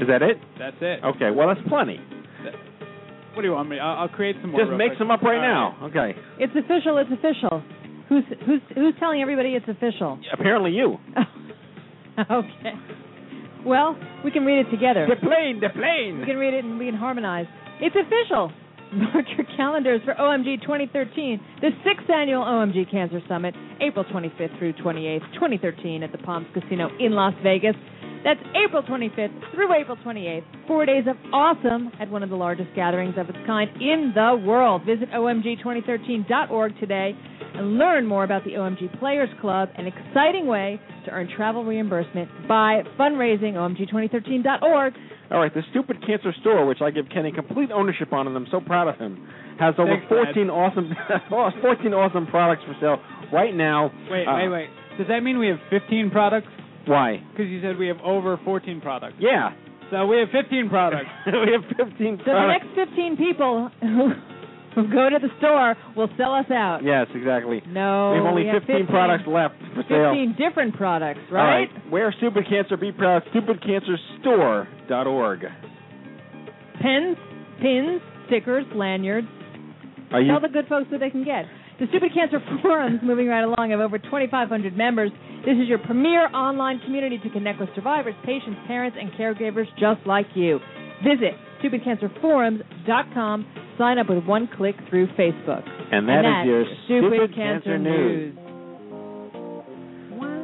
Is 0.01 0.07
that 0.07 0.21
it? 0.21 0.37
That's 0.57 0.77
it. 0.81 1.03
Okay, 1.03 1.31
well, 1.31 1.47
that's 1.47 1.67
plenty. 1.67 1.99
What 3.39 3.43
do 3.43 3.47
you 3.47 3.55
want 3.55 3.69
me? 3.69 3.79
I'll, 3.79 3.99
I'll 3.99 4.09
create 4.09 4.35
some 4.41 4.51
more. 4.51 4.59
Just 4.59 4.67
real 4.67 4.77
make 4.77 4.89
quick. 4.89 4.99
some 4.99 5.11
up 5.11 5.21
right 5.21 5.39
All 5.39 5.79
now. 5.79 5.87
Okay. 5.87 6.11
It's 6.39 6.51
official. 6.59 6.97
It's 6.97 7.07
official. 7.07 7.63
Who's 8.09 8.25
who's 8.45 8.59
who's 8.75 8.93
telling 8.99 9.21
everybody 9.21 9.55
it's 9.55 9.65
official? 9.65 10.19
Apparently 10.33 10.71
you. 10.71 10.97
okay. 12.19 12.75
Well, 13.65 13.95
we 14.25 14.31
can 14.31 14.43
read 14.43 14.67
it 14.67 14.69
together. 14.69 15.07
The 15.07 15.15
plane, 15.15 15.61
the 15.61 15.69
plane. 15.69 16.19
We 16.19 16.25
can 16.25 16.35
read 16.35 16.53
it 16.53 16.65
and 16.65 16.77
we 16.77 16.87
can 16.87 16.95
harmonize. 16.95 17.45
It's 17.79 17.95
official. 17.95 18.51
Mark 18.91 19.23
your 19.37 19.47
calendars 19.55 20.01
for 20.03 20.15
OMG 20.15 20.59
2013, 20.63 21.39
the 21.61 21.69
sixth 21.85 22.09
annual 22.09 22.43
OMG 22.43 22.91
Cancer 22.91 23.21
Summit, 23.29 23.55
April 23.79 24.03
25th 24.03 24.59
through 24.59 24.73
28th, 24.73 25.33
2013, 25.35 26.03
at 26.03 26.11
the 26.11 26.17
Palms 26.17 26.47
Casino 26.53 26.89
in 26.99 27.13
Las 27.13 27.35
Vegas. 27.41 27.75
That's 28.23 28.39
April 28.65 28.83
25th 28.83 29.53
through 29.53 29.73
April 29.73 29.95
28th. 30.05 30.43
Four 30.67 30.85
days 30.85 31.05
of 31.07 31.15
awesome 31.33 31.89
at 32.01 32.09
one 32.11 32.21
of 32.21 32.29
the 32.29 32.35
largest 32.35 32.69
gatherings 32.75 33.15
of 33.17 33.29
its 33.29 33.37
kind 33.47 33.69
in 33.81 34.11
the 34.13 34.35
world. 34.45 34.83
Visit 34.85 35.09
OMG2013.org 35.11 36.77
today 36.79 37.13
and 37.55 37.77
learn 37.77 38.05
more 38.05 38.23
about 38.25 38.43
the 38.43 38.51
OMG 38.51 38.99
Players 38.99 39.29
Club, 39.39 39.69
an 39.77 39.87
exciting 39.87 40.47
way 40.47 40.79
to 41.05 41.11
earn 41.11 41.29
travel 41.35 41.63
reimbursement 41.63 42.29
by 42.47 42.83
fundraising. 42.99 43.53
OMG2013.org. 43.53 44.93
All 45.31 45.39
right, 45.39 45.53
the 45.53 45.61
Stupid 45.71 46.05
Cancer 46.05 46.33
Store, 46.41 46.65
which 46.65 46.81
I 46.81 46.91
give 46.91 47.05
Kenny 47.13 47.31
complete 47.31 47.71
ownership 47.71 48.11
on, 48.11 48.27
and 48.27 48.35
I'm 48.35 48.47
so 48.51 48.59
proud 48.59 48.87
of 48.87 48.97
him, 48.97 49.27
has 49.59 49.75
over 49.77 49.91
Thanks, 49.95 50.05
Brad. 50.09 50.25
14 50.35 50.49
awesome, 50.49 50.91
14 51.61 51.93
awesome 51.93 52.27
products 52.27 52.63
for 52.65 52.75
sale 52.81 52.97
right 53.31 53.53
now. 53.55 53.91
Wait, 54.09 54.25
Uh, 54.27 54.35
wait, 54.35 54.49
wait. 54.49 54.69
Does 54.97 55.07
that 55.07 55.21
mean 55.21 55.37
we 55.39 55.47
have 55.47 55.59
15 55.69 56.09
products? 56.11 56.47
Why? 56.89 57.23
Because 57.31 57.47
you 57.49 57.61
said 57.61 57.77
we 57.77 57.87
have 57.87 57.99
over 58.03 58.37
14 58.43 58.81
products. 58.81 59.15
Yeah. 59.19 59.51
So 59.91 60.05
we 60.07 60.17
have 60.17 60.29
15 60.29 60.69
products. 60.69 61.09
we 61.25 61.51
have 61.53 61.63
15 61.77 62.17
So 62.25 62.31
the 62.31 62.47
next 62.47 62.67
15 62.75 63.17
people 63.17 63.69
who, 63.81 64.11
who 64.81 64.87
go 64.91 65.09
to 65.09 65.17
the 65.21 65.29
store 65.37 65.75
will 65.95 66.09
sell 66.17 66.33
us 66.33 66.49
out. 66.51 66.79
Yes, 66.83 67.07
exactly. 67.13 67.61
No, 67.67 68.11
we 68.11 68.17
have 68.17 68.25
only 68.25 68.43
we 68.43 68.49
have 68.49 68.61
15, 68.63 68.87
15 68.87 68.87
products 68.87 69.23
left 69.27 69.55
for 69.75 69.83
sale. 69.89 70.11
15 70.13 70.35
different 70.37 70.75
products, 70.75 71.19
All 71.29 71.35
right? 71.37 71.69
right. 71.71 71.91
Wear 71.91 72.11
Stupid 72.17 72.45
Cancer, 72.49 72.75
be 72.77 72.91
proud. 72.91 73.23
StupidCancerStore.org. 73.33 75.45
Pens, 76.81 77.17
pins, 77.61 78.01
stickers, 78.27 78.65
lanyards. 78.73 79.27
Are 80.11 80.21
you? 80.21 80.31
Tell 80.31 80.39
the 80.41 80.47
good 80.49 80.67
folks 80.67 80.89
what 80.89 80.99
they 81.01 81.09
can 81.09 81.23
get. 81.23 81.45
The 81.79 81.87
Stupid 81.89 82.13
Cancer 82.13 82.39
Forums, 82.61 82.99
moving 83.01 83.27
right 83.27 83.43
along, 83.43 83.71
have 83.71 83.79
over 83.79 83.97
2,500 83.97 84.75
members. 84.75 85.11
This 85.45 85.55
is 85.55 85.67
your 85.67 85.79
premier 85.79 86.27
online 86.35 86.79
community 86.83 87.17
to 87.19 87.29
connect 87.29 87.59
with 87.59 87.69
survivors, 87.73 88.15
patients, 88.25 88.59
parents, 88.67 88.97
and 88.99 89.11
caregivers 89.13 89.67
just 89.79 90.05
like 90.05 90.27
you. 90.35 90.59
Visit 91.03 91.39
stupidcancerforums.com. 91.63 93.47
Sign 93.77 93.97
up 93.97 94.09
with 94.09 94.25
one 94.25 94.49
click 94.57 94.75
through 94.89 95.07
Facebook. 95.15 95.63
And 95.91 96.07
that 96.09 96.19
is 96.19 96.25
that's 96.27 96.47
your 96.47 96.65
Stupid, 96.85 97.11
Stupid 97.15 97.35
Cancer, 97.35 97.77
Cancer 97.77 97.79
News. 97.79 98.35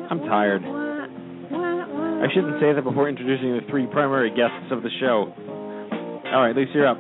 I'm 0.10 0.20
tired. 0.20 0.64
I 0.64 2.28
shouldn't 2.34 2.62
say 2.62 2.72
that 2.74 2.84
before 2.84 3.10
introducing 3.10 3.52
the 3.54 3.62
three 3.70 3.88
primary 3.88 4.30
guests 4.30 4.72
of 4.72 4.82
the 4.84 4.90
show. 5.02 5.34
All 6.32 6.42
right, 6.42 6.56
Lisa, 6.56 6.72
you're 6.74 6.88
up. 6.88 6.98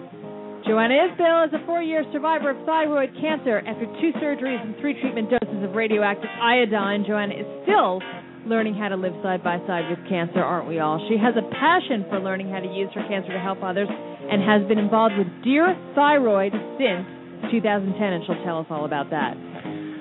Joanna 0.65 0.97
Isbill 0.97 1.45
is 1.45 1.53
a 1.53 1.63
four-year 1.67 2.03
survivor 2.11 2.49
of 2.49 2.65
thyroid 2.65 3.13
cancer. 3.21 3.61
After 3.67 3.85
two 4.01 4.09
surgeries 4.17 4.57
and 4.65 4.73
three 4.81 4.99
treatment 4.99 5.29
doses 5.29 5.61
of 5.61 5.75
radioactive 5.75 6.29
iodine, 6.41 7.05
Joanna 7.05 7.35
is 7.37 7.45
still 7.61 8.01
learning 8.49 8.73
how 8.73 8.89
to 8.89 8.95
live 8.95 9.13
side 9.21 9.43
by 9.43 9.61
side 9.69 9.85
with 9.93 10.01
cancer, 10.09 10.41
aren't 10.41 10.67
we 10.67 10.79
all? 10.79 10.97
She 11.07 11.21
has 11.21 11.37
a 11.37 11.45
passion 11.53 12.05
for 12.09 12.19
learning 12.19 12.49
how 12.49 12.61
to 12.61 12.67
use 12.67 12.89
her 12.95 13.05
cancer 13.07 13.29
to 13.33 13.39
help 13.39 13.61
others 13.61 13.87
and 13.89 14.41
has 14.41 14.67
been 14.67 14.79
involved 14.81 15.13
with 15.17 15.29
Dear 15.43 15.77
Thyroid 15.93 16.53
since 16.81 17.05
2010, 17.53 18.01
and 18.01 18.25
she'll 18.25 18.43
tell 18.43 18.57
us 18.57 18.65
all 18.71 18.85
about 18.85 19.11
that. 19.13 19.37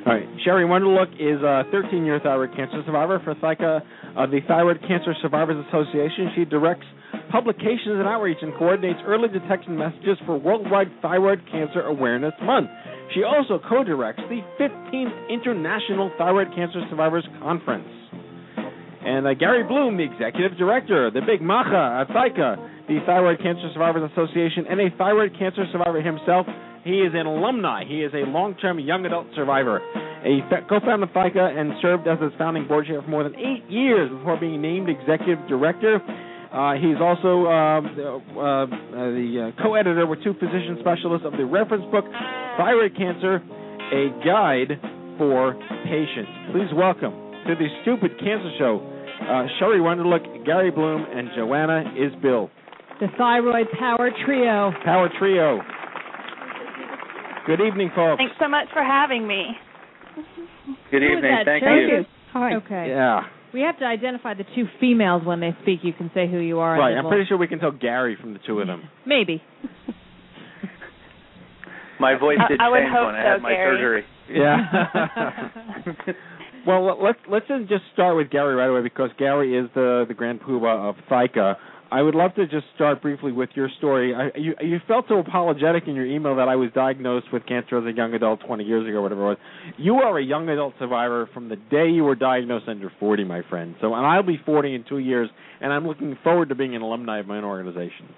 All 0.09 0.17
right, 0.17 0.25
Cherry 0.45 0.65
Wunderlich 0.65 1.13
is 1.21 1.45
a 1.45 1.69
13-year 1.77 2.21
thyroid 2.25 2.57
cancer 2.57 2.81
survivor 2.87 3.21
for 3.21 3.35
ThyCa, 3.37 3.81
uh, 4.17 4.27
the 4.27 4.41
Thyroid 4.49 4.81
Cancer 4.89 5.13
Survivors 5.21 5.63
Association. 5.69 6.33
She 6.37 6.45
directs 6.45 6.87
publications 7.35 7.99
and 7.99 8.07
outreach 8.07 8.39
and 8.43 8.55
coordinates 8.55 9.01
early 9.05 9.27
detection 9.27 9.77
messages 9.77 10.17
for 10.25 10.39
Worldwide 10.39 10.87
Thyroid 11.03 11.43
Cancer 11.51 11.83
Awareness 11.83 12.33
Month. 12.41 12.71
She 13.13 13.25
also 13.25 13.59
co-directs 13.69 14.23
the 14.31 14.39
15th 14.55 15.29
International 15.29 16.13
Thyroid 16.17 16.55
Cancer 16.55 16.87
Survivors 16.89 17.27
Conference. 17.43 17.89
And 19.05 19.27
uh, 19.27 19.35
Gary 19.35 19.65
Bloom, 19.65 19.97
the 19.97 20.05
executive 20.05 20.57
director, 20.57 21.11
the 21.11 21.23
big 21.27 21.43
macha 21.43 22.07
at 22.07 22.15
ThyCa, 22.15 22.87
the 22.87 23.01
Thyroid 23.05 23.43
Cancer 23.43 23.69
Survivors 23.73 24.09
Association, 24.13 24.67
and 24.71 24.81
a 24.81 24.97
thyroid 24.97 25.37
cancer 25.37 25.65
survivor 25.73 26.01
himself. 26.01 26.47
He 26.85 27.03
is 27.03 27.15
an 27.15 27.27
alumni. 27.27 27.83
He 27.85 28.03
is 28.03 28.13
a 28.15 28.31
long-term 28.31 28.79
young 28.79 29.07
adult 29.07 29.27
survivor. 29.35 29.81
A 30.23 30.39
fa- 30.49 30.65
co-founder 30.69 31.07
of 31.07 31.11
ThyCa 31.11 31.59
and 31.59 31.73
served 31.83 32.07
as 32.07 32.19
its 32.23 32.37
founding 32.39 32.69
board 32.69 32.87
chair 32.87 33.03
for 33.03 33.09
more 33.09 33.25
than 33.25 33.35
eight 33.35 33.69
years 33.69 34.09
before 34.09 34.39
being 34.39 34.63
named 34.63 34.89
executive 34.89 35.41
director. 35.49 35.99
Uh, 36.55 36.75
he's 36.79 37.03
also 37.03 37.51
uh, 37.51 37.83
uh, 37.83 38.63
uh, 38.63 38.67
the 39.11 39.51
uh, 39.51 39.63
co-editor 39.63 40.07
with 40.07 40.23
two 40.23 40.35
physician 40.35 40.79
specialists 40.79 41.27
of 41.27 41.33
the 41.33 41.45
reference 41.45 41.83
book 41.91 42.05
Thyroid 42.57 42.95
Cancer, 42.97 43.43
a 43.91 44.15
guide 44.25 44.79
for 45.19 45.59
patients. 45.83 46.31
Please 46.55 46.71
welcome 46.73 47.11
to 47.51 47.59
the 47.59 47.67
Stupid 47.83 48.13
Cancer 48.23 48.55
Show, 48.57 48.79
uh, 49.27 49.51
Cherry 49.59 49.81
Wunderlich, 49.81 50.47
Gary 50.47 50.71
Bloom, 50.71 51.05
and 51.11 51.29
Joanna 51.35 51.91
Isbill. 51.99 52.49
The 53.01 53.09
Thyroid 53.19 53.67
Power 53.77 54.11
Trio. 54.25 54.71
Power 54.85 55.11
Trio. 55.19 55.59
Good 57.49 57.61
evening, 57.67 57.91
folks. 57.97 58.19
Thanks 58.19 58.37
so 58.41 58.49
much 58.49 58.69
for 58.73 58.85
having 58.85 59.27
me. 59.27 59.47
Good 60.93 61.03
Who 61.03 61.09
is 61.09 61.17
evening. 61.19 61.33
that? 61.35 61.47
Thank 61.47 61.65
Show 61.65 61.75
you. 61.75 62.05
Hi. 62.33 62.55
Okay. 62.55 62.87
Yeah. 62.91 63.23
We 63.55 63.61
have 63.61 63.79
to 63.79 63.85
identify 63.85 64.35
the 64.35 64.43
two 64.57 64.65
females 64.81 65.23
when 65.25 65.39
they 65.39 65.57
speak. 65.63 65.81
You 65.85 65.93
can 65.93 66.11
say 66.13 66.29
who 66.29 66.39
you 66.39 66.59
are. 66.59 66.77
Right. 66.77 66.97
I'm 66.97 67.07
pretty 67.07 67.25
sure 67.27 67.39
we 67.39 67.47
can 67.47 67.61
tell 67.61 67.71
Gary 67.71 68.17
from 68.21 68.33
the 68.33 68.41
two 68.45 68.59
of 68.59 68.67
them. 68.67 68.89
Maybe. 69.07 69.41
My 72.01 72.19
voice 72.19 72.39
did 72.49 72.61
I 72.61 72.69
would 72.69 72.81
change 72.81 72.93
hope 72.93 73.07
when 73.07 73.15
I 73.15 73.23
so, 73.23 73.31
had 73.31 73.43
my 73.43 73.51
Gary. 73.51 73.77
surgery. 73.79 74.05
Yeah. 74.29 76.13
well, 76.67 77.01
let's 77.01 77.19
let's 77.31 77.47
just 77.69 77.85
start 77.93 78.17
with 78.17 78.29
Gary 78.31 78.57
right 78.57 78.69
away 78.69 78.83
because 78.83 79.11
Gary 79.19 79.57
is 79.57 79.71
the 79.77 80.05
the 80.09 80.15
grand 80.15 80.41
poobah 80.41 80.89
of 80.91 80.97
ThyCa. 81.09 81.55
I 81.95 82.03
would 82.03 82.17
love 82.17 82.35
to 82.35 82.47
just 82.49 82.67
start 82.75 83.01
briefly 83.01 83.31
with 83.31 83.51
your 83.55 83.69
story. 83.79 84.13
I, 84.13 84.37
you 84.37 84.55
you 84.61 84.81
felt 84.89 85.05
so 85.09 85.21
apologetic 85.21 85.85
in 85.87 85.95
your 85.95 86.05
email 86.05 86.35
that 86.35 86.49
I 86.49 86.57
was 86.57 86.71
diagnosed 86.75 87.27
with 87.33 87.47
cancer 87.47 87.79
as 87.79 87.85
a 87.85 87.97
young 87.97 88.13
adult 88.15 88.41
20 88.45 88.65
years 88.65 88.89
ago, 88.89 89.01
whatever 89.01 89.23
it 89.23 89.29
was. 89.29 89.37
You 89.79 89.95
are 89.99 90.19
a 90.19 90.25
young 90.25 90.49
adult 90.49 90.75
survivor 90.81 91.31
from 91.33 91.49
the 91.49 91.55
day 91.55 91.87
you 91.89 92.03
were 92.03 92.17
diagnosed 92.17 92.65
under 92.67 92.91
40, 92.99 93.23
my 93.23 93.43
friend. 93.49 93.77
So, 93.81 93.95
and 93.95 94.05
I'll 94.05 94.25
be 94.25 94.41
40 94.45 94.75
in 94.75 94.85
two 94.89 94.99
years, 94.99 95.31
and 95.61 95.73
I'm 95.73 95.87
looking 95.87 96.19
forward 96.25 96.49
to 96.49 96.57
being 96.57 96.75
an 96.75 96.83
alumni 96.83 97.21
of 97.21 97.29
my 97.29 97.37
own 97.37 97.45
organization. 97.45 98.09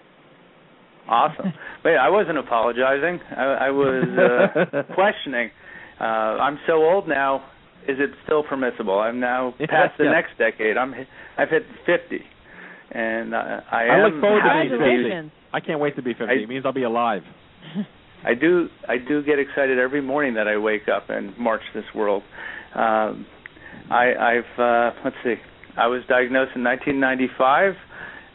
Awesome. 1.06 1.52
Wait, 1.84 1.96
I 1.96 2.08
wasn't 2.08 2.38
apologizing. 2.38 3.20
I, 3.36 3.42
I 3.42 3.70
was 3.70 4.04
uh, 4.08 4.82
questioning. 4.94 5.50
Uh, 6.00 6.04
I'm 6.04 6.58
so 6.66 6.82
old 6.82 7.08
now. 7.08 7.44
is 7.86 7.98
it 8.00 8.10
still 8.24 8.42
permissible? 8.42 8.98
I'm 8.98 9.20
now 9.20 9.52
past 9.68 9.98
the 9.98 10.04
yes. 10.04 10.14
next 10.14 10.38
decade. 10.38 10.78
I'm 10.78 10.94
I've 11.36 11.50
hit 11.50 11.64
50, 11.84 12.22
and 12.90 13.34
I 13.34 13.62
I 13.70 13.82
am 13.84 14.10
look 14.12 14.20
forward 14.20 14.42
to 14.42 14.78
being 14.78 15.28
50. 15.30 15.32
I 15.52 15.60
can't 15.60 15.80
wait 15.80 15.96
to 15.96 16.02
be 16.02 16.12
50. 16.12 16.24
I- 16.26 16.32
it 16.42 16.48
means 16.48 16.64
I'll 16.66 16.72
be 16.72 16.82
alive. 16.84 17.22
I 18.24 18.34
do 18.34 18.68
I 18.88 18.96
do 18.98 19.22
get 19.22 19.38
excited 19.38 19.78
every 19.78 20.00
morning 20.00 20.34
that 20.34 20.48
I 20.48 20.56
wake 20.56 20.88
up 20.88 21.10
and 21.10 21.36
march 21.38 21.62
this 21.74 21.84
world. 21.94 22.22
Um, 22.74 23.26
I, 23.90 24.14
I've 24.14 24.58
uh, 24.60 24.90
let's 25.04 25.16
see. 25.22 25.34
I 25.76 25.86
was 25.86 26.02
diagnosed 26.08 26.52
in 26.56 26.64
1995. 26.64 27.74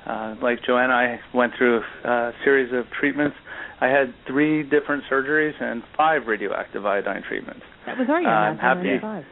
Uh, 0.06 0.36
like 0.42 0.60
Joanna, 0.66 0.94
I 0.94 1.20
went 1.36 1.54
through 1.58 1.82
a 2.04 2.32
series 2.44 2.72
of 2.74 2.86
treatments. 3.00 3.36
I 3.82 3.88
had 3.88 4.14
three 4.28 4.64
different 4.64 5.04
surgeries 5.12 5.54
and 5.62 5.84
five 5.98 6.28
radioactive 6.28 6.86
iodine 6.86 7.24
treatments. 7.28 7.62
That 7.86 7.98
was 7.98 8.08
our 8.10 8.22
year, 8.22 8.30
Uh, 8.30 8.34
I'm 8.54 8.58
happy. 8.58 8.98
1995. 9.02 9.26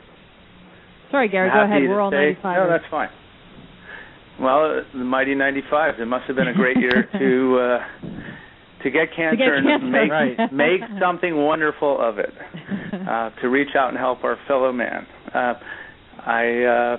Sorry, 1.11 1.27
Gary. 1.29 1.49
I'm 1.49 1.69
Go 1.69 1.75
ahead. 1.75 1.89
We're 1.89 2.01
all 2.01 2.11
say- 2.11 2.37
95. 2.37 2.57
No, 2.57 2.69
that's 2.69 2.85
fine. 2.91 3.09
Well, 4.41 4.83
the 4.93 4.99
mighty 5.03 5.35
95. 5.35 5.99
It 5.99 6.05
must 6.05 6.25
have 6.27 6.35
been 6.35 6.47
a 6.47 6.53
great 6.53 6.77
year 6.77 7.07
to 7.19 7.59
uh, 7.59 8.83
to 8.83 8.89
get 8.89 9.13
cancer 9.15 9.37
get 9.37 9.53
and 9.57 9.67
cancer. 9.67 9.85
make 9.87 10.11
Right. 10.11 10.53
make 10.53 10.81
something 11.01 11.35
wonderful 11.35 11.99
of 11.99 12.19
it. 12.19 12.33
Uh, 12.89 13.29
to 13.41 13.49
reach 13.49 13.75
out 13.77 13.89
and 13.89 13.97
help 13.97 14.23
our 14.23 14.35
fellow 14.47 14.71
man. 14.71 15.05
Uh, 15.33 15.53
I 16.25 16.63
uh, 16.63 16.97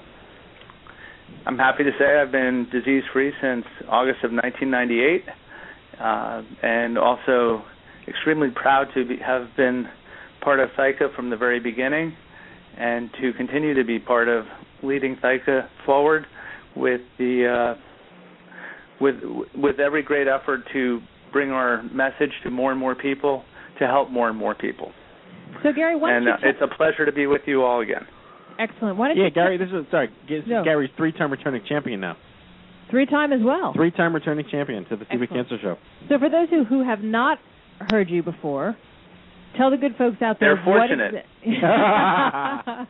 I'm 1.46 1.58
happy 1.58 1.82
to 1.82 1.90
say 1.98 2.16
I've 2.16 2.30
been 2.30 2.68
disease 2.70 3.02
free 3.12 3.32
since 3.40 3.64
August 3.88 4.22
of 4.22 4.30
1998, 4.30 5.24
uh, 6.00 6.42
and 6.62 6.96
also 6.96 7.62
extremely 8.06 8.50
proud 8.50 8.86
to 8.94 9.04
be, 9.06 9.16
have 9.16 9.48
been 9.56 9.88
part 10.42 10.60
of 10.60 10.70
ThyCa 10.78 11.14
from 11.16 11.30
the 11.30 11.36
very 11.36 11.58
beginning, 11.60 12.14
and 12.78 13.10
to 13.20 13.32
continue 13.32 13.74
to 13.74 13.84
be 13.84 13.98
part 13.98 14.28
of 14.28 14.44
leading 14.82 15.16
ThyCa 15.16 15.68
forward 15.84 16.24
with 16.76 17.00
the 17.18 17.74
uh, 17.76 17.80
with 19.00 19.16
with 19.56 19.78
every 19.80 20.02
great 20.02 20.26
effort 20.28 20.60
to 20.72 21.00
bring 21.32 21.50
our 21.50 21.82
message 21.84 22.32
to 22.44 22.50
more 22.50 22.70
and 22.72 22.80
more 22.80 22.94
people 22.94 23.44
to 23.78 23.86
help 23.86 24.10
more 24.10 24.28
and 24.28 24.36
more 24.36 24.54
people. 24.54 24.92
So, 25.62 25.72
Gary, 25.72 25.96
why 25.96 26.14
And 26.16 26.24
you 26.24 26.30
uh, 26.32 26.36
tell- 26.38 26.50
it's 26.50 26.58
a 26.62 26.68
pleasure 26.76 27.06
to 27.06 27.12
be 27.12 27.26
with 27.26 27.42
you 27.46 27.62
all 27.64 27.80
again. 27.80 28.06
Excellent. 28.58 28.96
Why 28.98 29.08
don't 29.08 29.16
Yeah, 29.16 29.24
you 29.24 29.30
Gary. 29.30 29.56
This 29.56 29.68
is 29.68 29.86
sorry. 29.90 30.08
This 30.28 30.44
is 30.44 30.50
Gary's 30.64 30.90
three-time 30.96 31.30
returning 31.30 31.62
champion 31.68 32.00
now. 32.00 32.16
three-time 32.90 33.32
as 33.32 33.40
well. 33.42 33.72
Three-time 33.74 34.14
returning 34.14 34.44
champion 34.50 34.84
to 34.86 34.96
the 34.96 35.04
Stupid 35.06 35.22
Excellent. 35.30 35.48
Cancer 35.48 35.62
Show. 35.62 35.76
So, 36.08 36.18
for 36.18 36.28
those 36.28 36.48
who, 36.50 36.64
who 36.64 36.84
have 36.84 37.00
not 37.00 37.38
heard 37.90 38.10
you 38.10 38.22
before, 38.22 38.76
tell 39.56 39.70
the 39.70 39.76
good 39.78 39.96
folks 39.96 40.20
out 40.20 40.38
there 40.40 40.56
They're 40.56 40.64
fortunate. 40.64 41.14
What, 41.14 41.24
exa- 41.48 42.86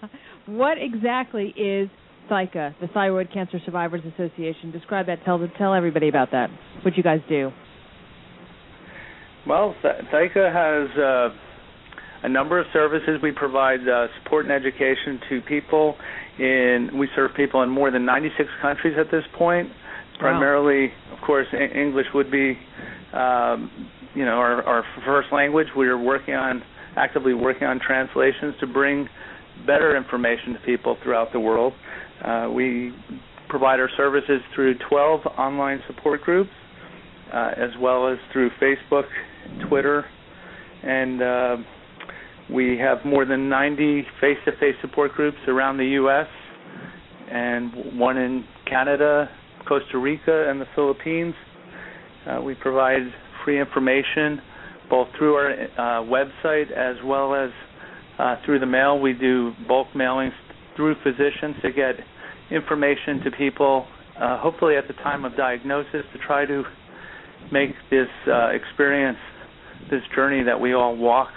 what 0.47 0.76
exactly 0.81 1.55
is 1.57 1.89
ThyCa, 2.31 2.74
the 2.81 2.87
Thyroid 2.89 3.33
Cancer 3.33 3.59
Survivors 3.64 4.03
Association? 4.14 4.70
Describe 4.70 5.07
that. 5.07 5.24
Tell 5.24 5.47
tell 5.59 5.74
everybody 5.74 6.09
about 6.09 6.31
that. 6.33 6.51
What 6.83 6.97
you 6.97 7.03
guys 7.03 7.20
do. 7.28 7.51
Well, 9.47 9.74
Th- 9.83 9.95
ThyCa 10.12 10.53
has 10.53 10.99
uh, 10.99 11.28
a 12.22 12.28
number 12.28 12.59
of 12.59 12.66
services. 12.72 13.18
We 13.22 13.33
provide 13.33 13.81
uh, 13.89 14.07
support 14.22 14.47
and 14.47 14.53
education 14.53 15.18
to 15.28 15.41
people 15.43 15.97
in. 16.39 16.91
We 16.99 17.09
serve 17.16 17.33
people 17.37 17.62
in 17.62 17.70
more 17.70 17.91
than 17.91 18.05
96 18.05 18.49
countries 18.62 18.97
at 18.99 19.11
this 19.11 19.24
point. 19.37 19.70
Primarily, 20.18 20.93
of 21.16 21.20
course, 21.26 21.47
English 21.53 22.07
would 22.12 22.31
be, 22.31 22.59
um, 23.14 23.70
you 24.14 24.26
know, 24.26 24.33
our, 24.33 24.62
our 24.64 24.85
first 25.07 25.28
language. 25.33 25.68
We 25.74 25.89
are 25.89 25.97
working 25.97 26.35
on 26.35 26.62
actively 26.97 27.33
working 27.33 27.64
on 27.66 27.81
translations 27.81 28.55
to 28.61 28.66
bring 28.66 29.09
better 29.66 29.97
information 29.97 30.55
to 30.55 30.59
people 30.61 30.97
throughout 31.03 31.33
the 31.33 31.41
world. 31.41 31.72
Uh, 32.24 32.50
we 32.50 32.92
provide 33.48 33.80
our 33.80 33.90
services 33.96 34.40
through 34.54 34.76
12 34.88 35.20
online 35.38 35.80
support 35.86 36.22
groups, 36.22 36.50
uh, 37.32 37.50
as 37.56 37.70
well 37.80 38.08
as 38.08 38.18
through 38.32 38.50
Facebook, 38.60 39.04
Twitter, 39.68 40.04
and 40.82 41.22
uh, 41.22 41.56
we 42.52 42.78
have 42.78 42.98
more 43.04 43.24
than 43.24 43.48
90 43.48 44.04
face-to-face 44.20 44.74
support 44.80 45.12
groups 45.12 45.36
around 45.46 45.76
the 45.76 45.86
U.S. 45.86 46.26
and 47.30 47.98
one 47.98 48.16
in 48.16 48.44
Canada, 48.68 49.28
Costa 49.68 49.98
Rica, 49.98 50.50
and 50.50 50.60
the 50.60 50.66
Philippines. 50.74 51.34
Uh, 52.26 52.40
we 52.42 52.54
provide 52.54 53.02
free 53.44 53.60
information 53.60 54.40
both 54.88 55.08
through 55.16 55.34
our 55.34 55.52
uh, 55.52 56.04
website 56.04 56.70
as 56.72 56.96
well 57.04 57.34
as 57.34 57.50
uh, 58.18 58.36
through 58.44 58.58
the 58.58 58.66
mail. 58.66 58.98
We 58.98 59.12
do 59.12 59.52
bulk 59.68 59.88
mailings 59.94 60.32
through 60.81 60.97
physicians 61.03 61.57
to 61.62 61.70
get 61.70 61.95
information 62.51 63.20
to 63.22 63.31
people, 63.37 63.87
uh, 64.18 64.41
hopefully 64.41 64.76
at 64.76 64.89
the 64.89 64.95
time 64.95 65.26
of 65.26 65.37
diagnosis, 65.37 66.03
to 66.11 66.18
try 66.26 66.47
to 66.47 66.62
make 67.53 67.70
this 67.91 68.09
uh, 68.26 68.49
experience, 68.49 69.18
this 69.91 70.01
journey 70.14 70.43
that 70.43 70.59
we 70.59 70.72
all 70.72 70.97
walk, 70.97 71.28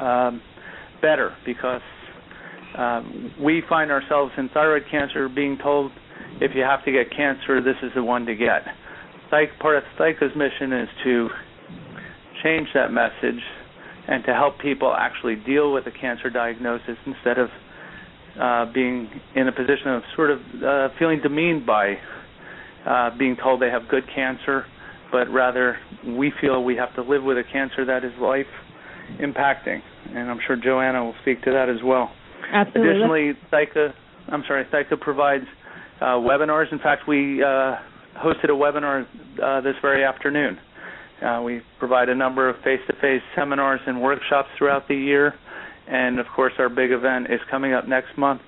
um, 0.00 0.40
better. 1.00 1.34
Because 1.44 1.80
um, 2.78 3.34
we 3.42 3.60
find 3.68 3.90
ourselves 3.90 4.30
in 4.38 4.48
thyroid 4.50 4.84
cancer 4.88 5.28
being 5.28 5.58
told, 5.60 5.90
if 6.40 6.52
you 6.54 6.62
have 6.62 6.84
to 6.84 6.92
get 6.92 7.10
cancer, 7.10 7.60
this 7.60 7.76
is 7.82 7.90
the 7.96 8.04
one 8.04 8.24
to 8.26 8.36
get. 8.36 8.62
Psych, 9.30 9.48
part 9.58 9.78
of 9.78 9.82
ThyCa's 9.98 10.36
mission 10.36 10.72
is 10.72 10.88
to 11.02 11.28
change 12.44 12.68
that 12.74 12.92
message 12.92 13.42
and 14.06 14.22
to 14.26 14.32
help 14.32 14.60
people 14.60 14.94
actually 14.96 15.34
deal 15.34 15.72
with 15.72 15.86
a 15.88 15.90
cancer 15.90 16.30
diagnosis 16.30 16.96
instead 17.04 17.38
of 17.38 17.48
uh, 18.40 18.72
being 18.72 19.08
in 19.34 19.48
a 19.48 19.52
position 19.52 19.88
of 19.88 20.02
sort 20.16 20.30
of 20.30 20.40
uh, 20.64 20.88
feeling 20.98 21.20
demeaned 21.22 21.66
by 21.66 21.94
uh, 22.86 23.10
being 23.18 23.36
told 23.36 23.60
they 23.60 23.70
have 23.70 23.88
good 23.88 24.04
cancer, 24.14 24.64
but 25.10 25.28
rather 25.30 25.76
we 26.06 26.32
feel 26.40 26.64
we 26.64 26.76
have 26.76 26.94
to 26.94 27.02
live 27.02 27.22
with 27.22 27.36
a 27.38 27.44
cancer 27.52 27.84
that 27.84 28.04
is 28.04 28.12
life 28.20 28.46
impacting. 29.20 29.80
And 30.14 30.30
I'm 30.30 30.40
sure 30.46 30.56
Joanna 30.56 31.04
will 31.04 31.14
speak 31.22 31.42
to 31.42 31.50
that 31.52 31.68
as 31.68 31.82
well. 31.84 32.10
Absolutely. 32.52 32.90
Additionally, 32.90 33.32
ThyCa, 33.52 33.92
I'm 34.28 34.42
sorry, 34.46 34.64
ThyCa 34.72 35.00
provides 35.00 35.44
uh, 36.00 36.16
webinars. 36.16 36.72
In 36.72 36.78
fact, 36.78 37.06
we 37.06 37.42
uh, 37.42 37.76
hosted 38.18 38.44
a 38.44 38.48
webinar 38.48 39.06
uh, 39.42 39.60
this 39.60 39.74
very 39.80 40.04
afternoon. 40.04 40.58
Uh, 41.24 41.40
we 41.42 41.62
provide 41.78 42.08
a 42.08 42.14
number 42.14 42.48
of 42.48 42.56
face-to-face 42.64 43.22
seminars 43.36 43.80
and 43.86 44.02
workshops 44.02 44.48
throughout 44.58 44.88
the 44.88 44.94
year, 44.94 45.34
and 45.92 46.18
of 46.18 46.26
course, 46.34 46.54
our 46.58 46.70
big 46.70 46.90
event 46.90 47.26
is 47.26 47.38
coming 47.50 47.74
up 47.74 47.86
next 47.86 48.16
month, 48.16 48.40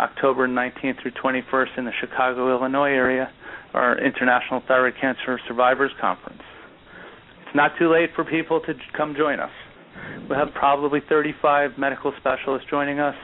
October 0.00 0.48
19th 0.48 1.02
through 1.02 1.12
21st 1.22 1.76
in 1.76 1.84
the 1.84 1.92
Chicago, 2.00 2.50
Illinois 2.56 2.90
area, 2.90 3.30
our 3.74 3.98
International 4.02 4.62
Thyroid 4.66 4.94
Cancer 4.98 5.38
Survivors 5.46 5.90
Conference. 6.00 6.40
It's 7.46 7.54
not 7.54 7.72
too 7.78 7.92
late 7.92 8.10
for 8.16 8.24
people 8.24 8.62
to 8.62 8.72
come 8.96 9.14
join 9.14 9.40
us. 9.40 9.50
We'll 10.26 10.38
have 10.38 10.54
probably 10.54 11.00
35 11.06 11.72
medical 11.76 12.14
specialists 12.18 12.66
joining 12.70 12.98
us, 12.98 13.14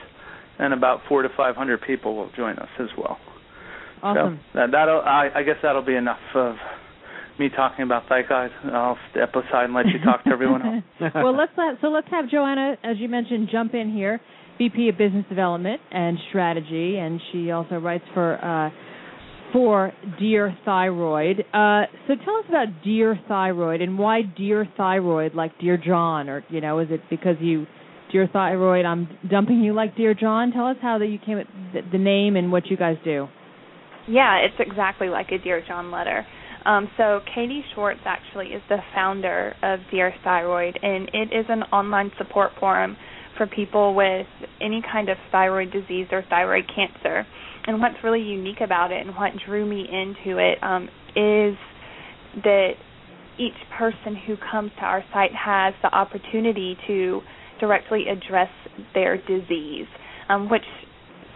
and 0.58 0.74
about 0.74 1.00
four 1.08 1.22
to 1.22 1.30
500 1.34 1.80
people 1.80 2.14
will 2.14 2.30
join 2.36 2.58
us 2.58 2.68
as 2.78 2.88
well. 2.98 3.16
Awesome. 4.02 4.38
So 4.52 4.58
that, 4.58 4.70
that'll, 4.72 5.00
I, 5.00 5.30
I 5.34 5.42
guess 5.44 5.56
that'll 5.62 5.80
be 5.84 5.94
enough 5.94 6.20
of 6.34 6.56
me 7.38 7.48
talking 7.54 7.84
about 7.84 8.06
ThyCa. 8.08 8.72
I'll 8.72 8.98
step 9.10 9.30
aside 9.30 9.64
and 9.64 9.74
let 9.74 9.86
you 9.86 9.98
talk 10.04 10.24
to 10.24 10.30
everyone 10.30 10.62
else. 10.62 11.12
well, 11.14 11.36
let's 11.36 11.52
let, 11.56 11.80
so 11.80 11.88
let's 11.88 12.08
have 12.10 12.28
Joanna, 12.30 12.76
as 12.84 12.96
you 12.98 13.08
mentioned, 13.08 13.48
jump 13.50 13.74
in 13.74 13.92
here, 13.92 14.20
VP 14.58 14.88
of 14.88 14.98
Business 14.98 15.24
Development 15.28 15.80
and 15.90 16.18
Strategy, 16.28 16.98
and 16.98 17.20
she 17.32 17.50
also 17.50 17.76
writes 17.76 18.04
for 18.14 18.42
uh, 18.44 18.70
for 19.52 19.92
Dear 20.18 20.56
Thyroid. 20.64 21.40
Uh, 21.52 21.82
so 22.06 22.14
tell 22.24 22.36
us 22.38 22.44
about 22.48 22.68
Dear 22.82 23.18
Thyroid 23.28 23.82
and 23.82 23.98
why 23.98 24.22
Dear 24.22 24.66
Thyroid, 24.76 25.34
like 25.34 25.58
Dear 25.58 25.76
John, 25.76 26.28
or 26.28 26.44
you 26.48 26.60
know, 26.60 26.78
is 26.78 26.88
it 26.90 27.00
because 27.10 27.36
you 27.40 27.66
Dear 28.10 28.28
Thyroid, 28.32 28.84
I'm 28.84 29.08
dumping 29.30 29.60
you 29.60 29.72
like 29.72 29.96
Dear 29.96 30.14
John? 30.14 30.52
Tell 30.52 30.66
us 30.66 30.76
how 30.80 30.98
that 30.98 31.06
you 31.06 31.18
came 31.18 31.38
at 31.38 31.46
the, 31.72 31.80
the 31.92 31.98
name 31.98 32.36
and 32.36 32.52
what 32.52 32.66
you 32.66 32.76
guys 32.76 32.96
do. 33.04 33.26
Yeah, 34.08 34.38
it's 34.38 34.56
exactly 34.58 35.08
like 35.08 35.30
a 35.30 35.38
Dear 35.38 35.62
John 35.66 35.90
letter. 35.90 36.26
Um, 36.64 36.88
so 36.96 37.20
Katie 37.34 37.64
Schwartz 37.74 38.00
actually 38.04 38.48
is 38.48 38.62
the 38.68 38.78
founder 38.94 39.54
of 39.62 39.80
Dear 39.90 40.14
Thyroid, 40.22 40.78
and 40.82 41.08
it 41.12 41.34
is 41.34 41.46
an 41.48 41.62
online 41.64 42.10
support 42.18 42.52
forum 42.58 42.96
for 43.36 43.46
people 43.46 43.94
with 43.94 44.26
any 44.60 44.82
kind 44.92 45.08
of 45.08 45.16
thyroid 45.30 45.72
disease 45.72 46.06
or 46.12 46.22
thyroid 46.28 46.64
cancer. 46.74 47.26
And 47.66 47.80
what's 47.80 47.96
really 48.04 48.20
unique 48.20 48.60
about 48.62 48.90
it 48.92 49.06
and 49.06 49.16
what 49.16 49.32
drew 49.46 49.66
me 49.66 49.80
into 49.82 50.38
it 50.38 50.58
um, 50.62 50.84
is 51.16 51.56
that 52.42 52.72
each 53.38 53.54
person 53.78 54.16
who 54.26 54.36
comes 54.50 54.70
to 54.78 54.84
our 54.84 55.04
site 55.12 55.32
has 55.32 55.74
the 55.82 55.88
opportunity 55.94 56.76
to 56.86 57.20
directly 57.60 58.04
address 58.08 58.50
their 58.94 59.16
disease, 59.16 59.86
um, 60.28 60.50
which 60.50 60.62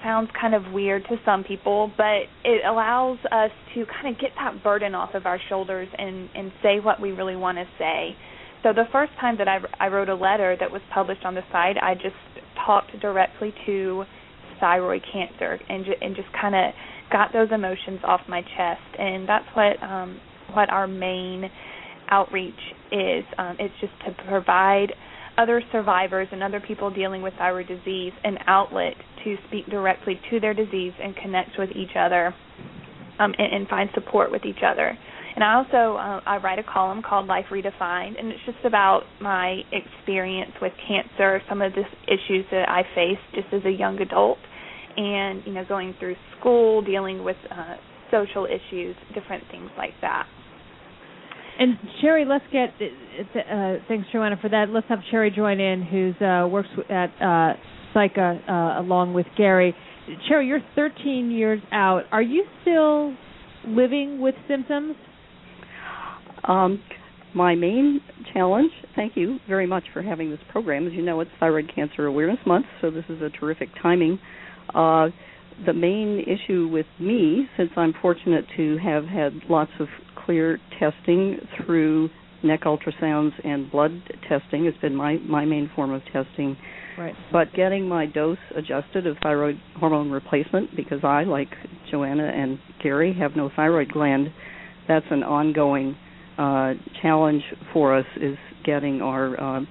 sounds 0.07 0.31
kind 0.41 0.55
of 0.55 0.73
weird 0.73 1.03
to 1.05 1.17
some 1.25 1.43
people, 1.43 1.91
but 1.97 2.31
it 2.45 2.65
allows 2.65 3.19
us 3.33 3.51
to 3.75 3.85
kind 3.87 4.15
of 4.15 4.21
get 4.21 4.31
that 4.37 4.63
burden 4.63 4.95
off 4.95 5.15
of 5.15 5.27
our 5.27 5.41
shoulders 5.49 5.89
and 5.99 6.29
and 6.35 6.53
say 6.63 6.79
what 6.81 7.01
we 7.01 7.11
really 7.11 7.35
want 7.35 7.59
to 7.59 7.65
say. 7.77 8.15
So 8.63 8.73
the 8.73 8.85
first 8.93 9.13
time 9.21 9.37
that 9.39 9.49
I 9.49 9.59
I 9.81 9.89
wrote 9.89 10.09
a 10.09 10.15
letter 10.15 10.57
that 10.59 10.71
was 10.71 10.81
published 10.95 11.25
on 11.25 11.35
the 11.35 11.43
site, 11.51 11.77
I 11.83 11.95
just 11.95 12.15
talked 12.65 12.99
directly 13.01 13.53
to 13.67 14.05
thyroid 14.61 15.03
cancer 15.13 15.59
and 15.69 15.85
ju- 15.85 15.99
and 16.01 16.15
just 16.15 16.29
kind 16.41 16.55
of 16.55 16.73
got 17.11 17.33
those 17.33 17.49
emotions 17.53 18.01
off 18.05 18.21
my 18.29 18.43
chest 18.43 18.89
and 18.99 19.29
that's 19.29 19.45
what 19.55 19.83
um 19.83 20.21
what 20.55 20.71
our 20.71 20.87
main 20.87 21.51
outreach 22.09 22.55
is 22.91 23.25
um 23.39 23.57
it's 23.59 23.75
just 23.81 23.93
to 24.07 24.25
provide 24.29 24.93
other 25.39 25.63
survivors 25.73 26.29
and 26.33 26.43
other 26.43 26.61
people 26.61 26.91
dealing 26.91 27.23
with 27.23 27.35
thyroid 27.35 27.69
disease 27.69 28.13
an 28.25 28.39
outlet 28.47 28.95
to 29.25 29.37
speak 29.49 29.67
directly 29.67 30.21
to 30.31 30.41
their 30.41 30.55
disease 30.55 30.93
and 31.03 31.15
connect 31.17 31.51
with 31.59 31.71
each 31.71 31.97
other 31.99 32.35
um, 33.19 33.35
and, 33.39 33.53
and 33.53 33.69
find 33.69 33.91
support 33.95 34.31
with 34.31 34.45
each 34.45 34.63
other. 34.67 34.97
And 35.35 35.45
I 35.45 35.55
also 35.55 35.99
uh, 35.99 36.21
I 36.27 36.39
write 36.39 36.59
a 36.59 36.63
column 36.63 37.03
called 37.03 37.27
Life 37.27 37.47
Redefined, 37.51 38.19
and 38.19 38.29
it's 38.29 38.41
just 38.47 38.65
about 38.65 39.03
my 39.21 39.61
experience 39.71 40.53
with 40.63 40.73
cancer, 40.89 41.43
some 41.47 41.61
of 41.61 41.73
the 41.75 41.83
issues 42.07 42.47
that 42.51 42.69
I 42.71 42.85
faced 42.95 43.21
just 43.35 43.53
as 43.53 43.63
a 43.67 43.71
young 43.71 44.01
adult, 44.01 44.39
and 44.97 45.43
you 45.45 45.53
know 45.53 45.65
going 45.67 45.95
through 45.99 46.17
school, 46.41 46.81
dealing 46.81 47.23
with 47.23 47.37
uh, 47.51 47.77
social 48.11 48.47
issues, 48.47 48.97
different 49.15 49.45
things 49.51 49.69
like 49.77 49.93
that. 50.01 50.27
And 51.59 51.79
Cherry, 52.01 52.25
let's 52.25 52.45
get 52.53 52.71
uh, 52.79 53.75
thanks, 53.89 54.09
Joanna, 54.13 54.37
for 54.41 54.49
that. 54.51 54.67
Let's 54.71 54.87
have 54.89 54.99
Cherry 55.11 55.31
join 55.31 55.59
in, 55.61 55.83
who's 55.83 56.15
uh, 56.21 56.47
works 56.49 56.69
at 56.91 57.11
uh, 57.21 57.55
ThyCa 57.95 58.49
uh, 58.49 58.81
along 58.81 59.15
with 59.15 59.27
Gary. 59.37 59.75
Cherry, 60.29 60.47
you're 60.47 60.61
13 60.75 61.31
years 61.31 61.61
out. 61.73 62.03
Are 62.13 62.23
you 62.23 62.45
still 62.63 63.15
living 63.67 64.21
with 64.21 64.35
symptoms? 64.47 64.97
Um, 66.45 66.81
my 67.35 67.55
main 67.55 68.01
challenge, 68.33 68.71
thank 68.95 69.17
you 69.17 69.39
very 69.49 69.67
much 69.67 69.85
for 69.93 70.03
having 70.03 70.31
this 70.31 70.41
program. 70.51 70.87
As 70.87 70.93
you 70.93 71.03
know, 71.03 71.21
it's 71.21 71.31
Thyroid 71.41 71.71
Cancer 71.75 72.07
Awareness 72.07 72.39
Month, 72.47 72.67
so 72.81 72.91
this 72.91 73.05
is 73.09 73.21
a 73.21 73.31
terrific 73.31 73.69
timing. 73.83 74.19
Uh, 74.75 75.09
the 75.65 75.73
main 75.73 76.21
issue 76.21 76.69
with 76.69 76.87
me, 77.01 77.47
since 77.57 77.71
I'm 77.77 77.95
fortunate 78.01 78.45
to 78.57 78.79
have 78.79 79.05
had 79.05 79.33
lots 79.49 79.71
of 79.81 79.89
clear 80.27 80.59
testing 80.79 81.39
through 81.57 82.11
neck 82.43 82.61
ultrasounds 82.65 83.33
and 83.45 83.71
blood 83.71 84.03
testing, 84.29 84.67
has 84.67 84.75
been 84.83 84.95
my, 84.95 85.17
my 85.19 85.45
main 85.45 85.71
form 85.75 85.93
of 85.93 86.03
testing. 86.13 86.57
Right. 86.99 87.15
But 87.33 87.53
getting 87.55 87.89
my 87.89 88.07
dose 88.07 88.39
adjusted 88.57 89.07
of 89.07 89.17
thyroid 89.23 89.57
hormone 89.79 90.11
replacement, 90.11 90.75
because 90.77 91.01
I, 91.03 91.25
like 91.25 91.49
Joanna 91.91 92.27
and 92.27 92.59
Gary, 92.83 93.15
have 93.19 93.37
no 93.37 93.51
thyroid 93.55 93.93
gland, 93.93 94.29
that's 94.89 95.07
an 95.11 95.23
ongoing 95.23 95.97
uh, 96.39 96.75
challenge 97.03 97.43
for 97.73 97.97
us 97.97 98.07
is 98.21 98.37
getting 98.65 99.01
our 99.01 99.41
um, 99.41 99.67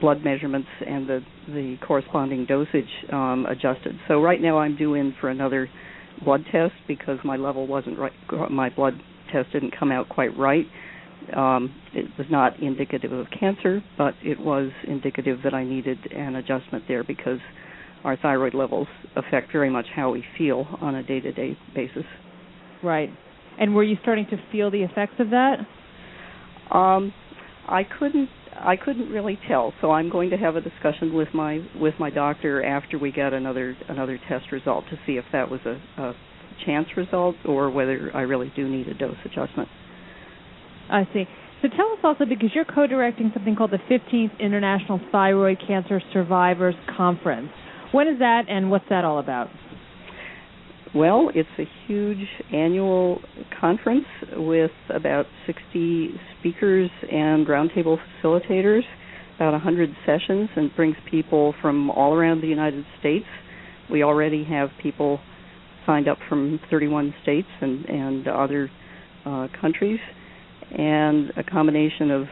blood 0.00 0.22
measurements 0.24 0.68
and 0.86 1.08
the 1.08 1.20
the 1.48 1.76
corresponding 1.86 2.46
dosage 2.46 2.88
um, 3.12 3.46
adjusted. 3.46 3.94
So 4.08 4.20
right 4.20 4.40
now 4.40 4.58
I'm 4.58 4.76
due 4.76 4.94
in 4.94 5.14
for 5.20 5.28
another 5.28 5.68
blood 6.24 6.44
test 6.50 6.72
because 6.88 7.18
my 7.24 7.36
level 7.36 7.66
wasn't 7.66 7.98
right. 7.98 8.12
My 8.50 8.70
blood 8.70 8.94
test 9.32 9.52
didn't 9.52 9.74
come 9.78 9.90
out 9.90 10.08
quite 10.08 10.36
right. 10.38 10.66
Um, 11.36 11.74
it 11.94 12.06
was 12.18 12.26
not 12.30 12.60
indicative 12.60 13.12
of 13.12 13.26
cancer, 13.38 13.82
but 13.96 14.14
it 14.22 14.40
was 14.40 14.70
indicative 14.86 15.38
that 15.44 15.54
I 15.54 15.64
needed 15.64 15.98
an 16.12 16.36
adjustment 16.36 16.84
there 16.88 17.04
because 17.04 17.38
our 18.04 18.16
thyroid 18.16 18.54
levels 18.54 18.88
affect 19.16 19.52
very 19.52 19.70
much 19.70 19.86
how 19.94 20.10
we 20.10 20.24
feel 20.36 20.66
on 20.80 20.96
a 20.96 21.02
day-to-day 21.02 21.56
basis. 21.74 22.04
Right. 22.82 23.10
And 23.58 23.74
were 23.74 23.84
you 23.84 23.96
starting 24.02 24.26
to 24.30 24.36
feel 24.50 24.70
the 24.70 24.82
effects 24.82 25.14
of 25.20 25.30
that? 25.30 25.58
Um, 26.74 27.12
I 27.68 27.82
couldn't 27.84 28.28
I 28.54 28.76
couldn't 28.76 29.10
really 29.10 29.38
tell. 29.48 29.72
So 29.80 29.90
I'm 29.90 30.10
going 30.10 30.30
to 30.30 30.36
have 30.36 30.56
a 30.56 30.60
discussion 30.60 31.14
with 31.14 31.28
my 31.32 31.60
with 31.80 31.94
my 31.98 32.10
doctor 32.10 32.64
after 32.64 32.98
we 32.98 33.12
get 33.12 33.32
another 33.32 33.76
another 33.88 34.18
test 34.28 34.52
result 34.52 34.84
to 34.90 34.98
see 35.06 35.12
if 35.12 35.24
that 35.32 35.50
was 35.50 35.60
a, 35.64 36.02
a 36.02 36.14
chance 36.64 36.88
result 36.96 37.36
or 37.44 37.70
whether 37.70 38.10
I 38.14 38.22
really 38.22 38.52
do 38.54 38.68
need 38.68 38.88
a 38.88 38.94
dose 38.94 39.16
adjustment. 39.24 39.68
I 40.90 41.08
see. 41.12 41.24
So 41.62 41.68
tell 41.68 41.92
us 41.92 41.98
also 42.02 42.24
because 42.24 42.50
you're 42.54 42.64
co-directing 42.64 43.30
something 43.32 43.54
called 43.54 43.70
the 43.70 43.78
15th 43.90 44.38
International 44.40 45.00
Thyroid 45.12 45.58
Cancer 45.66 46.02
Survivors 46.12 46.74
Conference. 46.96 47.50
When 47.92 48.08
is 48.08 48.18
that, 48.18 48.42
and 48.48 48.70
what's 48.70 48.88
that 48.90 49.04
all 49.04 49.18
about? 49.18 49.48
Well, 50.94 51.30
it's 51.34 51.48
a 51.58 51.64
huge 51.86 52.26
annual 52.52 53.20
conference 53.60 54.04
with 54.34 54.72
about 54.90 55.26
60 55.46 56.10
speakers 56.38 56.90
and 57.10 57.46
roundtable 57.46 57.96
facilitators, 58.22 58.82
about 59.36 59.52
100 59.52 59.90
sessions, 60.04 60.50
and 60.56 60.74
brings 60.76 60.96
people 61.10 61.54
from 61.62 61.90
all 61.90 62.12
around 62.12 62.42
the 62.42 62.48
United 62.48 62.84
States. 63.00 63.24
We 63.90 64.02
already 64.02 64.44
have 64.44 64.68
people 64.82 65.20
signed 65.86 66.08
up 66.08 66.18
from 66.28 66.60
31 66.70 67.14
states 67.22 67.48
and, 67.60 67.84
and 67.86 68.28
other 68.28 68.70
uh, 69.24 69.48
countries, 69.60 70.00
and 70.70 71.32
a 71.36 71.42
combination 71.42 72.10
of 72.10 72.24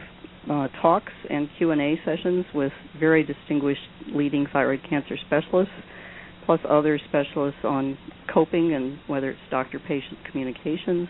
uh, 0.49 0.67
talks 0.81 1.13
and 1.29 1.47
Q&A 1.57 1.99
sessions 2.03 2.45
with 2.53 2.71
very 2.99 3.23
distinguished 3.23 3.81
leading 4.07 4.47
thyroid 4.51 4.81
cancer 4.89 5.15
specialists 5.27 5.73
plus 6.45 6.59
other 6.67 6.99
specialists 7.07 7.59
on 7.63 7.97
coping 8.33 8.73
and 8.73 8.97
whether 9.07 9.29
it's 9.29 9.39
doctor 9.49 9.79
patient 9.79 10.17
communications 10.29 11.07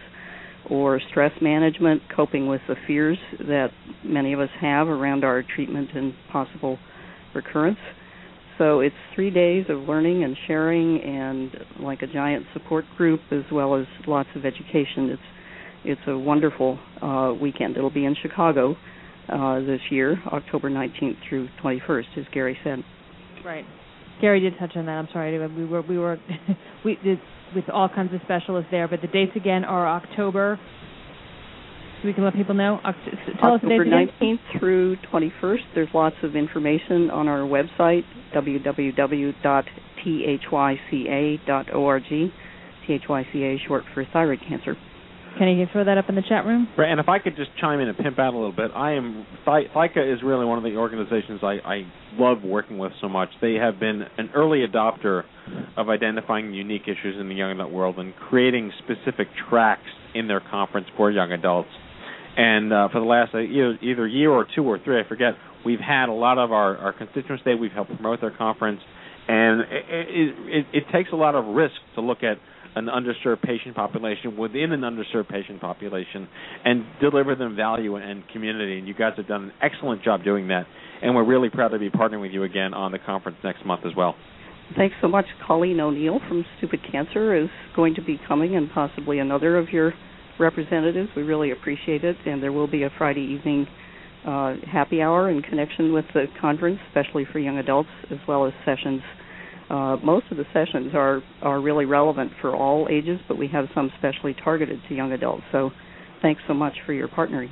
or 0.70 1.02
stress 1.10 1.32
management, 1.42 2.02
coping 2.16 2.48
with 2.48 2.62
the 2.68 2.76
fears 2.86 3.18
that 3.40 3.70
many 4.04 4.34
of 4.34 4.40
us 4.40 4.50
have 4.60 4.88
around 4.88 5.24
our 5.24 5.44
treatment 5.56 5.90
and 5.96 6.14
possible 6.32 6.78
recurrence. 7.34 7.80
So 8.62 8.82
it's 8.82 8.96
three 9.16 9.32
days 9.32 9.66
of 9.70 9.80
learning 9.90 10.24
and 10.24 10.38
sharing 10.46 11.02
and 11.02 11.50
like 11.80 12.04
a 12.04 12.08
giant 12.08 12.46
support 12.54 12.86
group 12.96 13.20
as 13.32 13.42
well 13.52 13.76
as 13.76 13.88
lots 14.06 14.30
of 14.36 14.46
education. 14.46 15.10
It's 15.10 15.22
it's 15.84 16.02
a 16.06 16.16
wonderful 16.16 16.78
uh, 17.02 17.34
weekend. 17.42 17.76
It'll 17.76 17.90
be 17.90 18.06
in 18.06 18.16
Chicago 18.22 18.76
uh, 19.28 19.62
this 19.62 19.80
year, 19.90 20.22
October 20.28 20.70
19th 20.70 21.16
through 21.28 21.48
21st, 21.64 22.20
as 22.20 22.26
Gary 22.32 22.56
said. 22.64 22.84
Right. 23.44 23.66
Gary 24.22 24.42
did 24.42 24.54
touch 24.60 24.74
on 24.76 24.86
that. 24.86 24.92
I'm 24.92 25.08
sorry. 25.12 25.40
We 25.48 25.66
were 25.66 25.82
we 25.82 25.98
were 25.98 26.20
we 26.86 27.00
did 27.04 27.18
with 27.56 27.68
all 27.68 27.90
kinds 27.90 28.14
of 28.14 28.22
specialists 28.26 28.70
there, 28.70 28.88
but 28.88 29.02
the 29.02 29.08
dates 29.08 29.32
again 29.36 29.66
are 29.66 29.88
October. 29.88 30.60
So 32.02 32.08
we 32.08 32.14
can 32.14 32.24
let 32.24 32.34
people 32.34 32.56
know. 32.56 32.80
Tell 33.40 33.54
October 33.54 33.56
us 33.56 33.62
the 33.62 33.68
dates 33.70 34.12
19th 34.22 34.60
through 34.60 34.96
21st. 35.14 35.60
There's 35.76 35.90
lots 35.94 36.16
of 36.24 36.36
information 36.36 37.12
on 37.12 37.28
our 37.28 37.42
website 37.42 38.04
www.thyca.org. 38.34 39.34
THYCA 42.88 43.56
is 43.56 43.62
short 43.68 43.84
for 43.94 44.04
thyroid 44.12 44.40
cancer. 44.48 44.76
Can 45.38 45.48
you 45.48 45.66
throw 45.72 45.86
that 45.86 45.98
up 45.98 46.10
in 46.10 46.16
the 46.16 46.24
chat 46.28 46.46
room? 46.46 46.68
Right, 46.78 46.92
and 46.92 47.00
if 47.00 47.08
I 47.08 47.20
could 47.20 47.38
just 47.38 47.52
chime 47.60 47.80
in 47.80 47.88
and 47.88 47.98
pimp 47.98 48.20
out 48.20 48.34
a 48.34 48.38
little 48.38 48.52
bit, 48.52 48.72
I 48.76 48.94
am 48.94 49.26
ThyCa 49.48 50.14
is 50.14 50.22
really 50.24 50.46
one 50.46 50.58
of 50.58 50.64
the 50.64 50.76
organizations 50.76 51.40
I, 51.42 51.60
I 51.64 51.84
love 52.14 52.44
working 52.44 52.78
with 52.78 52.92
so 53.00 53.08
much. 53.08 53.30
They 53.42 53.54
have 53.54 53.80
been 53.80 54.04
an 54.18 54.32
early 54.36 54.66
adopter 54.68 55.24
of 55.78 55.90
identifying 55.90 56.54
unique 56.54 56.84
issues 56.84 57.18
in 57.20 57.30
the 57.30 57.36
young 57.36 57.52
adult 57.52 57.72
world 57.72 57.98
and 57.98 58.14
creating 58.16 58.72
specific 58.80 59.28
tracks 59.50 59.88
in 60.14 60.28
their 60.28 60.42
conference 60.42 60.88
for 60.98 61.10
young 61.12 61.32
adults. 61.32 61.70
And 62.38 62.72
uh, 62.72 62.90
for 62.90 63.00
the 63.00 63.06
last 63.06 63.34
uh, 63.34 63.40
either, 63.40 63.78
either 63.82 64.08
year 64.08 64.32
or 64.32 64.46
two 64.56 64.64
or 64.64 64.80
three, 64.80 65.00
I 65.00 65.08
forget, 65.08 65.34
we've 65.66 65.80
had 65.80 66.08
a 66.08 66.14
lot 66.14 66.38
of 66.38 66.52
our, 66.52 66.78
our 66.78 66.94
constituents 66.94 67.44
there. 67.44 67.58
We've 67.58 67.72
helped 67.72 67.94
promote 67.94 68.22
their 68.22 68.32
conference, 68.32 68.80
and 69.28 69.62
it, 69.62 69.86
it, 69.90 70.36
it, 70.48 70.66
it 70.74 70.84
takes 70.94 71.10
a 71.12 71.16
lot 71.16 71.36
of 71.36 71.46
risk 71.46 71.76
to 71.96 72.02
look 72.02 72.24
at 72.24 72.38
an 72.76 72.86
underserved 72.86 73.42
patient 73.42 73.76
population 73.76 74.38
within 74.38 74.72
an 74.72 74.82
underserved 74.82 75.28
patient 75.28 75.60
population 75.60 76.28
and 76.64 76.86
deliver 77.02 77.36
them 77.36 77.56
value 77.56 77.98
and 77.98 78.28
community. 78.30 78.80
And 78.80 78.88
you 78.88 78.94
guys 78.94 79.14
have 79.18 79.28
done 79.28 79.44
an 79.44 79.52
excellent 79.62 80.04
job 80.04 80.24
doing 80.24 80.48
that. 80.48 80.66
And 81.02 81.14
we're 81.14 81.26
really 81.26 81.50
proud 81.50 81.70
to 81.70 81.80
be 81.80 81.90
partnering 81.90 82.22
with 82.22 82.32
you 82.32 82.44
again 82.44 82.74
on 82.74 82.94
the 82.94 83.00
conference 83.00 83.38
next 83.44 83.66
month 83.66 83.82
as 83.86 83.92
well. 83.96 84.16
Thanks 84.78 84.96
so 85.02 85.10
much. 85.10 85.26
Colleen 85.46 85.82
O'Neill 85.82 86.20
from 86.30 86.46
Stupid 86.58 86.80
Cancer 86.90 87.36
is 87.36 87.50
going 87.76 87.96
to 87.96 88.02
be 88.02 88.18
coming, 88.26 88.56
and 88.56 88.70
possibly 88.72 89.20
another 89.20 89.58
of 89.58 89.70
your 89.70 89.94
representatives. 90.42 91.10
We 91.16 91.24
really 91.24 91.52
appreciate 91.52 92.04
it. 92.04 92.18
And 92.26 92.44
there 92.44 92.52
will 92.52 92.68
be 92.68 92.84
a 92.84 92.90
Friday 92.98 93.22
evening 93.22 93.68
uh, 94.26 94.56
happy 94.72 95.02
hour 95.02 95.30
in 95.30 95.42
connection 95.42 95.94
with 95.94 96.06
the 96.14 96.26
conference, 96.40 96.80
especially 96.90 97.26
for 97.32 97.40
young 97.40 97.58
adults, 97.58 97.90
as 98.12 98.20
well 98.28 98.46
as 98.46 98.54
sessions 98.66 99.02
uh, 99.72 99.96
most 100.04 100.26
of 100.32 100.38
the 100.38 100.44
sessions 100.52 100.94
are 100.94 101.22
are 101.42 101.62
really 101.62 101.86
relevant 101.86 102.32
for 102.42 102.54
all 102.54 102.88
ages, 102.92 103.20
but 103.30 103.38
we 103.38 103.48
have 103.48 103.66
some 103.74 103.90
specially 103.98 104.36
targeted 104.44 104.82
to 104.90 104.96
young 104.96 105.14
adults. 105.14 105.44
So, 105.54 105.72
thanks 106.22 106.42
so 106.46 106.54
much 106.54 106.74
for 106.86 106.92
your 106.92 107.08
partnering. 107.08 107.50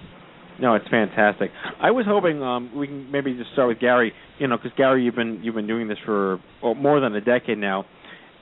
No, 0.59 0.75
it's 0.75 0.87
fantastic. 0.89 1.49
I 1.81 1.91
was 1.91 2.05
hoping 2.05 2.43
um, 2.43 2.75
we 2.75 2.87
can 2.87 3.09
maybe 3.09 3.33
just 3.35 3.53
start 3.53 3.69
with 3.69 3.79
Gary. 3.79 4.11
You 4.37 4.47
know, 4.47 4.57
because 4.57 4.71
Gary, 4.75 5.05
you've 5.05 5.15
been 5.15 5.39
you've 5.41 5.55
been 5.55 5.67
doing 5.67 5.87
this 5.87 5.97
for 6.05 6.39
well, 6.61 6.75
more 6.75 6.99
than 6.99 7.15
a 7.15 7.21
decade 7.21 7.57
now. 7.57 7.85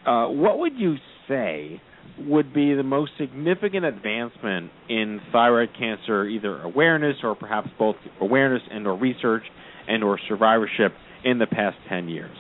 Uh, 0.08 0.28
what 0.30 0.58
would 0.58 0.74
you 0.76 0.96
say 1.28 1.80
would 2.20 2.54
be 2.54 2.74
the 2.74 2.84
most 2.84 3.12
significant 3.20 3.86
advancement 3.86 4.72
in 4.90 5.22
thyroid 5.32 5.70
cancer, 5.78 6.26
either 6.26 6.62
awareness 6.62 7.18
or 7.24 7.36
perhaps 7.36 7.70
both 7.78 7.96
awareness 8.20 8.62
and 8.72 8.88
or 8.88 8.96
research 8.98 9.44
and 9.88 10.04
or 10.04 10.20
survivorship 10.28 10.94
in 11.24 11.40
the 11.40 11.48
past 11.48 11.78
ten 11.90 12.10
years? 12.10 12.36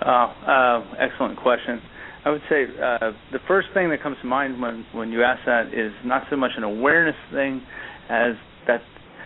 Uh, 0.00 0.08
uh, 0.08 0.94
excellent 0.98 1.38
question. 1.38 1.80
I 2.24 2.30
would 2.30 2.42
say 2.48 2.64
uh, 2.64 3.12
the 3.32 3.38
first 3.46 3.68
thing 3.72 3.90
that 3.90 4.02
comes 4.02 4.16
to 4.20 4.26
mind 4.26 4.60
when 4.60 4.84
when 4.92 5.10
you 5.10 5.22
ask 5.22 5.40
that 5.46 5.68
is 5.68 5.92
not 6.04 6.24
so 6.28 6.36
much 6.36 6.50
an 6.56 6.64
awareness 6.64 7.16
thing 7.32 7.62
as 8.08 8.32
that 8.66 8.80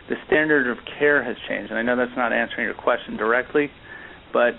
the 0.09 0.16
standard 0.26 0.70
of 0.70 0.78
care 0.98 1.24
has 1.24 1.36
changed. 1.48 1.70
And 1.70 1.78
I 1.78 1.82
know 1.82 1.96
that's 1.96 2.16
not 2.16 2.32
answering 2.32 2.66
your 2.66 2.74
question 2.74 3.16
directly, 3.16 3.70
but 4.32 4.55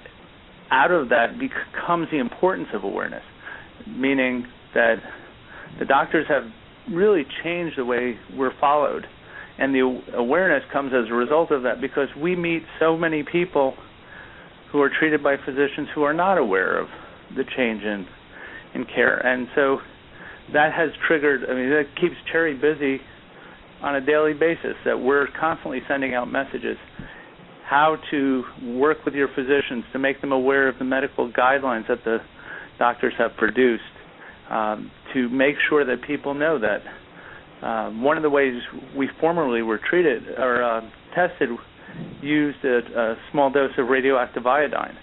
out 0.72 0.92
of 0.92 1.10
that 1.10 1.38
becomes 1.38 2.08
the 2.12 2.18
importance 2.18 2.70
of 2.74 2.84
awareness, 2.84 3.24
meaning 3.88 4.46
that 4.74 4.96
the 5.80 5.86
doctors 5.86 6.26
have 6.28 6.44
really 6.92 7.26
changed 7.44 7.78
the 7.78 7.86
way 7.86 8.18
we're 8.36 8.58
followed. 8.60 9.06
And 9.58 9.76
the 9.76 10.02
awareness 10.16 10.64
comes 10.72 10.92
as 10.94 11.10
a 11.10 11.14
result 11.14 11.52
of 11.52 11.64
that 11.64 11.82
because 11.82 12.08
we 12.20 12.36
meet 12.36 12.64
so 12.80 12.98
many 12.98 13.24
people 13.24 13.76
who 14.72 14.82
are 14.82 14.90
treated 14.90 15.22
by 15.22 15.36
physicians 15.38 15.90
who 15.94 16.04
are 16.04 16.14
not 16.14 16.38
aware 16.38 16.80
of 16.80 16.88
the 17.36 17.44
change 17.56 17.84
in 17.84 18.08
in 18.74 18.86
care. 18.86 19.18
And 19.18 19.48
so 19.54 19.80
that 20.54 20.74
has 20.74 20.90
triggered 21.08 21.42
I 21.50 21.54
mean 21.54 21.70
that 21.70 21.88
keeps 22.00 22.16
Cherry 22.32 22.56
busy 22.56 23.02
on 23.82 23.96
a 23.96 24.02
daily 24.02 24.34
basis 24.34 24.76
that 24.86 25.00
we're 25.00 25.28
constantly 25.40 25.82
sending 25.88 26.14
out 26.14 26.32
messages 26.32 26.78
how 27.68 27.98
to 28.12 28.44
work 28.64 28.98
with 29.06 29.14
your 29.14 29.28
physicians 29.30 29.84
to 29.94 30.00
make 30.00 30.22
them 30.22 30.32
aware 30.32 30.68
of 30.68 30.78
the 30.78 30.86
medical 30.86 31.32
guidelines 31.32 31.88
that 31.88 32.04
the 32.04 32.18
doctors 32.82 33.14
have 33.20 33.30
produced 33.38 33.84
um, 34.50 34.90
to 35.14 35.30
make 35.30 35.54
sure 35.70 35.86
that 35.86 36.02
people 36.02 36.34
know 36.34 36.58
that 36.58 36.82
um, 37.66 38.02
one 38.02 38.18
of 38.18 38.24
the 38.24 38.30
ways 38.30 38.56
we 38.98 39.08
formerly 39.20 39.62
were 39.62 39.80
treated 39.88 40.24
or 40.40 40.64
uh, 40.64 40.82
tested 41.14 41.50
used 42.24 42.58
a, 42.66 42.78
a 42.80 43.16
small 43.32 43.52
dose 43.52 43.70
of 43.78 43.88
radioactive 43.88 44.48
iodine, 44.48 44.98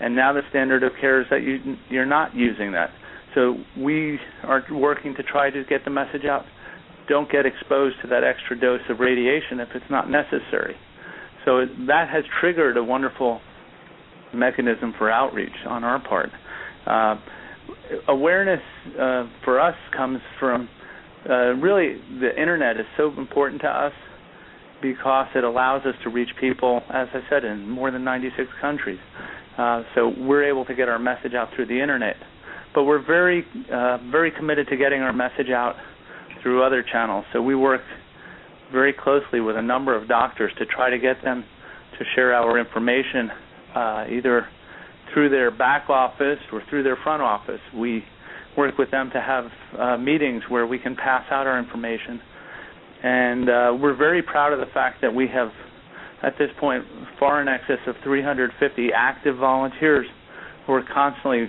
and 0.00 0.16
now 0.16 0.32
the 0.32 0.40
standard 0.50 0.82
of 0.82 0.90
care 1.00 1.20
is 1.20 1.26
that 1.30 1.42
you 1.42 1.76
you're 1.88 2.04
not 2.04 2.34
using 2.34 2.72
that. 2.72 2.90
So 3.36 3.58
we 3.78 4.18
are 4.42 4.64
working 4.72 5.14
to 5.14 5.22
try 5.22 5.50
to 5.50 5.62
get 5.68 5.84
the 5.84 5.90
message 5.90 6.24
out. 6.24 6.44
Don't 7.08 7.30
get 7.30 7.46
exposed 7.46 7.96
to 8.02 8.08
that 8.08 8.24
extra 8.24 8.58
dose 8.58 8.80
of 8.90 8.98
radiation 8.98 9.60
if 9.60 9.68
it's 9.74 9.90
not 9.90 10.10
necessary. 10.10 10.74
So 11.44 11.66
that 11.86 12.08
has 12.10 12.24
triggered 12.40 12.76
a 12.76 12.82
wonderful 12.82 13.40
mechanism 14.34 14.94
for 14.98 15.10
outreach 15.10 15.58
on 15.68 15.84
our 15.84 16.00
part. 16.02 16.30
Uh, 16.86 17.16
awareness 18.08 18.60
uh, 19.00 19.24
for 19.44 19.60
us 19.60 19.74
comes 19.96 20.20
from 20.38 20.68
uh, 21.28 21.54
really 21.54 22.00
the 22.20 22.30
internet 22.38 22.78
is 22.78 22.86
so 22.96 23.12
important 23.16 23.60
to 23.62 23.68
us 23.68 23.92
because 24.82 25.26
it 25.34 25.44
allows 25.44 25.86
us 25.86 25.94
to 26.02 26.10
reach 26.10 26.28
people, 26.38 26.82
as 26.92 27.08
I 27.14 27.20
said, 27.30 27.44
in 27.44 27.68
more 27.68 27.90
than 27.90 28.04
96 28.04 28.48
countries. 28.60 28.98
Uh, 29.56 29.82
so 29.94 30.12
we're 30.18 30.44
able 30.44 30.64
to 30.66 30.74
get 30.74 30.88
our 30.88 30.98
message 30.98 31.32
out 31.32 31.48
through 31.54 31.66
the 31.66 31.80
internet. 31.80 32.16
But 32.74 32.84
we're 32.84 33.04
very, 33.04 33.46
uh, 33.72 33.98
very 34.10 34.30
committed 34.30 34.68
to 34.68 34.76
getting 34.76 35.00
our 35.00 35.12
message 35.12 35.48
out 35.48 35.76
through 36.42 36.62
other 36.62 36.82
channels. 36.82 37.24
So 37.32 37.40
we 37.40 37.54
work 37.54 37.80
very 38.72 38.92
closely 38.92 39.40
with 39.40 39.56
a 39.56 39.62
number 39.62 39.96
of 39.96 40.08
doctors 40.08 40.52
to 40.58 40.66
try 40.66 40.90
to 40.90 40.98
get 40.98 41.22
them 41.22 41.44
to 41.98 42.04
share 42.14 42.34
our 42.34 42.58
information 42.58 43.30
uh, 43.74 44.04
either 44.10 44.46
through 45.14 45.30
their 45.30 45.50
back 45.50 45.88
office 45.88 46.40
or 46.52 46.62
through 46.68 46.82
their 46.82 46.98
front 47.02 47.22
office. 47.22 47.60
We 47.74 48.04
work 48.56 48.76
with 48.76 48.90
them 48.90 49.10
to 49.14 49.20
have 49.20 49.44
uh, 49.78 49.96
meetings 49.96 50.42
where 50.48 50.66
we 50.66 50.78
can 50.78 50.96
pass 50.96 51.24
out 51.30 51.46
our 51.46 51.58
information. 51.58 52.20
And 53.02 53.48
uh, 53.48 53.76
we're 53.80 53.96
very 53.96 54.22
proud 54.22 54.52
of 54.52 54.58
the 54.58 54.72
fact 54.74 55.00
that 55.02 55.14
we 55.14 55.28
have, 55.28 55.50
at 56.22 56.34
this 56.38 56.50
point, 56.58 56.84
far 57.18 57.40
in 57.40 57.48
excess 57.48 57.78
of 57.86 57.94
350 58.02 58.88
active 58.94 59.36
volunteers 59.38 60.06
who 60.66 60.72
are 60.72 60.84
constantly 60.92 61.46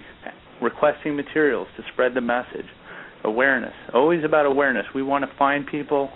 requesting 0.61 1.15
materials 1.15 1.67
to 1.77 1.83
spread 1.93 2.13
the 2.13 2.21
message. 2.21 2.65
Awareness, 3.23 3.73
always 3.93 4.23
about 4.23 4.45
awareness. 4.45 4.85
We 4.93 5.01
want 5.01 5.25
to 5.25 5.37
find 5.37 5.65
people 5.65 6.09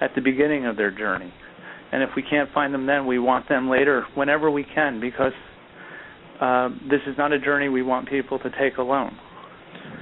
at 0.00 0.10
the 0.14 0.20
beginning 0.20 0.66
of 0.66 0.76
their 0.76 0.90
journey. 0.90 1.32
And 1.92 2.02
if 2.02 2.10
we 2.16 2.22
can't 2.22 2.50
find 2.52 2.74
them 2.74 2.86
then, 2.86 3.06
we 3.06 3.18
want 3.18 3.48
them 3.48 3.70
later 3.70 4.04
whenever 4.14 4.50
we 4.50 4.64
can 4.64 5.00
because 5.00 5.32
uh, 6.40 6.68
this 6.90 7.00
is 7.06 7.16
not 7.18 7.32
a 7.32 7.38
journey 7.38 7.68
we 7.68 7.82
want 7.82 8.08
people 8.08 8.38
to 8.38 8.50
take 8.60 8.78
alone. 8.78 9.16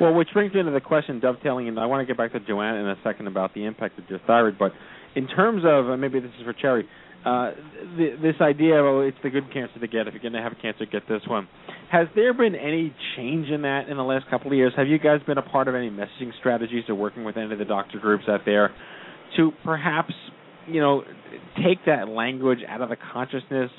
Well, 0.00 0.14
which 0.14 0.28
brings 0.32 0.52
me 0.52 0.62
to 0.62 0.70
the 0.70 0.80
question 0.80 1.20
dovetailing, 1.20 1.68
and 1.68 1.78
I 1.78 1.86
want 1.86 2.02
to 2.02 2.06
get 2.06 2.18
back 2.18 2.32
to 2.32 2.40
Joanna 2.40 2.80
in 2.80 2.86
a 2.86 2.96
second 3.02 3.28
about 3.28 3.54
the 3.54 3.64
impact 3.64 3.98
of 3.98 4.04
your 4.08 4.18
thyroid. 4.26 4.58
But 4.58 4.72
in 5.14 5.26
terms 5.26 5.62
of, 5.64 5.98
maybe 5.98 6.20
this 6.20 6.30
is 6.38 6.44
for 6.44 6.52
Cherry, 6.52 6.86
uh, 7.24 7.52
the, 7.96 8.16
this 8.20 8.34
idea 8.40 8.78
of 8.78 8.84
oh, 8.84 9.00
it's 9.00 9.16
the 9.22 9.30
good 9.30 9.52
cancer 9.52 9.80
to 9.80 9.86
get. 9.86 10.06
If 10.06 10.14
you're 10.14 10.22
going 10.22 10.34
to 10.34 10.42
have 10.42 10.52
cancer, 10.60 10.84
get 10.84 11.08
this 11.08 11.22
one. 11.26 11.48
Has 11.90 12.08
there 12.14 12.34
been 12.34 12.54
any 12.54 12.94
change 13.16 13.48
in 13.48 13.62
that 13.62 13.88
in 13.88 13.96
the 13.96 14.04
last 14.04 14.28
couple 14.28 14.48
of 14.48 14.56
years? 14.56 14.72
Have 14.76 14.86
you 14.86 14.98
guys 14.98 15.20
been 15.26 15.38
a 15.38 15.42
part 15.42 15.66
of 15.66 15.74
any 15.74 15.90
messaging 15.90 16.30
strategies 16.38 16.84
or 16.88 16.94
working 16.94 17.24
with 17.24 17.36
any 17.36 17.52
of 17.52 17.58
the 17.58 17.64
doctor 17.64 17.98
groups 17.98 18.24
out 18.28 18.40
there 18.44 18.72
to 19.36 19.50
perhaps, 19.64 20.12
you 20.68 20.80
know, 20.80 21.02
take 21.64 21.78
that 21.86 22.06
language 22.08 22.60
out 22.68 22.80
of 22.80 22.90
the 22.90 22.96
consciousness 23.12 23.70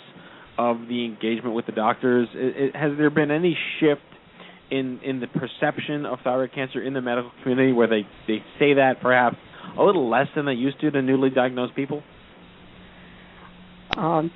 of 0.58 0.88
the 0.88 1.06
engagement 1.06 1.56
with 1.56 1.66
the 1.66 1.72
doctors? 1.72 2.28
It, 2.34 2.70
it, 2.70 2.76
has 2.76 2.92
there 2.98 3.10
been 3.10 3.32
any 3.32 3.58
shift 3.80 4.02
in 4.70 5.00
in 5.04 5.20
the 5.20 5.28
perception 5.28 6.06
of 6.06 6.20
thyroid 6.24 6.54
cancer 6.54 6.82
in 6.82 6.94
the 6.94 7.02
medical 7.02 7.32
community 7.42 7.72
where 7.72 7.88
they 7.88 8.08
they 8.28 8.44
say 8.60 8.74
that 8.76 8.96
perhaps 9.02 9.38
a 9.78 9.84
little 9.84 10.10
less 10.10 10.28
than 10.36 10.46
they 10.46 10.54
used 10.54 10.80
to 10.82 10.92
to 10.92 11.02
newly 11.02 11.30
diagnosed 11.30 11.76
people? 11.76 12.04
Um, 13.96 14.32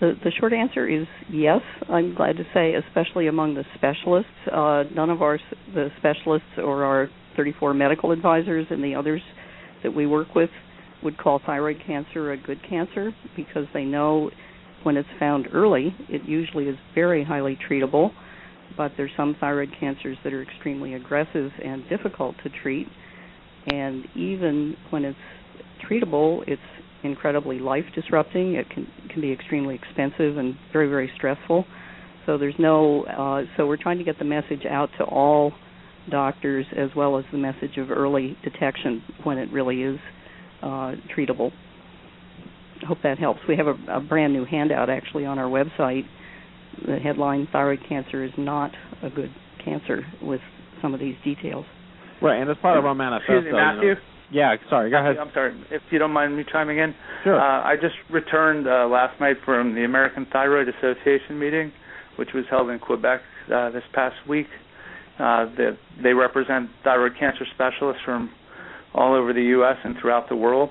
the 0.00 0.14
the 0.22 0.30
short 0.38 0.52
answer 0.52 0.88
is 0.88 1.06
yes. 1.30 1.60
I'm 1.88 2.14
glad 2.14 2.36
to 2.36 2.44
say, 2.54 2.74
especially 2.74 3.26
among 3.26 3.54
the 3.54 3.64
specialists. 3.76 4.30
Uh, 4.50 4.84
none 4.94 5.10
of 5.10 5.22
our 5.22 5.38
the 5.74 5.88
specialists 5.98 6.48
or 6.58 6.84
our 6.84 7.08
34 7.36 7.74
medical 7.74 8.12
advisors 8.12 8.66
and 8.70 8.82
the 8.82 8.94
others 8.94 9.22
that 9.82 9.94
we 9.94 10.06
work 10.06 10.34
with 10.34 10.50
would 11.02 11.16
call 11.16 11.40
thyroid 11.44 11.80
cancer 11.86 12.32
a 12.32 12.36
good 12.36 12.60
cancer 12.68 13.12
because 13.34 13.64
they 13.72 13.84
know 13.84 14.30
when 14.82 14.96
it's 14.96 15.08
found 15.18 15.48
early, 15.52 15.94
it 16.08 16.22
usually 16.24 16.64
is 16.64 16.76
very 16.94 17.24
highly 17.24 17.58
treatable. 17.68 18.10
But 18.76 18.92
there's 18.96 19.10
some 19.16 19.36
thyroid 19.40 19.70
cancers 19.78 20.16
that 20.24 20.32
are 20.32 20.42
extremely 20.42 20.94
aggressive 20.94 21.50
and 21.62 21.88
difficult 21.88 22.36
to 22.44 22.50
treat, 22.62 22.86
and 23.66 24.04
even 24.14 24.76
when 24.90 25.04
it's 25.04 25.18
treatable, 25.88 26.44
it's 26.46 26.62
incredibly 27.02 27.58
life 27.58 27.84
disrupting. 27.94 28.54
It 28.54 28.68
can 28.70 28.86
can 29.10 29.20
be 29.20 29.32
extremely 29.32 29.74
expensive 29.74 30.36
and 30.36 30.54
very 30.72 30.88
very 30.88 31.10
stressful. 31.16 31.64
So 32.26 32.38
there's 32.38 32.54
no 32.58 33.04
uh, 33.04 33.42
so 33.56 33.66
we're 33.66 33.76
trying 33.76 33.98
to 33.98 34.04
get 34.04 34.18
the 34.18 34.24
message 34.24 34.64
out 34.68 34.90
to 34.98 35.04
all 35.04 35.52
doctors 36.10 36.66
as 36.76 36.90
well 36.96 37.18
as 37.18 37.24
the 37.32 37.38
message 37.38 37.76
of 37.76 37.90
early 37.90 38.36
detection 38.44 39.02
when 39.24 39.38
it 39.38 39.50
really 39.52 39.82
is 39.82 39.98
uh, 40.62 40.94
treatable. 41.16 41.50
I 42.82 42.86
hope 42.86 42.98
that 43.02 43.18
helps. 43.18 43.40
We 43.48 43.56
have 43.56 43.66
a, 43.66 43.76
a 43.96 44.00
brand 44.00 44.32
new 44.32 44.44
handout 44.44 44.90
actually 44.90 45.26
on 45.26 45.38
our 45.38 45.48
website. 45.48 46.04
The 46.86 46.96
headline 46.96 47.48
"Thyroid 47.52 47.80
cancer 47.88 48.24
is 48.24 48.32
not 48.38 48.70
a 49.02 49.10
good 49.10 49.30
cancer" 49.64 50.02
with 50.22 50.40
some 50.80 50.94
of 50.94 51.00
these 51.00 51.16
details. 51.24 51.66
Right, 52.22 52.40
and 52.40 52.50
as 52.50 52.56
part 52.60 52.78
of 52.78 52.84
our 52.84 52.94
manifesto, 52.94 53.38
Excuse 53.38 53.52
me, 53.52 53.58
Matthew. 53.58 53.88
You 53.88 53.94
know, 53.94 54.00
yeah, 54.32 54.56
sorry, 54.68 54.90
go 54.90 54.98
ahead. 54.98 55.16
I'm 55.18 55.32
sorry, 55.34 55.60
if 55.70 55.82
you 55.90 55.98
don't 55.98 56.12
mind 56.12 56.36
me 56.36 56.44
chiming 56.50 56.78
in. 56.78 56.94
Sure. 57.24 57.40
Uh, 57.40 57.64
I 57.64 57.74
just 57.74 57.96
returned 58.10 58.68
uh, 58.68 58.86
last 58.86 59.20
night 59.20 59.36
from 59.44 59.74
the 59.74 59.84
American 59.84 60.26
Thyroid 60.32 60.68
Association 60.68 61.38
meeting, 61.38 61.72
which 62.16 62.28
was 62.34 62.44
held 62.48 62.70
in 62.70 62.78
Quebec 62.78 63.20
uh, 63.52 63.70
this 63.70 63.82
past 63.92 64.14
week. 64.28 64.46
Uh, 65.18 65.46
the, 65.56 65.76
they 66.02 66.12
represent 66.12 66.70
thyroid 66.84 67.12
cancer 67.18 67.44
specialists 67.54 68.02
from 68.04 68.30
all 68.94 69.14
over 69.14 69.32
the 69.32 69.42
U.S. 69.42 69.76
and 69.84 69.96
throughout 70.00 70.28
the 70.28 70.36
world, 70.36 70.70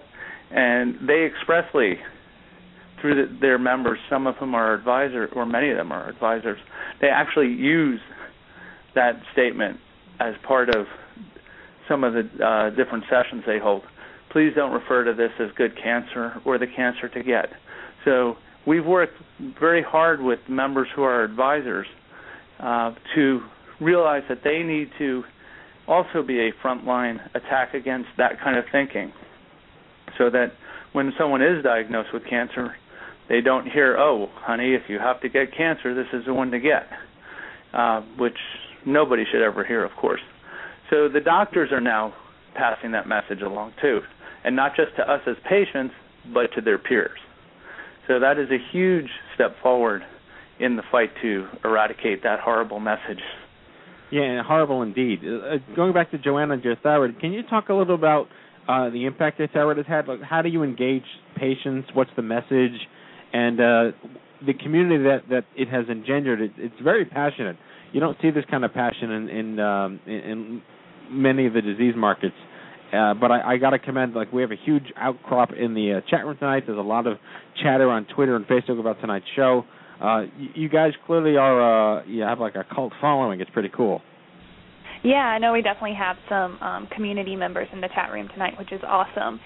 and 0.52 0.96
they 1.08 1.26
expressly, 1.26 1.96
through 3.02 3.28
the, 3.28 3.38
their 3.40 3.60
members, 3.60 4.00
some 4.10 4.28
of 4.28 4.36
whom 4.36 4.56
are 4.56 4.74
advisors, 4.74 5.30
or 5.36 5.46
many 5.46 5.70
of 5.70 5.78
them 5.78 5.92
are 5.92 6.10
advisors, 6.10 6.60
they 7.02 7.08
actually 7.08 7.48
use 7.48 8.00
that 8.96 9.14
statement 9.34 9.78
as 10.20 10.34
part 10.48 10.70
of 10.70 10.86
some 11.88 12.04
of 12.04 12.14
the 12.14 12.46
uh, 12.46 12.70
different 12.76 13.04
sessions 13.10 13.44
they 13.48 13.60
hold. 13.60 13.84
Please 14.32 14.52
don't 14.56 14.72
refer 14.72 15.04
to 15.04 15.14
this 15.14 15.32
as 15.40 15.48
good 15.58 15.72
cancer 15.82 16.34
or 16.46 16.58
the 16.58 16.68
cancer 16.76 17.10
to 17.10 17.24
get. 17.24 17.48
So 18.06 18.36
we've 18.68 18.86
worked 18.86 19.16
very 19.60 19.82
hard 19.82 20.22
with 20.22 20.40
members 20.48 20.88
who 20.96 21.04
are 21.04 21.24
advisors 21.24 21.88
uh, 22.60 22.94
to 23.16 23.42
realize 23.82 24.24
that 24.30 24.40
they 24.44 24.62
need 24.62 24.90
to 25.00 25.24
also 25.88 26.22
be 26.22 26.40
a 26.40 26.52
frontline 26.64 27.18
attack 27.34 27.74
against 27.74 28.10
that 28.18 28.40
kind 28.44 28.58
of 28.58 28.66
thinking, 28.72 29.12
so 30.18 30.30
that 30.30 30.54
when 30.94 31.14
someone 31.18 31.42
is 31.42 31.64
diagnosed 31.64 32.10
with 32.14 32.26
cancer, 32.26 32.76
they 33.28 33.42
don't 33.42 33.70
hear, 33.70 33.98
"Oh, 33.98 34.30
honey, 34.36 34.74
if 34.74 34.90
you 34.90 35.00
have 35.00 35.22
to 35.22 35.30
get 35.30 35.52
cancer, 35.52 35.94
this 35.94 36.08
is 36.14 36.26
the 36.26 36.34
one 36.34 36.52
to 36.52 36.60
get," 36.60 36.88
uh, 37.74 38.02
which 38.18 38.38
nobody 38.86 39.26
should 39.26 39.42
ever 39.42 39.64
hear, 39.64 39.84
of 39.84 39.96
course. 39.96 40.22
So 40.90 41.08
the 41.08 41.20
doctors 41.20 41.72
are 41.72 41.82
now 41.82 42.14
passing 42.56 42.92
that 42.92 43.08
message 43.08 43.42
along 43.42 43.74
too, 43.82 44.02
and 44.44 44.56
not 44.56 44.76
just 44.76 44.96
to 44.96 45.10
us 45.10 45.22
as 45.28 45.38
patients, 45.48 45.94
but 46.34 46.52
to 46.54 46.62
their 46.62 46.78
peers. 46.78 47.20
So 48.08 48.20
that 48.20 48.40
is 48.40 48.50
a 48.50 48.58
huge 48.58 49.10
step 49.36 49.56
forward 49.62 50.04
in 50.60 50.76
the 50.76 50.84
fight 50.92 51.12
to 51.22 51.48
eradicate 51.64 52.24
that 52.24 52.40
horrible 52.40 52.80
message. 52.80 53.22
Yeah, 54.12 54.42
horrible 54.44 54.82
indeed. 54.82 55.20
Uh, 55.24 55.58
going 55.76 55.94
back 55.94 56.10
to 56.12 56.18
Joanna 56.18 56.58
thyroid, 56.82 57.20
can 57.20 57.32
you 57.32 57.44
talk 57.44 57.70
a 57.70 57.74
little 57.74 57.94
about 57.94 58.28
uh, 58.70 58.90
the 58.92 59.06
impact 59.06 59.40
that 59.40 59.52
thyroid 59.52 59.78
has 59.78 59.88
had? 59.88 60.08
Like, 60.08 60.22
how 60.22 60.42
do 60.42 60.50
you 60.50 60.62
engage 60.64 61.04
patients? 61.36 61.90
What's 61.94 62.12
the 62.16 62.22
message? 62.22 62.78
And 63.34 63.60
uh, 63.60 63.84
the 64.46 64.54
community 64.64 65.04
that 65.04 65.22
that 65.30 65.46
it 65.56 65.68
has 65.70 65.86
engendered, 65.90 66.40
it, 66.42 66.52
it's 66.58 66.82
very 66.82 67.06
passionate. 67.06 67.58
You 67.94 68.00
don't 68.00 68.18
see 68.22 68.30
this 68.30 68.46
kind 68.50 68.64
of 68.64 68.72
passion 68.74 69.12
in 69.12 69.30
in, 69.30 69.60
um, 69.60 70.00
in, 70.06 70.14
in 70.14 70.62
many 71.10 71.48
of 71.48 71.54
the 71.54 71.62
disease 71.62 71.96
markets. 71.98 72.36
Uh, 72.94 73.14
but 73.14 73.32
I, 73.32 73.54
I 73.54 73.58
got 73.58 73.72
to 73.72 73.80
commend, 73.80 74.14
like 74.16 74.34
we 74.34 74.42
have 74.42 74.52
a 74.52 74.62
huge 74.66 74.86
outcrop 74.98 75.50
in 75.54 75.76
the 75.76 75.88
uh, 75.94 76.10
chat 76.10 76.26
room 76.26 76.38
tonight. 76.38 76.64
There's 76.66 76.80
a 76.80 76.82
lot 76.82 77.06
of 77.06 77.18
chatter 77.62 77.90
on 77.90 78.06
Twitter 78.16 78.36
and 78.36 78.46
Facebook 78.46 78.80
about 78.80 79.00
tonight's 79.00 79.26
show. 79.36 79.64
Uh, 80.02 80.22
you, 80.38 80.50
you 80.64 80.70
guys 80.70 80.94
clearly 81.06 81.38
are, 81.38 82.00
uh, 82.00 82.06
you 82.06 82.24
have 82.24 82.40
like 82.40 82.56
a 82.56 82.66
cult 82.74 82.94
following. 83.00 83.42
It's 83.42 83.52
pretty 83.52 83.70
cool. 83.76 84.02
Yeah, 85.04 85.16
I 85.16 85.40
know 85.40 85.54
we 85.54 85.62
definitely 85.62 85.96
have 85.98 86.18
some 86.28 86.60
um, 86.62 86.88
community 86.94 87.36
members 87.36 87.68
in 87.72 87.80
the 87.82 87.88
chat 87.96 88.12
room 88.12 88.28
tonight, 88.34 88.54
which 88.60 88.72
is 88.72 88.82
awesome. 88.86 89.40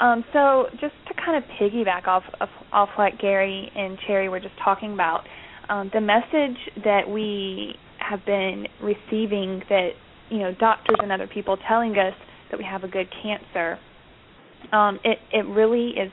Um, 0.00 0.24
so 0.32 0.66
just 0.72 0.94
to 1.08 1.14
kind 1.14 1.42
of 1.42 1.48
piggyback 1.60 2.06
off 2.06 2.24
of, 2.40 2.48
off 2.72 2.88
what 2.96 3.18
Gary 3.18 3.70
and 3.74 3.98
Cherry 4.06 4.28
were 4.28 4.40
just 4.40 4.54
talking 4.62 4.92
about, 4.92 5.22
um, 5.68 5.90
the 5.94 6.00
message 6.00 6.58
that 6.84 7.08
we 7.08 7.74
have 7.98 8.24
been 8.26 8.66
receiving 8.82 9.62
that 9.68 9.90
you 10.28 10.38
know 10.38 10.52
doctors 10.58 10.96
and 11.02 11.10
other 11.10 11.26
people 11.26 11.56
telling 11.68 11.92
us 11.92 12.14
that 12.50 12.58
we 12.58 12.64
have 12.64 12.84
a 12.84 12.88
good 12.88 13.08
cancer, 13.22 13.78
um, 14.72 14.98
it 15.04 15.18
it 15.32 15.46
really 15.46 15.90
is 15.90 16.12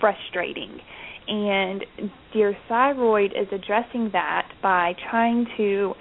frustrating. 0.00 0.78
And 1.26 1.84
Dear 2.32 2.54
Thyroid 2.68 3.32
is 3.32 3.48
addressing 3.50 4.10
that 4.12 4.48
by 4.62 4.92
trying 5.10 5.46
to 5.56 5.94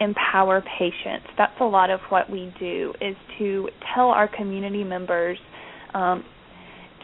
empower 0.00 0.62
patients. 0.78 1.26
That's 1.36 1.60
a 1.60 1.64
lot 1.64 1.90
of 1.90 2.00
what 2.08 2.30
we 2.30 2.52
do 2.58 2.92
is 3.00 3.16
to 3.38 3.68
tell 3.94 4.08
our 4.08 4.28
community 4.28 4.84
members 4.84 5.38
um, 5.94 6.24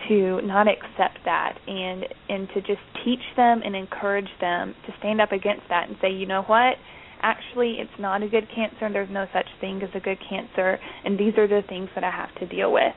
to 0.09 0.41
not 0.43 0.67
accept 0.69 1.19
that 1.25 1.59
and 1.67 2.05
and 2.29 2.49
to 2.49 2.61
just 2.61 2.81
teach 3.05 3.21
them 3.37 3.63
and 3.65 3.75
encourage 3.75 4.29
them 4.41 4.75
to 4.87 4.93
stand 4.99 5.21
up 5.21 5.33
against 5.33 5.63
that 5.69 5.89
and 5.89 5.97
say, 6.01 6.11
you 6.11 6.27
know 6.27 6.43
what? 6.43 6.75
Actually, 7.23 7.77
it's 7.79 7.99
not 7.99 8.23
a 8.23 8.29
good 8.29 8.47
cancer 8.55 8.85
and 8.85 8.95
there's 8.95 9.11
no 9.11 9.27
such 9.33 9.47
thing 9.61 9.81
as 9.83 9.89
a 9.95 10.01
good 10.01 10.19
cancer 10.29 10.79
and 11.05 11.19
these 11.19 11.33
are 11.39 11.49
the 11.49 11.63
things 11.69 11.89
that 11.95 12.05
I 12.05 12.11
have 12.11 12.35
to 12.37 12.47
deal 12.47 12.73
with. 12.73 12.93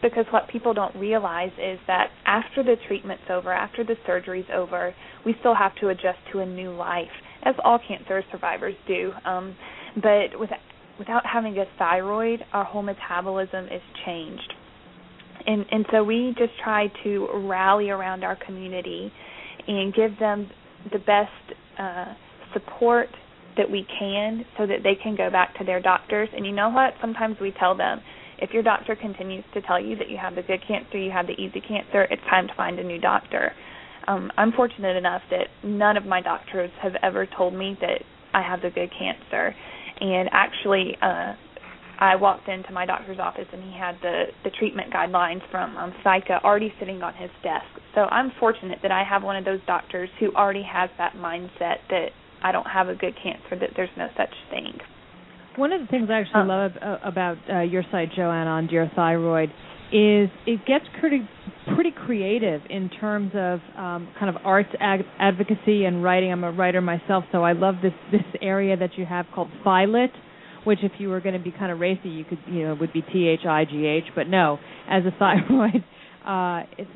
Because 0.00 0.26
what 0.30 0.48
people 0.48 0.74
don't 0.74 0.94
realize 0.94 1.50
is 1.58 1.78
that 1.88 2.10
after 2.24 2.62
the 2.62 2.76
treatment's 2.86 3.24
over, 3.30 3.52
after 3.52 3.82
the 3.82 3.96
surgery's 4.06 4.46
over, 4.54 4.94
we 5.26 5.34
still 5.40 5.54
have 5.54 5.74
to 5.76 5.88
adjust 5.88 6.18
to 6.32 6.38
a 6.38 6.46
new 6.46 6.70
life, 6.72 7.10
as 7.44 7.54
all 7.64 7.78
cancer 7.86 8.22
survivors 8.30 8.74
do. 8.86 9.12
Um, 9.24 9.56
but 9.96 10.38
with, 10.38 10.50
without 10.98 11.24
having 11.24 11.56
a 11.58 11.64
thyroid, 11.78 12.40
our 12.52 12.64
whole 12.64 12.82
metabolism 12.82 13.66
is 13.66 13.82
changed. 14.04 14.52
And 15.46 15.64
and 15.70 15.86
so 15.92 16.02
we 16.02 16.34
just 16.36 16.52
try 16.62 16.88
to 17.04 17.28
rally 17.46 17.90
around 17.90 18.24
our 18.24 18.36
community 18.44 19.12
and 19.68 19.94
give 19.94 20.18
them 20.18 20.50
the 20.92 20.98
best 20.98 21.30
uh, 21.78 22.12
support 22.52 23.08
that 23.56 23.70
we 23.70 23.86
can 23.98 24.44
so 24.56 24.66
that 24.66 24.78
they 24.82 24.94
can 25.00 25.16
go 25.16 25.30
back 25.30 25.56
to 25.58 25.64
their 25.64 25.80
doctors. 25.80 26.28
And 26.34 26.44
you 26.44 26.52
know 26.52 26.70
what? 26.70 26.94
Sometimes 27.00 27.36
we 27.40 27.52
tell 27.58 27.76
them 27.76 28.00
if 28.40 28.50
your 28.52 28.62
doctor 28.62 28.96
continues 28.96 29.44
to 29.54 29.62
tell 29.62 29.80
you 29.80 29.96
that 29.96 30.08
you 30.08 30.16
have 30.16 30.34
the 30.34 30.42
good 30.42 30.60
cancer 30.66 30.98
you 30.98 31.10
have 31.10 31.26
the 31.26 31.32
easy 31.34 31.60
cancer 31.60 32.02
it's 32.10 32.22
time 32.30 32.46
to 32.46 32.54
find 32.54 32.78
a 32.78 32.84
new 32.84 33.00
doctor 33.00 33.52
um, 34.08 34.30
i'm 34.36 34.52
fortunate 34.52 34.96
enough 34.96 35.22
that 35.30 35.46
none 35.62 35.96
of 35.96 36.04
my 36.04 36.20
doctors 36.20 36.70
have 36.82 36.94
ever 37.02 37.26
told 37.36 37.54
me 37.54 37.76
that 37.80 38.02
i 38.34 38.42
have 38.42 38.60
the 38.62 38.70
good 38.70 38.90
cancer 38.98 39.54
and 40.00 40.28
actually 40.32 40.96
uh 41.02 41.34
I 42.00 42.14
walked 42.14 42.48
into 42.48 42.72
my 42.72 42.86
doctor's 42.86 43.18
office 43.18 43.46
and 43.52 43.62
he 43.62 43.76
had 43.76 43.96
the 44.00 44.26
the 44.44 44.50
treatment 44.50 44.92
guidelines 44.92 45.40
from 45.50 45.76
um, 45.76 45.92
ThyCa 46.04 46.44
already 46.44 46.72
sitting 46.78 47.02
on 47.02 47.12
his 47.14 47.30
desk. 47.42 47.66
So 47.94 48.02
I'm 48.02 48.30
fortunate 48.38 48.78
that 48.82 48.92
I 48.92 49.02
have 49.02 49.24
one 49.24 49.34
of 49.34 49.44
those 49.44 49.58
doctors 49.66 50.08
who 50.20 50.32
already 50.34 50.62
has 50.62 50.90
that 50.98 51.14
mindset 51.14 51.78
that 51.90 52.10
I 52.42 52.52
don't 52.52 52.66
have 52.66 52.88
a 52.88 52.94
good 52.94 53.14
cancer, 53.20 53.58
that 53.58 53.70
there's 53.74 53.90
no 53.96 54.06
such 54.16 54.32
thing. 54.50 54.78
One 55.56 55.72
of 55.72 55.80
the 55.80 55.88
things 55.88 56.08
I 56.08 56.20
actually 56.20 56.42
um, 56.42 56.48
love 56.48 56.70
uh, 56.80 56.98
about 57.02 57.36
uh, 57.50 57.60
your 57.62 57.82
site, 57.90 58.12
Joanna, 58.14 58.50
on 58.50 58.68
Dear 58.68 58.88
Thyroid, 58.94 59.50
is 59.92 60.28
it 60.46 60.66
gets 60.66 60.84
pretty 61.00 61.28
pretty 61.74 61.90
creative 61.90 62.62
in 62.70 62.88
terms 62.88 63.32
of 63.34 63.60
um, 63.76 64.08
kind 64.18 64.34
of 64.34 64.36
arts 64.44 64.70
ag- 64.80 65.04
advocacy 65.18 65.84
and 65.84 66.02
writing. 66.02 66.32
I'm 66.32 66.44
a 66.44 66.52
writer 66.52 66.80
myself, 66.80 67.24
so 67.32 67.42
I 67.42 67.52
love 67.52 67.76
this 67.82 67.92
this 68.10 68.22
area 68.42 68.76
that 68.76 68.96
you 68.96 69.06
have 69.06 69.26
called 69.34 69.48
Thylit 69.64 70.10
which 70.64 70.80
if 70.82 70.92
you 70.98 71.08
were 71.08 71.20
going 71.20 71.34
to 71.34 71.40
be 71.40 71.50
kind 71.50 71.72
of 71.72 71.80
racy, 71.80 72.08
you 72.10 72.24
could 72.24 72.38
you 72.46 72.66
know 72.66 72.74
would 72.74 72.92
be 72.92 73.00
T 73.00 73.26
H 73.26 73.46
I 73.48 73.64
G 73.64 73.86
H, 73.86 74.04
but 74.14 74.28
no, 74.28 74.58
as 74.88 75.02
a 75.04 75.10
thyroid, 75.18 75.82
uh, 76.26 76.66
it's. 76.76 76.90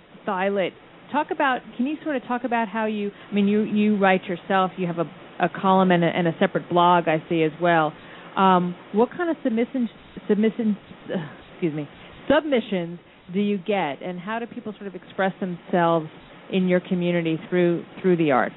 Talk 1.10 1.26
about. 1.30 1.60
Can 1.76 1.86
you 1.86 1.96
sort 2.04 2.16
of 2.16 2.22
talk 2.24 2.44
about 2.44 2.68
how 2.68 2.86
you? 2.86 3.10
I 3.30 3.34
mean, 3.34 3.48
you 3.48 3.62
you 3.62 3.98
write 3.98 4.24
yourself. 4.24 4.70
You 4.78 4.86
have 4.86 4.98
a 4.98 5.04
a 5.40 5.48
column 5.48 5.90
and 5.90 6.04
a, 6.04 6.06
and 6.06 6.26
a 6.28 6.32
separate 6.38 6.70
blog 6.70 7.08
I 7.08 7.22
see 7.28 7.42
as 7.42 7.52
well. 7.60 7.92
Um, 8.36 8.74
what 8.92 9.10
kind 9.10 9.28
of 9.28 9.36
submissions 9.42 9.90
submissions 10.28 10.76
uh, 11.14 11.18
excuse 11.52 11.74
me 11.74 11.88
submissions 12.28 12.98
do 13.32 13.40
you 13.40 13.58
get, 13.58 14.02
and 14.02 14.18
how 14.18 14.38
do 14.38 14.46
people 14.46 14.72
sort 14.72 14.86
of 14.86 14.94
express 14.94 15.32
themselves 15.40 16.08
in 16.52 16.68
your 16.68 16.80
community 16.80 17.38
through 17.48 17.84
through 18.00 18.16
the 18.16 18.30
arts? 18.30 18.54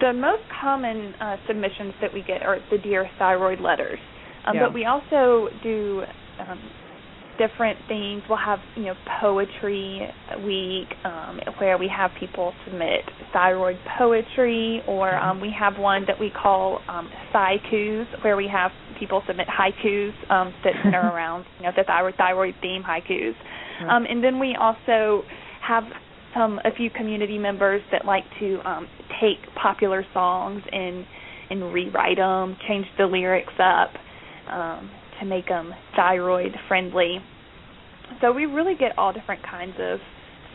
the 0.00 0.12
most 0.12 0.42
common 0.60 1.14
uh, 1.20 1.36
submissions 1.46 1.94
that 2.00 2.12
we 2.12 2.22
get 2.22 2.42
are 2.42 2.58
the 2.70 2.78
Dear 2.78 3.08
Thyroid 3.18 3.60
letters. 3.60 3.98
Um, 4.46 4.56
yeah. 4.56 4.66
But 4.66 4.74
we 4.74 4.84
also 4.84 5.48
do 5.62 6.02
um, 6.40 6.60
different 7.42 7.78
things. 7.88 8.22
We'll 8.28 8.38
have 8.38 8.60
you 8.76 8.84
know 8.84 8.94
poetry 9.20 10.00
week 10.44 10.88
um, 11.04 11.40
where 11.58 11.76
we 11.78 11.88
have 11.94 12.10
people 12.18 12.52
submit 12.64 13.00
thyroid 13.32 13.78
poetry, 13.98 14.82
or 14.86 15.10
Mm-hmm. 15.12 15.28
um, 15.28 15.40
we 15.40 15.52
have 15.58 15.78
one 15.78 16.04
that 16.06 16.18
we 16.20 16.30
call 16.30 16.78
um, 16.88 17.08
haikus, 17.34 18.06
where 18.22 18.36
we 18.36 18.48
have 18.48 18.70
people 18.98 19.22
submit 19.26 19.46
haikus 19.48 20.12
um, 20.30 20.52
that 20.64 20.74
center 20.84 21.00
around 21.00 21.44
you 21.58 21.64
know 21.64 21.72
the 21.76 21.84
thyroid 21.84 22.14
thyroid 22.16 22.54
theme 22.62 22.82
haikus, 22.82 23.34
um, 23.88 24.04
and 24.08 24.22
then 24.22 24.38
we 24.38 24.56
also 24.60 25.22
have 25.66 25.84
some 26.34 26.58
a 26.64 26.70
few 26.76 26.90
community 26.90 27.38
members 27.38 27.82
that 27.90 28.04
like 28.04 28.24
to 28.40 28.58
um, 28.68 28.86
take 29.20 29.38
popular 29.60 30.04
songs 30.14 30.62
and 30.72 31.04
and 31.50 31.72
rewrite 31.72 32.16
them, 32.16 32.56
change 32.68 32.86
the 32.96 33.04
lyrics 33.04 33.52
up 33.58 33.90
um, 34.50 34.90
to 35.20 35.26
make 35.26 35.46
them 35.48 35.72
thyroid 35.94 36.52
friendly. 36.68 37.18
So 38.20 38.32
we 38.32 38.46
really 38.46 38.74
get 38.78 38.96
all 38.98 39.12
different 39.12 39.42
kinds 39.42 39.74
of 39.78 39.98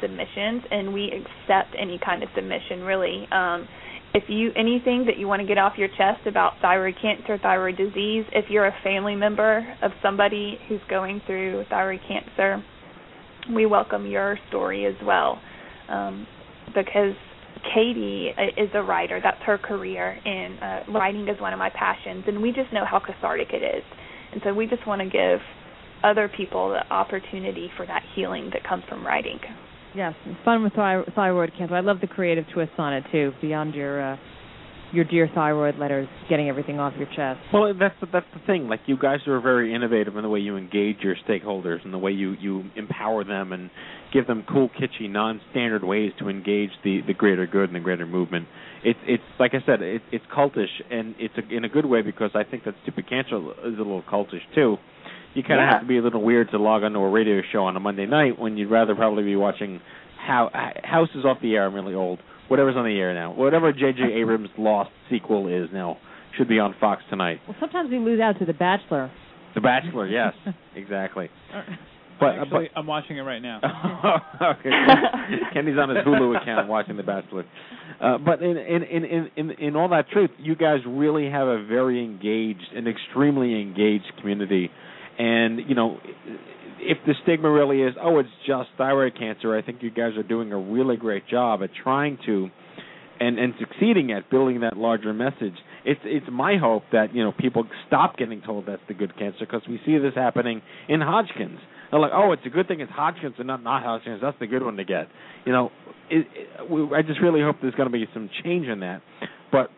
submissions, 0.01 0.64
and 0.70 0.93
we 0.93 1.12
accept 1.12 1.76
any 1.80 1.99
kind 2.03 2.24
of 2.24 2.30
submission 2.36 2.82
really. 2.82 3.28
Um, 3.32 3.68
if 4.14 4.24
you 4.30 4.51
anything 4.55 5.05
that 5.05 5.18
you 5.18 5.28
want 5.28 5.41
to 5.41 5.47
get 5.47 5.58
off 5.58 5.74
your 5.78 5.89
chest 5.89 6.26
about 6.26 6.53
thyroid 6.62 6.95
cancer, 7.01 7.38
thyroid 7.41 7.78
disease, 7.78 8.26
if 8.32 8.45
you're 8.49 8.68
a 8.68 8.76
family 8.84 9.16
member 9.16 9.68
of 9.82 9.91
somebody 10.01 10.58
who's 10.68 10.82
going 10.89 11.22
through 11.26 11.66
thyroid 11.70 11.99
cancer, 12.08 12.64
we 13.53 13.66
welcome 13.66 14.05
your 14.05 14.38
story 14.49 14.86
as 14.86 14.95
well 15.05 15.39
um, 15.89 16.26
because 16.74 17.14
Katie 17.74 18.32
uh, 18.38 18.62
is 18.62 18.70
a 18.74 18.82
writer. 18.82 19.20
That's 19.22 19.41
her 19.45 19.58
career, 19.58 20.18
and 20.26 20.60
uh, 20.60 20.91
writing 20.91 21.28
is 21.28 21.39
one 21.41 21.53
of 21.53 21.60
my 21.60 21.70
passions. 21.70 22.24
And 22.28 22.41
we 22.41 22.51
just 22.51 22.72
know 22.72 22.86
how 22.89 22.99
cathartic 22.99 23.49
it 23.51 23.64
is, 23.64 23.84
and 24.32 24.41
so 24.43 24.53
we 24.53 24.68
just 24.68 24.86
want 24.88 25.01
to 25.01 25.10
give 25.10 25.39
other 26.04 26.30
people 26.36 26.70
the 26.70 26.93
opportunity 26.93 27.70
for 27.76 27.86
that 27.86 28.04
healing 28.16 28.50
that 28.54 28.64
comes 28.64 28.84
from 28.88 29.06
writing. 29.06 29.39
Yes, 29.95 30.14
fun 30.45 30.64
with 30.64 30.74
thy- 30.74 31.04
thyroid 31.16 31.52
cancer. 31.58 31.76
I 31.76 31.80
love 31.80 32.02
the 32.02 32.08
creative 32.08 32.45
twist 32.54 32.74
on 32.78 32.93
it 32.93 33.04
too. 33.12 33.32
Beyond 33.41 33.74
your 33.74 34.14
uh, 34.14 34.18
your 34.91 35.06
dear 35.06 35.30
thyroid 35.34 35.78
letters, 35.78 36.08
getting 36.30 36.50
everything 36.50 36.80
off 36.80 36.93
your 36.98 37.08
chest. 37.08 37.39
Well, 37.54 37.74
that's 37.78 37.95
the, 38.00 38.08
that's 38.12 38.26
the 38.34 38.39
thing. 38.45 38.68
Like 38.68 38.82
you 38.86 38.98
guys 38.98 39.20
are 39.28 39.41
very 39.41 39.74
innovative 39.74 40.16
in 40.16 40.24
the 40.24 40.30
way 40.30 40.39
you 40.39 40.56
engage 40.56 40.98
your 41.02 41.16
stakeholders 41.28 41.84
and 41.84 41.93
the 41.93 41.98
way 41.98 42.12
you 42.12 42.34
you 42.39 42.66
empower 42.76 43.24
them 43.24 43.52
and 43.52 43.70
give 44.14 44.28
them 44.28 44.45
cool, 44.50 44.70
kitschy, 44.70 45.10
non-standard 45.10 45.84
ways 45.84 46.12
to 46.20 46.30
engage 46.30 46.70
the 46.84 47.02
the 47.06 47.14
greater 47.14 47.45
good 47.45 47.70
and 47.70 47.76
the 47.76 47.80
greater 47.80 48.06
movement. 48.06 48.48
It's 48.84 49.00
it's 49.06 49.24
like 49.39 49.54
I 49.54 49.66
said, 49.66 49.82
it, 49.82 50.02
it's 50.12 50.26
cultish 50.36 50.68
and 50.89 51.16
it's 51.20 51.34
a, 51.38 51.56
in 51.56 51.66
a 51.66 51.70
good 51.70 51.86
way 51.86 52.02
because 52.02 52.32
I 52.36 52.43
think 52.43 52.64
that 52.66 52.76
stupid 52.84 53.10
cancer 53.10 53.38
is 53.38 53.74
a 53.74 53.78
little 53.78 54.04
cultish 54.04 54.43
too. 54.56 54.78
You 55.38 55.44
kind 55.44 55.60
of 55.62 55.66
Yeah. 55.66 55.72
have 55.74 55.82
to 55.82 55.88
be 55.88 55.98
a 55.98 56.02
little 56.02 56.24
weird 56.24 56.50
to 56.50 56.58
log 56.58 56.82
onto 56.84 56.98
a 57.00 57.10
radio 57.10 57.42
show 57.52 57.66
on 57.66 57.78
a 57.78 57.80
Monday 57.80 58.08
night 58.08 58.40
when 58.40 58.58
you'd 58.58 58.72
rather 58.72 58.96
probably 58.96 59.24
be 59.24 59.36
watching 59.36 59.82
how 60.18 60.50
House 60.84 61.10
is 61.14 61.26
off 61.26 61.38
the 61.42 61.56
air. 61.56 61.66
I'm 61.68 61.76
really 61.76 61.94
old. 61.94 62.20
Whatever's 62.48 62.76
on 62.76 62.86
the 62.86 62.98
air 63.00 63.14
now, 63.14 63.34
whatever 63.34 63.72
J.J. 63.72 64.02
Abrams' 64.22 64.50
Lost 64.58 64.90
sequel 65.12 65.48
is 65.48 65.70
now, 65.72 65.98
should 66.38 66.48
be 66.48 66.58
on 66.60 66.74
Fox 66.80 67.04
tonight. 67.10 67.40
Well, 67.48 67.56
sometimes 67.60 67.92
we 67.92 68.00
lose 68.00 68.20
out 68.20 68.40
to 68.40 68.46
The 68.46 68.54
Bachelor. 68.54 69.12
The 69.54 69.62
Bachelor, 69.62 70.08
yes, 70.22 70.34
exactly. 70.76 71.30
But 72.20 72.40
Actually, 72.40 72.70
I'm 72.76 72.88
watching 72.88 73.18
it 73.18 73.22
right 73.22 73.40
now. 73.44 73.60
okay. 74.42 74.72
Kenny's 75.54 75.78
on 75.78 75.90
his 75.90 76.00
Hulu 76.04 76.42
account 76.42 76.68
watching 76.68 76.98
The 76.98 77.04
Bachelor. 77.04 77.46
Uh, 78.02 78.18
but 78.18 78.42
in, 78.42 78.58
in 78.58 78.82
in 78.82 79.06
in 79.06 79.30
in 79.36 79.52
in 79.52 79.76
all 79.76 79.90
that 79.90 80.10
truth, 80.10 80.32
you 80.40 80.56
guys 80.56 80.80
really 80.88 81.30
have 81.30 81.48
a 81.48 81.64
very 81.64 82.04
engaged, 82.04 82.74
an 82.76 82.88
extremely 82.88 83.62
engaged 83.62 84.12
community, 84.20 84.72
and 85.18 85.59
you 85.68 85.76
know, 85.76 85.97
if 86.80 86.97
the 87.05 87.13
stigma 87.24 87.49
really 87.49 87.82
is, 87.82 87.95
oh, 88.01 88.20
it's 88.20 88.30
just 88.45 88.70
thyroid 88.78 89.18
cancer, 89.18 89.55
I 89.57 89.61
think 89.61 89.82
you 89.82 89.89
guys 89.89 90.15
are 90.18 90.24
doing 90.24 90.51
a 90.51 90.57
really 90.57 90.97
great 90.97 91.28
job 91.28 91.63
at 91.63 91.70
trying 91.84 92.18
to, 92.26 92.49
and 93.20 93.39
and 93.39 93.53
succeeding 93.59 94.11
at 94.11 94.30
building 94.30 94.61
that 94.61 94.78
larger 94.78 95.13
message. 95.13 95.55
It's 95.86 96.01
it's 96.03 96.28
my 96.32 96.57
hope 96.57 96.84
that 96.91 97.15
you 97.15 97.24
know 97.24 97.32
people 97.32 97.65
stop 97.88 98.18
getting 98.18 98.41
told 98.41 98.68
that's 98.68 98.82
the 98.88 98.93
good 98.93 99.18
cancer 99.18 99.39
because 99.39 99.63
we 99.68 99.80
see 99.86 99.97
this 99.97 100.13
happening 100.15 100.61
in 100.88 101.01
Hodgkin's. 101.01 101.59
They're 101.89 101.99
like, 101.99 102.11
oh, 102.13 102.34
it's 102.34 102.45
a 102.45 102.49
good 102.49 102.68
thing 102.68 102.82
it's 102.82 102.91
Hodgkin's 102.91 103.36
and 103.38 103.47
not 103.47 103.63
non-Hodgkin's. 103.63 104.20
That's 104.22 104.38
the 104.39 104.47
good 104.47 104.63
one 104.63 104.76
to 104.76 104.84
get. 104.84 105.07
You 105.45 105.53
know, 105.53 105.72
it, 106.09 106.28
it, 106.36 106.70
we, 106.70 106.84
I 106.93 107.01
just 107.01 107.22
really 107.22 107.41
hope 107.41 107.57
there's 107.61 107.76
going 107.76 107.89
to 107.89 107.93
be 107.93 108.05
some 108.13 108.30
change 108.43 108.68
in 108.68 108.82
that. 108.82 109.01
But 109.51 109.70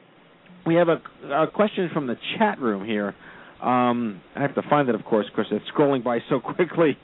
we 0.65 0.75
have 0.75 0.87
a, 0.89 1.01
a 1.31 1.47
question 1.47 1.89
from 1.93 2.07
the 2.07 2.15
chat 2.37 2.59
room 2.59 2.85
here. 2.85 3.15
Um, 3.61 4.21
I 4.35 4.41
have 4.41 4.55
to 4.55 4.61
find 4.69 4.87
it, 4.89 4.95
of 4.95 5.03
course, 5.03 5.25
because 5.29 5.51
it's 5.51 5.65
scrolling 5.75 6.03
by 6.03 6.19
so 6.29 6.39
quickly. 6.55 6.97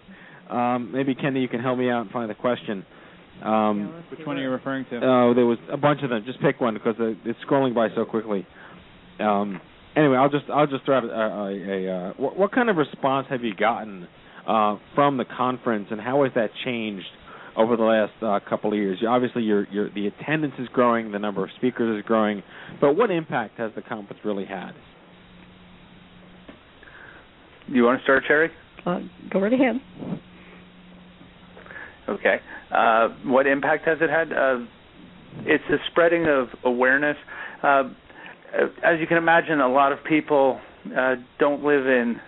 Um, 0.50 0.92
maybe 0.94 1.16
Kenny, 1.16 1.42
you 1.42 1.48
can 1.48 1.60
help 1.60 1.78
me 1.78 1.90
out 1.90 2.02
and 2.02 2.12
find 2.12 2.30
the 2.30 2.36
question. 2.36 2.86
Um, 3.44 4.04
Which 4.10 4.26
one 4.26 4.38
are 4.38 4.42
you 4.42 4.50
referring 4.50 4.86
to? 4.92 5.00
Oh, 5.04 5.34
there 5.34 5.46
was 5.46 5.58
a 5.72 5.78
bunch 5.78 6.02
of 6.04 6.10
them. 6.10 6.24
Just 6.26 6.40
pick 6.40 6.62
one 6.62 6.74
because 6.76 6.96
it's 7.00 7.40
scrolling 7.50 7.74
by 7.76 7.90
so 7.94 8.06
quickly. 8.06 8.48
Um, 9.20 9.60
anyway, 9.96 10.18
I'll 10.18 10.30
just 10.30 10.46
I'll 10.54 10.68
just 10.68 10.86
throw 10.86 10.98
out 10.98 11.04
a, 11.04 11.10
a, 11.10 11.88
a 11.90 11.94
uh, 11.94 12.14
what, 12.18 12.38
what 12.38 12.52
kind 12.52 12.70
of 12.70 12.78
response 12.78 13.28
have 13.30 13.44
you 13.44 13.54
gotten 13.54 14.08
uh, 14.48 14.78
from 14.94 15.18
the 15.18 15.26
conference, 15.26 15.88
and 15.92 16.00
how 16.00 16.24
has 16.24 16.32
that 16.36 16.52
changed 16.64 17.08
over 17.58 17.76
the 17.76 17.84
last 17.84 18.14
uh, 18.22 18.40
couple 18.50 18.72
of 18.72 18.78
years? 18.78 19.00
Obviously, 19.08 19.44
your 19.44 19.68
your 19.70 19.90
the 19.90 20.08
attendance 20.08 20.54
is 20.60 20.68
growing, 20.70 21.12
the 21.12 21.20
number 21.20 21.44
of 21.44 21.50
speakers 21.58 22.00
is 22.00 22.06
growing, 22.06 22.42
but 22.80 22.96
what 22.96 23.12
impact 23.12 23.58
has 23.58 23.72
the 23.76 23.82
conference 23.82 24.22
really 24.24 24.46
had? 24.46 24.72
You 27.68 27.84
want 27.84 28.00
to 28.00 28.04
start, 28.04 28.24
Cherry? 28.28 28.50
Uh, 28.86 29.00
go 29.32 29.40
right 29.40 29.54
ahead. 29.54 29.76
Okay. 32.08 32.38
Uh, 32.72 33.10
what 33.26 33.48
impact 33.48 33.88
has 33.88 33.98
it 34.02 34.10
had? 34.10 34.32
Uh, 34.32 34.66
it's 35.40 35.64
the 35.70 35.78
spreading 35.92 36.28
of 36.28 36.48
awareness. 36.64 37.18
Uh, 37.64 37.84
as 38.84 39.00
you 39.00 39.08
can 39.08 39.18
imagine, 39.18 39.60
a 39.60 39.68
lot 39.68 39.92
of 39.92 40.00
people 40.04 40.60
uh, 40.98 41.16
don't 41.40 41.64
live 41.64 41.88
in 41.88 42.20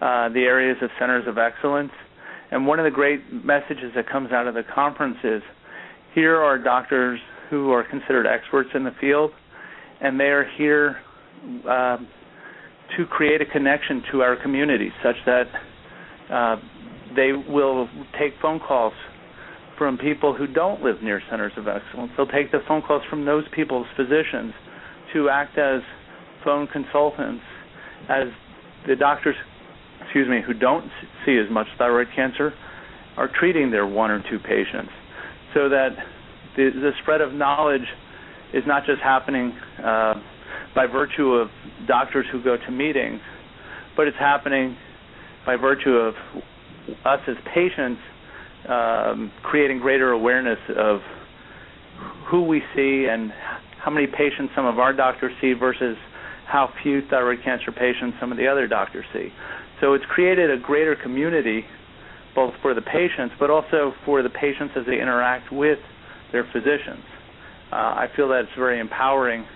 uh, 0.00 0.28
the 0.30 0.40
areas 0.40 0.76
of 0.82 0.90
centers 0.98 1.24
of 1.26 1.38
excellence. 1.38 1.92
And 2.50 2.66
one 2.66 2.78
of 2.78 2.84
the 2.84 2.90
great 2.90 3.20
messages 3.44 3.92
that 3.94 4.08
comes 4.08 4.32
out 4.32 4.46
of 4.46 4.54
the 4.54 4.62
conference 4.74 5.18
is 5.24 5.42
here 6.14 6.36
are 6.36 6.58
doctors 6.58 7.20
who 7.48 7.70
are 7.72 7.84
considered 7.84 8.26
experts 8.26 8.70
in 8.74 8.84
the 8.84 8.94
field, 9.00 9.32
and 10.00 10.18
they 10.18 10.24
are 10.24 10.46
here 10.56 10.96
uh, 11.68 11.98
to 12.96 13.06
create 13.06 13.40
a 13.40 13.46
connection 13.46 14.02
to 14.12 14.22
our 14.22 14.36
community 14.40 14.90
such 15.02 15.16
that 15.26 15.44
uh, 16.30 16.56
they 17.16 17.32
will 17.32 17.88
take 18.18 18.32
phone 18.40 18.60
calls 18.60 18.92
from 19.78 19.96
people 19.96 20.34
who 20.34 20.46
don't 20.46 20.82
live 20.82 21.02
near 21.02 21.22
centers 21.30 21.52
of 21.56 21.66
excellence. 21.66 22.12
They'll 22.16 22.26
take 22.26 22.52
the 22.52 22.60
phone 22.68 22.82
calls 22.82 23.02
from 23.08 23.24
those 23.24 23.44
people's 23.54 23.86
physicians 23.96 24.52
to 25.14 25.28
act 25.28 25.58
as 25.58 25.80
phone 26.44 26.66
consultants 26.66 27.42
as 28.08 28.28
the 28.86 28.96
doctors 28.96 29.34
excuse 30.02 30.28
me 30.28 30.40
who 30.44 30.54
don't 30.54 30.90
see 31.26 31.36
as 31.36 31.50
much 31.50 31.66
thyroid 31.78 32.08
cancer 32.16 32.52
are 33.16 33.28
treating 33.38 33.70
their 33.70 33.86
one 33.86 34.10
or 34.10 34.22
two 34.30 34.38
patients 34.38 34.90
so 35.54 35.68
that 35.68 35.90
the, 36.56 36.70
the 36.74 36.90
spread 37.02 37.20
of 37.20 37.32
knowledge 37.32 37.86
is 38.54 38.64
not 38.66 38.84
just 38.86 39.00
happening 39.02 39.52
uh, 39.84 40.14
by 40.74 40.86
virtue 40.86 41.32
of 41.32 41.48
doctors 41.86 42.26
who 42.30 42.42
go 42.42 42.56
to 42.56 42.70
meetings 42.70 43.20
but 43.96 44.06
it's 44.06 44.18
happening 44.18 44.76
by 45.44 45.56
virtue 45.56 45.90
of 45.90 46.14
us 47.04 47.20
as 47.28 47.36
patients 47.54 48.00
um, 48.68 49.32
creating 49.42 49.78
greater 49.78 50.10
awareness 50.10 50.58
of 50.76 51.00
who 52.30 52.44
we 52.44 52.62
see 52.74 53.06
and 53.10 53.32
how 53.78 53.90
many 53.90 54.06
patients 54.06 54.52
some 54.54 54.66
of 54.66 54.78
our 54.78 54.92
doctors 54.92 55.32
see 55.40 55.52
versus 55.52 55.96
how 56.46 56.72
few 56.82 57.02
thyroid 57.08 57.38
cancer 57.44 57.72
patients 57.72 58.16
some 58.20 58.32
of 58.32 58.38
the 58.38 58.46
other 58.46 58.66
doctors 58.66 59.04
see. 59.12 59.28
So 59.80 59.94
it's 59.94 60.04
created 60.06 60.50
a 60.50 60.58
greater 60.58 60.96
community 60.96 61.64
both 62.34 62.54
for 62.62 62.74
the 62.74 62.82
patients 62.82 63.34
but 63.38 63.50
also 63.50 63.92
for 64.04 64.22
the 64.22 64.30
patients 64.30 64.74
as 64.76 64.86
they 64.86 65.00
interact 65.00 65.52
with 65.52 65.78
their 66.32 66.44
physicians. 66.52 67.04
Uh, 67.72 67.76
I 67.76 68.06
feel 68.16 68.28
that 68.28 68.40
it's 68.40 68.56
very 68.56 68.80
empowering 68.80 69.46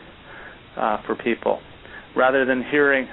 uh, 0.76 0.98
for 1.06 1.14
people 1.14 1.60
rather 2.16 2.44
than 2.44 2.62
hearing, 2.70 3.08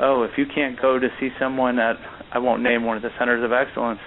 oh, 0.00 0.22
if 0.22 0.32
you 0.36 0.46
can't 0.52 0.80
go 0.80 0.98
to 0.98 1.08
see 1.20 1.28
someone 1.38 1.78
at, 1.78 1.96
I 2.32 2.38
won't 2.38 2.62
name 2.62 2.84
one 2.84 2.96
of 2.96 3.02
the 3.02 3.10
centers 3.18 3.44
of 3.44 3.52
excellence, 3.52 4.00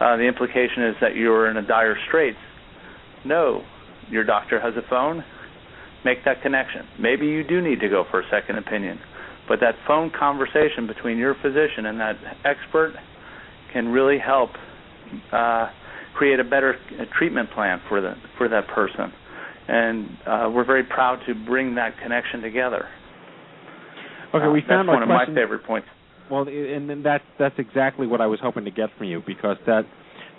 uh, 0.00 0.16
the 0.16 0.24
implication 0.24 0.84
is 0.84 0.96
that 1.00 1.14
you're 1.14 1.50
in 1.50 1.56
a 1.56 1.66
dire 1.66 1.96
straits. 2.08 2.38
No, 3.24 3.62
your 4.10 4.24
doctor 4.24 4.60
has 4.60 4.74
a 4.76 4.88
phone, 4.88 5.24
make 6.04 6.24
that 6.24 6.42
connection. 6.42 6.86
Maybe 6.98 7.26
you 7.26 7.44
do 7.44 7.60
need 7.60 7.80
to 7.80 7.88
go 7.88 8.04
for 8.10 8.20
a 8.20 8.24
second 8.30 8.58
opinion, 8.58 8.98
but 9.48 9.60
that 9.60 9.74
phone 9.86 10.10
conversation 10.10 10.86
between 10.86 11.18
your 11.18 11.34
physician 11.34 11.86
and 11.86 12.00
that 12.00 12.16
expert 12.44 12.94
can 13.72 13.88
really 13.88 14.18
help 14.18 14.50
uh, 15.32 15.68
create 16.14 16.40
a 16.40 16.44
better 16.44 16.76
treatment 17.16 17.50
plan 17.50 17.80
for 17.88 18.00
the 18.00 18.14
for 18.36 18.48
that 18.48 18.66
person. 18.68 19.12
And 19.68 20.08
uh, 20.26 20.50
we're 20.52 20.64
very 20.64 20.84
proud 20.84 21.20
to 21.26 21.34
bring 21.34 21.76
that 21.76 21.94
connection 22.02 22.40
together. 22.40 22.86
Okay, 24.34 24.48
we 24.48 24.60
uh, 24.60 24.68
found 24.68 24.88
that's 24.88 24.98
one 24.98 25.06
question. 25.06 25.10
of 25.10 25.28
my 25.28 25.42
favorite 25.42 25.64
points. 25.64 25.88
Well, 26.30 26.48
and 26.48 26.88
then 26.88 27.02
that's 27.02 27.24
that's 27.38 27.54
exactly 27.58 28.06
what 28.06 28.20
I 28.20 28.26
was 28.26 28.40
hoping 28.42 28.64
to 28.64 28.70
get 28.70 28.88
from 28.96 29.06
you 29.06 29.22
because 29.26 29.56
that 29.66 29.82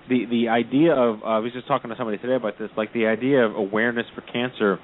the 0.10 0.26
the 0.30 0.50
idea 0.50 0.94
of 0.94 1.22
uh, 1.22 1.26
I 1.26 1.40
was 1.40 1.54
just 1.54 1.68
talking 1.68 1.90
to 1.90 1.96
somebody 1.96 2.18
today 2.18 2.36
about 2.36 2.58
this, 2.58 2.70
like 2.76 2.92
the 2.94 3.06
idea 3.06 3.46
of 3.46 3.56
awareness 3.56 4.06
for 4.16 4.22
cancer 4.22 4.80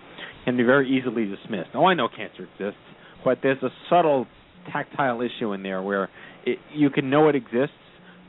can 0.46 0.58
be 0.58 0.64
very 0.64 0.90
easily 0.90 1.26
dismissed. 1.26 1.72
Oh, 1.74 1.86
I 1.86 1.94
know 1.94 2.08
cancer 2.08 2.44
exists, 2.44 2.80
but 3.26 3.40
there's 3.42 3.62
a 3.64 3.70
subtle 3.90 4.28
tactile 4.72 5.22
issue 5.22 5.54
in 5.54 5.64
there 5.64 5.82
where 5.82 6.10
it, 6.46 6.60
you 6.74 6.90
can 6.90 7.10
know 7.10 7.28
it 7.28 7.36
exists, 7.36 7.74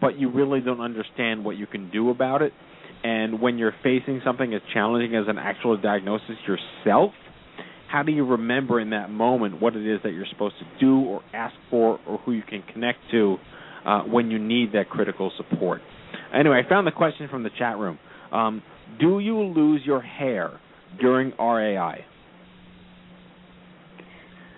but 0.01 0.19
you 0.19 0.31
really 0.31 0.61
don't 0.61 0.81
understand 0.81 1.45
what 1.45 1.57
you 1.57 1.67
can 1.67 1.91
do 1.91 2.11
about 2.11 2.43
it. 2.43 2.53
And 3.03 3.41
when 3.41 3.59
you're 3.59 3.75
facing 3.83 4.21
something 4.25 4.53
as 4.53 4.61
challenging 4.75 5.17
as 5.17 5.25
an 5.29 5.39
actual 5.39 5.77
diagnosis 5.77 6.37
yourself, 6.47 7.13
how 7.91 8.03
do 8.03 8.13
you 8.13 8.25
remember 8.25 8.79
in 8.79 8.91
that 8.91 9.11
moment 9.11 9.61
what 9.61 9.75
it 9.75 9.87
is 9.87 10.01
that 10.05 10.13
you're 10.13 10.27
supposed 10.31 10.55
to 10.61 10.67
do 10.79 11.01
or 11.01 11.23
ask 11.33 11.55
for 11.71 11.99
or 12.07 12.19
who 12.19 12.33
you 12.33 12.43
can 12.43 12.63
connect 12.73 12.99
to 13.11 13.37
uh, 13.85 14.03
when 14.03 14.31
you 14.31 14.39
need 14.39 14.73
that 14.73 14.89
critical 14.89 15.33
support? 15.37 15.81
Anyway, 16.33 16.63
I 16.65 16.69
found 16.69 16.87
the 16.87 16.93
question 16.93 17.29
from 17.29 17.43
the 17.43 17.51
chat 17.59 17.79
room. 17.79 17.99
Um, 18.31 18.63
do 19.01 19.19
you 19.19 19.41
lose 19.41 19.83
your 19.85 20.01
hair 20.01 20.61
during 21.01 21.33
RAI? 21.39 22.05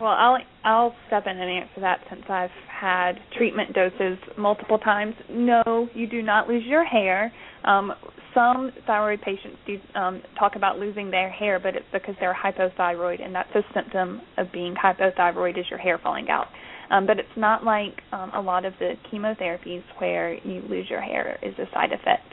Well, 0.03 0.11
I'll 0.11 0.39
I'll 0.65 0.95
step 1.07 1.27
in 1.27 1.39
and 1.39 1.49
answer 1.49 1.81
that 1.81 2.01
since 2.11 2.23
I've 2.29 2.51
had 2.69 3.13
treatment 3.39 3.73
doses 3.73 4.19
multiple 4.37 4.79
times. 4.79 5.15
No, 5.31 5.89
you 5.95 6.09
do 6.09 6.23
not 6.23 6.49
lose 6.49 6.65
your 6.67 6.85
hair. 6.85 7.33
Um, 7.63 7.93
some 8.35 8.73
thyroid 8.85 9.21
patients 9.21 9.59
do 9.65 9.79
um, 9.95 10.21
talk 10.37 10.57
about 10.57 10.81
losing 10.81 11.09
their 11.13 11.31
hair, 11.31 11.61
but 11.61 11.77
it's 11.77 11.87
because 11.93 12.17
they're 12.19 12.35
hypothyroid, 12.35 13.25
and 13.25 13.33
that's 13.33 13.55
a 13.55 13.63
symptom 13.73 14.21
of 14.39 14.51
being 14.53 14.75
hypothyroid 14.75 15.57
is 15.57 15.67
your 15.71 15.79
hair 15.79 16.01
falling 16.03 16.29
out. 16.29 16.49
Um, 16.91 17.07
but 17.07 17.21
it's 17.21 17.29
not 17.37 17.63
like 17.63 18.01
um, 18.11 18.33
a 18.35 18.41
lot 18.41 18.65
of 18.65 18.73
the 18.81 18.95
chemotherapies 19.13 19.85
where 19.99 20.35
you 20.45 20.63
lose 20.69 20.91
your 20.91 21.01
hair 21.01 21.39
is 21.45 21.55
a 21.61 21.73
side 21.73 21.93
effect. 21.93 22.27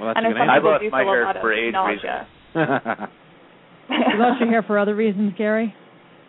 Well, 0.00 0.14
that's 0.14 0.18
I 0.18 0.22
know 0.22 0.28
some 0.30 0.48
people 0.48 0.70
I 0.70 0.72
lost 0.72 0.82
do 0.82 0.90
my 0.90 1.02
feel 1.02 1.10
a 1.10 1.12
hair 1.12 1.24
lot 1.24 1.36
of 1.36 1.42
for 1.42 1.52
age 1.52 1.72
nausea. 1.74 3.08
you 3.90 4.18
lost 4.18 4.40
your 4.40 4.50
hair 4.50 4.62
for 4.62 4.78
other 4.78 4.94
reasons, 4.94 5.32
Gary. 5.36 5.74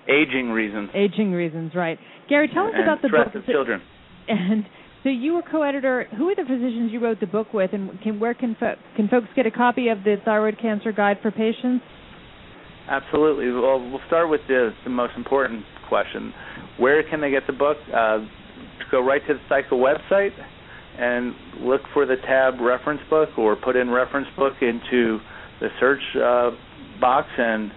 Aging 0.08 0.50
reasons. 0.50 0.90
Aging 0.94 1.32
reasons, 1.32 1.74
right? 1.76 2.00
Gary, 2.30 2.50
tell 2.54 2.68
us 2.68 2.74
and 2.76 2.84
about 2.84 3.02
the 3.02 3.10
stress 3.10 3.28
book. 3.28 3.36
of 3.36 3.46
children. 3.46 3.82
And 4.28 4.66
so 5.04 5.10
you 5.10 5.34
were 5.34 5.42
co-editor. 5.42 6.08
Who 6.18 6.30
are 6.30 6.36
the 6.36 6.44
physicians 6.44 6.92
you 6.92 7.00
wrote 7.00 7.20
the 7.20 7.28
book 7.28 7.54
with, 7.54 7.72
and 7.74 8.00
can 8.02 8.20
where 8.20 8.34
can 8.34 8.56
fo- 8.60 8.76
can 8.96 9.08
folks 9.08 9.28
get 9.36 9.46
a 9.46 9.52
copy 9.52 9.90
of 9.90 10.04
the 10.04 10.18
Thyroid 10.24 10.58
Cancer 10.62 10.92
Guide 10.92 11.18
for 11.22 11.32
Patients? 11.32 11.84
Absolutely. 12.90 13.52
Well, 13.52 13.80
we'll 13.80 14.02
start 14.08 14.30
with 14.30 14.42
the, 14.48 14.72
the 14.86 14.90
most 14.90 15.14
important 15.18 15.64
question. 15.90 16.34
Where 16.78 17.08
can 17.10 17.20
they 17.20 17.32
get 17.32 17.44
the 17.46 17.54
book? 17.54 17.78
Uh, 17.94 18.20
go 18.92 19.04
right 19.04 19.22
to 19.28 19.34
the 19.34 19.40
ThyCa 19.50 19.74
website 19.74 20.32
and 20.98 21.34
look 21.60 21.82
for 21.94 22.06
the 22.06 22.16
tab 22.26 22.60
reference 22.60 23.02
book 23.10 23.30
or 23.38 23.56
put 23.56 23.76
in 23.76 23.90
reference 23.90 24.28
book 24.38 24.54
into 24.62 25.20
the 25.60 25.68
search 25.80 26.00
uh, 26.16 26.52
box 27.00 27.28
and 27.38 27.72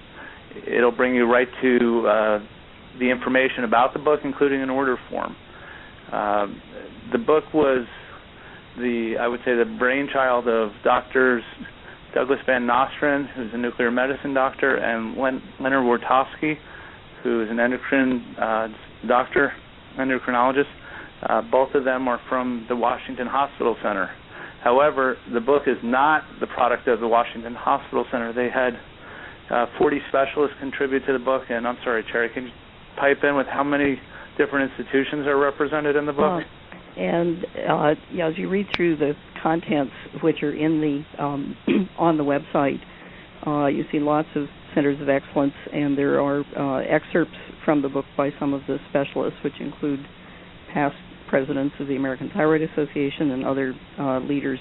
it'll 0.66 0.92
bring 0.92 1.14
you 1.14 1.30
right 1.30 1.48
to 1.62 2.06
uh, 2.06 2.38
the 2.98 3.10
information 3.10 3.64
about 3.64 3.92
the 3.92 3.98
book, 3.98 4.20
including 4.24 4.62
an 4.62 4.70
order 4.70 4.96
form. 5.08 5.36
Um, 6.12 6.60
the 7.12 7.18
book 7.18 7.44
was 7.54 7.86
the 8.76 9.16
I 9.20 9.28
would 9.28 9.40
say 9.44 9.54
the 9.56 9.76
brainchild 9.78 10.48
of 10.48 10.70
doctors 10.84 11.42
Douglas 12.14 12.40
Van 12.46 12.66
Nostrand, 12.66 13.28
who's 13.36 13.50
a 13.52 13.58
nuclear 13.58 13.90
medicine 13.90 14.34
doctor, 14.34 14.76
and 14.76 15.16
Len- 15.16 15.42
Leonard 15.60 15.84
Wartofsky, 15.84 16.56
who 17.22 17.42
is 17.42 17.50
an 17.50 17.60
endocrine 17.60 18.34
uh, 18.40 18.68
doctor, 19.06 19.52
endocrinologist. 19.96 20.64
Uh, 21.22 21.42
both 21.50 21.74
of 21.74 21.84
them 21.84 22.08
are 22.08 22.20
from 22.28 22.66
the 22.68 22.76
Washington 22.76 23.26
Hospital 23.26 23.76
Center. 23.82 24.10
However, 24.64 25.16
the 25.32 25.40
book 25.40 25.62
is 25.66 25.76
not 25.82 26.24
the 26.40 26.46
product 26.46 26.88
of 26.88 27.00
the 27.00 27.08
Washington 27.08 27.54
Hospital 27.54 28.04
Center. 28.10 28.32
They 28.32 28.48
had 28.50 28.78
uh, 29.50 29.66
40 29.78 29.98
specialists 30.08 30.56
contribute 30.60 31.04
to 31.06 31.12
the 31.12 31.18
book, 31.18 31.42
and 31.48 31.66
I'm 31.66 31.78
sorry, 31.84 32.04
Cherry, 32.10 32.30
can 32.30 32.44
you 32.44 32.50
pipe 32.96 33.18
in 33.22 33.36
with 33.36 33.46
how 33.46 33.64
many 33.64 34.00
different 34.38 34.70
institutions 34.70 35.26
are 35.26 35.38
represented 35.38 35.96
in 35.96 36.06
the 36.06 36.12
book? 36.12 36.42
Uh, 36.42 37.00
and 37.00 37.44
uh, 37.68 37.94
yeah, 38.12 38.28
as 38.28 38.34
you 38.36 38.48
read 38.48 38.66
through 38.74 38.96
the 38.96 39.12
contents, 39.42 39.92
which 40.22 40.42
are 40.42 40.54
in 40.54 40.80
the 40.80 41.22
um, 41.22 41.56
on 41.98 42.16
the 42.16 42.24
website, 42.24 42.80
uh, 43.46 43.66
you 43.66 43.84
see 43.90 43.98
lots 43.98 44.28
of 44.34 44.46
centers 44.74 45.00
of 45.00 45.08
excellence, 45.08 45.54
and 45.72 45.96
there 45.96 46.20
are 46.20 46.44
uh, 46.56 46.78
excerpts 46.78 47.36
from 47.64 47.82
the 47.82 47.88
book 47.88 48.04
by 48.16 48.30
some 48.38 48.52
of 48.52 48.62
the 48.66 48.78
specialists, 48.88 49.38
which 49.42 49.54
include 49.60 50.00
past 50.72 50.96
presidents 51.28 51.74
of 51.80 51.86
the 51.86 51.96
American 51.96 52.30
Thyroid 52.34 52.62
Association 52.62 53.30
and 53.30 53.44
other 53.44 53.74
uh, 53.98 54.18
leaders 54.20 54.58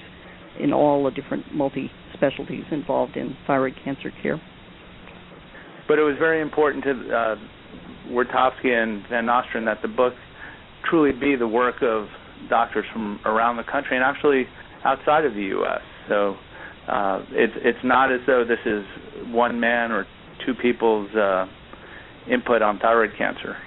in 0.60 0.74
all 0.74 1.04
the 1.04 1.12
different 1.12 1.54
multi 1.54 1.92
specialties 2.14 2.64
involved 2.72 3.16
in 3.18 3.36
thyroid 3.48 3.74
cancer 3.84 4.12
care. 4.22 4.42
But 5.90 6.00
it 6.00 6.04
was 6.04 6.16
very 6.18 6.40
important 6.40 6.86
to 6.86 6.92
uh, 7.14 7.36
and 8.64 9.04
Van 9.10 9.26
Nostrand 9.26 9.68
that 9.68 9.82
the 9.82 9.88
book 9.88 10.14
truly 10.90 11.12
be 11.12 11.36
the 11.36 11.48
work 11.48 11.82
of 11.82 12.08
doctors 12.50 12.86
from 12.94 13.20
around 13.26 13.58
the 13.58 13.64
country 13.64 13.98
and 13.98 14.04
actually 14.06 14.46
outside 14.86 15.26
of 15.26 15.34
the 15.34 15.44
U.S. 15.58 15.82
So 16.08 16.36
uh, 16.88 17.26
it's 17.32 17.54
it's 17.58 17.84
not 17.84 18.14
as 18.14 18.20
though 18.26 18.46
this 18.48 18.60
is 18.66 18.84
one 19.34 19.60
man 19.60 19.92
or 19.92 20.06
two 20.46 20.54
people's 20.54 21.14
uh, 21.16 21.48
input 22.32 22.62
on 22.62 22.80
thyroid 22.80 23.12
cancer. 23.18 23.58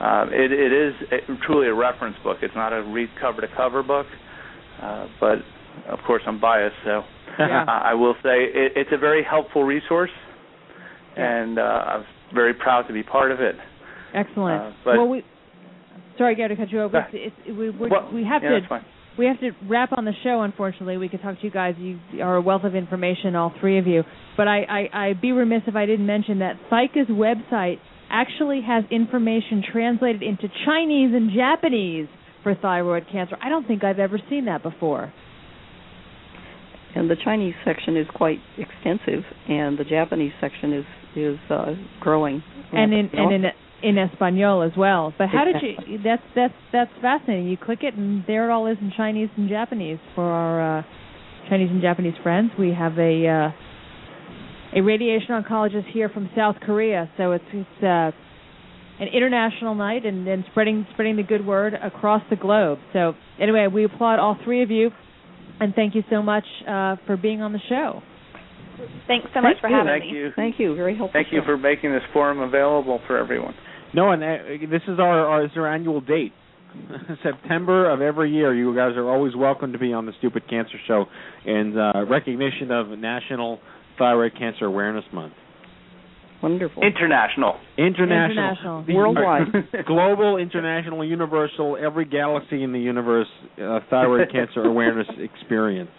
Uh, 0.00 0.26
it, 0.30 0.52
it 0.52 0.72
is 0.72 0.94
a, 1.10 1.46
truly 1.46 1.68
a 1.68 1.74
reference 1.74 2.16
book. 2.22 2.38
It's 2.42 2.54
not 2.54 2.72
a 2.72 2.82
read 2.82 3.08
cover 3.20 3.40
to 3.40 3.48
cover 3.56 3.82
book, 3.82 4.06
uh, 4.82 5.06
but 5.20 5.38
of 5.88 5.98
course 6.06 6.22
I'm 6.26 6.40
biased, 6.40 6.76
so 6.84 7.02
Yeah. 7.38 7.64
I 7.68 7.94
will 7.94 8.14
say 8.22 8.44
it, 8.44 8.72
it's 8.76 8.90
a 8.92 8.98
very 8.98 9.24
helpful 9.24 9.64
resource, 9.64 10.10
and 11.18 11.58
uh, 11.58 11.62
I'm 11.62 12.04
very 12.34 12.54
proud 12.54 12.82
to 12.88 12.92
be 12.92 13.02
part 13.02 13.32
of 13.32 13.40
it. 13.40 13.56
Excellent. 14.14 14.62
Uh, 14.62 14.72
but- 14.84 14.96
well, 14.96 15.08
we 15.08 15.24
sorry, 16.16 16.34
Gary, 16.34 16.50
to 16.50 16.56
cut 16.56 16.70
you 16.70 16.82
over. 16.82 17.06
Yeah. 17.12 17.18
It's, 17.26 17.34
it's, 17.46 17.58
we 17.58 17.70
we're, 17.70 17.88
Well, 17.88 18.10
we 18.12 18.24
have 18.24 18.42
yeah, 18.42 18.50
to 18.50 18.54
that's 18.60 18.68
fine. 18.68 18.84
we 19.18 19.26
have 19.26 19.38
to 19.40 19.50
wrap 19.68 19.90
on 19.96 20.04
the 20.04 20.12
show. 20.24 20.42
Unfortunately, 20.42 20.96
we 20.96 21.08
could 21.08 21.22
talk 21.22 21.38
to 21.38 21.44
you 21.44 21.50
guys. 21.50 21.74
You 21.78 21.98
are 22.22 22.36
a 22.36 22.40
wealth 22.42 22.64
of 22.64 22.74
information, 22.74 23.36
all 23.36 23.52
three 23.60 23.78
of 23.78 23.86
you. 23.86 24.02
But 24.36 24.48
I, 24.48 24.62
I 24.92 25.06
I'd 25.08 25.20
be 25.20 25.32
remiss 25.32 25.62
if 25.66 25.76
I 25.76 25.86
didn't 25.86 26.06
mention 26.06 26.40
that 26.40 26.56
ThyCa's 26.70 27.08
website 27.08 27.78
actually 28.10 28.62
has 28.66 28.84
information 28.90 29.62
translated 29.70 30.22
into 30.22 30.48
Chinese 30.64 31.10
and 31.14 31.30
Japanese 31.30 32.08
for 32.42 32.54
thyroid 32.54 33.04
cancer. 33.12 33.36
I 33.42 33.48
don't 33.48 33.66
think 33.66 33.84
I've 33.84 33.98
ever 33.98 34.18
seen 34.30 34.46
that 34.46 34.62
before. 34.62 35.12
And 36.94 37.10
the 37.10 37.16
Chinese 37.22 37.54
section 37.64 37.96
is 37.96 38.06
quite 38.14 38.38
extensive, 38.56 39.22
and 39.48 39.78
the 39.78 39.84
Japanese 39.84 40.32
section 40.40 40.72
is 40.72 40.84
is 41.24 41.38
uh, 41.50 41.74
growing. 42.00 42.42
and 42.72 42.92
in 42.92 43.10
and 43.12 43.32
in 43.32 43.44
in 43.82 43.98
Espanol 43.98 44.62
as 44.62 44.72
well. 44.76 45.12
But 45.16 45.28
how 45.28 45.44
did 45.44 45.56
you? 45.62 45.98
That's 46.02 46.22
that's 46.34 46.54
that's 46.72 46.90
fascinating. 47.00 47.48
You 47.48 47.56
click 47.56 47.80
it, 47.82 47.94
and 47.94 48.24
there 48.26 48.50
it 48.50 48.52
all 48.52 48.66
is 48.66 48.76
in 48.80 48.92
Chinese 48.96 49.28
and 49.36 49.48
Japanese 49.48 49.98
for 50.14 50.24
our 50.24 50.78
uh, 50.78 50.82
Chinese 51.48 51.70
and 51.70 51.80
Japanese 51.80 52.14
friends. 52.22 52.50
We 52.58 52.72
have 52.72 52.98
a 52.98 53.26
uh, 53.26 54.78
a 54.78 54.80
radiation 54.80 55.28
oncologist 55.30 55.90
here 55.92 56.08
from 56.08 56.28
South 56.36 56.56
Korea, 56.64 57.10
so 57.16 57.32
it's 57.32 57.44
it's 57.52 57.82
uh, 57.82 58.10
an 59.00 59.08
international 59.12 59.74
night, 59.74 60.04
and 60.04 60.26
then 60.26 60.44
spreading 60.50 60.86
spreading 60.92 61.16
the 61.16 61.22
good 61.22 61.46
word 61.46 61.74
across 61.74 62.22
the 62.30 62.36
globe. 62.36 62.78
So 62.92 63.14
anyway, 63.40 63.66
we 63.72 63.84
applaud 63.84 64.18
all 64.18 64.36
three 64.44 64.62
of 64.62 64.70
you, 64.70 64.90
and 65.60 65.74
thank 65.74 65.94
you 65.94 66.02
so 66.10 66.22
much 66.22 66.44
uh, 66.66 66.96
for 67.06 67.16
being 67.16 67.42
on 67.42 67.52
the 67.52 67.60
show. 67.68 68.02
Thanks 69.06 69.28
so 69.34 69.40
much 69.40 69.56
Thank 69.56 69.60
for 69.60 69.68
you. 69.68 69.76
having 69.76 70.00
Thank 70.00 70.12
me. 70.12 70.18
you. 70.18 70.30
Thank 70.36 70.60
you. 70.60 70.74
Very 70.74 70.96
helpful. 70.96 71.20
Thank 71.20 71.32
you 71.32 71.42
for 71.44 71.56
making 71.56 71.92
this 71.92 72.02
forum 72.12 72.40
available 72.40 73.00
for 73.06 73.18
everyone. 73.18 73.54
No, 73.94 74.10
and 74.12 74.22
uh, 74.22 74.36
this 74.70 74.82
is 74.86 74.98
our, 74.98 75.26
our 75.26 75.42
this 75.42 75.52
is 75.52 75.58
our 75.58 75.72
annual 75.72 76.00
date. 76.00 76.32
September 77.22 77.90
of 77.90 78.02
every 78.02 78.30
year. 78.30 78.54
You 78.54 78.74
guys 78.76 78.92
are 78.96 79.08
always 79.08 79.34
welcome 79.34 79.72
to 79.72 79.78
be 79.78 79.92
on 79.92 80.04
the 80.04 80.12
Stupid 80.18 80.48
Cancer 80.50 80.76
Show 80.86 81.06
in 81.46 81.76
uh, 81.78 82.04
recognition 82.04 82.70
of 82.70 82.88
National 82.90 83.58
Thyroid 83.98 84.32
Cancer 84.38 84.66
Awareness 84.66 85.04
Month. 85.12 85.32
Wonderful. 86.42 86.84
International. 86.84 87.58
International, 87.76 88.84
International. 88.84 88.84
Worldwide. 88.94 89.46
global, 89.86 90.36
international, 90.36 91.04
universal, 91.04 91.76
every 91.80 92.04
galaxy 92.04 92.62
in 92.62 92.72
the 92.72 92.78
universe 92.78 93.26
uh, 93.60 93.80
thyroid 93.90 94.30
cancer 94.30 94.60
awareness 94.64 95.08
experience. 95.18 95.90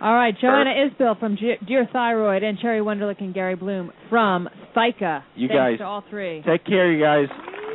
All 0.00 0.14
right, 0.14 0.34
Joanna 0.40 0.70
Isbill 0.70 1.18
from 1.18 1.36
Ge- 1.36 1.58
Dear 1.66 1.88
Thyroid 1.92 2.44
and 2.44 2.58
Cherry 2.60 2.80
Wunderlich 2.80 3.20
and 3.20 3.34
Gary 3.34 3.56
Bloom 3.56 3.90
from 4.08 4.48
ThyCa. 4.76 5.22
You 5.34 5.48
Thanks 5.48 5.54
guys 5.54 5.78
to 5.78 5.84
all 5.84 6.04
three. 6.08 6.42
Take 6.46 6.64
care, 6.64 6.92
you 6.92 7.02
guys. 7.02 7.26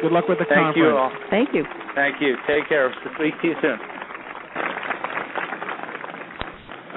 Good 0.02 0.12
luck 0.12 0.30
with 0.30 0.40
the 0.40 0.46
Thank 0.46 0.76
conference. 0.76 0.76
Thank 0.76 0.88
you 0.88 0.98
all. 0.98 1.12
Thank 1.30 1.50
you. 1.54 1.64
Thank 1.96 2.22
you. 2.22 2.36
Take 2.48 2.70
care. 2.70 2.94
Speak 3.16 3.34
to 3.42 3.48
you 3.48 3.56
soon. 3.62 3.78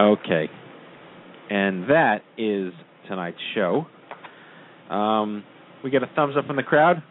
Okay. 0.01 0.49
And 1.51 1.91
that 1.91 2.19
is 2.39 2.73
tonight's 3.09 3.39
show. 3.55 3.87
Um, 4.91 5.43
we 5.83 5.91
get 5.91 6.03
a 6.03 6.11
thumbs 6.15 6.37
up 6.37 6.47
from 6.47 6.57
the 6.57 6.63
crowd? 6.63 7.03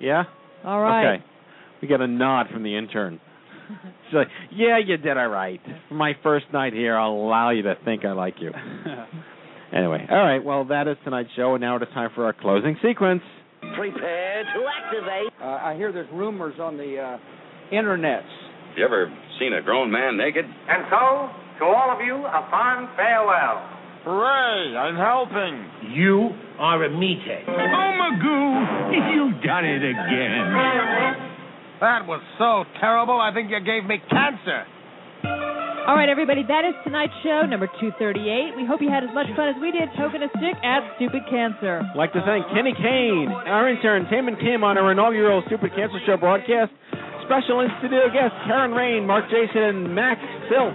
Yeah? 0.00 0.24
All 0.64 0.80
right. 0.80 1.16
Okay. 1.16 1.24
We 1.82 1.88
get 1.88 2.00
a 2.00 2.06
nod 2.06 2.46
from 2.52 2.62
the 2.62 2.76
intern. 2.76 3.20
She's 4.06 4.14
like, 4.14 4.28
yeah, 4.52 4.78
you 4.78 4.96
did 4.96 5.16
all 5.16 5.28
right. 5.28 5.60
For 5.88 5.94
my 5.94 6.12
first 6.22 6.46
night 6.52 6.72
here, 6.72 6.96
I'll 6.96 7.12
allow 7.12 7.50
you 7.50 7.62
to 7.62 7.74
think 7.84 8.04
I 8.04 8.12
like 8.12 8.36
you. 8.40 8.50
anyway, 9.72 10.06
all 10.10 10.24
right. 10.24 10.42
Well, 10.42 10.64
that 10.66 10.88
is 10.88 10.96
tonight's 11.04 11.30
show, 11.36 11.54
and 11.54 11.60
now 11.60 11.76
it 11.76 11.82
is 11.82 11.88
time 11.94 12.10
for 12.14 12.24
our 12.26 12.32
closing 12.32 12.76
sequence. 12.82 13.22
Prepare 13.76 14.44
to 14.44 14.64
activate. 14.84 15.32
Uh, 15.40 15.44
I 15.44 15.74
hear 15.76 15.92
there's 15.92 16.10
rumors 16.12 16.54
on 16.60 16.76
the 16.76 16.98
uh, 16.98 17.18
internets. 17.74 18.28
You 18.76 18.84
ever 18.84 19.12
seen 19.38 19.52
a 19.54 19.62
grown 19.62 19.90
man 19.90 20.16
naked? 20.16 20.44
And 20.44 20.84
so, 20.90 21.30
to 21.60 21.64
all 21.64 21.90
of 21.90 22.04
you, 22.04 22.14
a 22.16 22.48
fond 22.50 22.88
farewell. 22.96 23.70
Hooray, 24.04 24.76
I'm 24.76 24.96
helping. 24.96 25.94
You 25.96 26.30
are 26.58 26.84
a 26.84 26.90
meathead. 26.90 27.48
Oh, 27.48 27.52
Magoo, 27.96 29.14
you've 29.14 29.42
done 29.42 29.64
it 29.64 29.80
again. 29.80 31.23
That 31.84 32.08
was 32.08 32.24
so 32.40 32.64
terrible, 32.80 33.20
I 33.20 33.28
think 33.36 33.52
you 33.52 33.60
gave 33.60 33.84
me 33.84 34.00
cancer. 34.08 34.64
All 35.84 35.92
right, 35.92 36.08
everybody, 36.08 36.40
that 36.40 36.64
is 36.64 36.72
tonight's 36.80 37.12
show, 37.20 37.44
number 37.44 37.68
238. 37.76 38.56
We 38.56 38.64
hope 38.64 38.80
you 38.80 38.88
had 38.88 39.04
as 39.04 39.12
much 39.12 39.28
fun 39.36 39.52
as 39.52 39.56
we 39.60 39.68
did 39.68 39.92
poking 39.92 40.24
a 40.24 40.32
stick 40.32 40.56
at 40.64 40.80
Stupid 40.96 41.28
Cancer. 41.28 41.84
I'd 41.84 41.92
like 41.92 42.16
to 42.16 42.24
thank 42.24 42.48
Kenny 42.56 42.72
Kane, 42.72 43.28
our 43.28 43.68
intern, 43.68 44.08
Taman 44.08 44.40
Kim 44.40 44.64
on 44.64 44.80
our 44.80 44.96
inaugural 44.96 45.44
Stupid 45.44 45.76
Cancer 45.76 46.00
Show 46.08 46.16
broadcast. 46.16 46.72
Special 47.28 47.60
in 47.60 47.68
studio 47.84 48.08
guests 48.08 48.32
Karen 48.48 48.72
Rain, 48.72 49.04
Mark 49.04 49.28
Jason, 49.28 49.84
and 49.84 49.92
Max 49.92 50.24
Silk. 50.48 50.72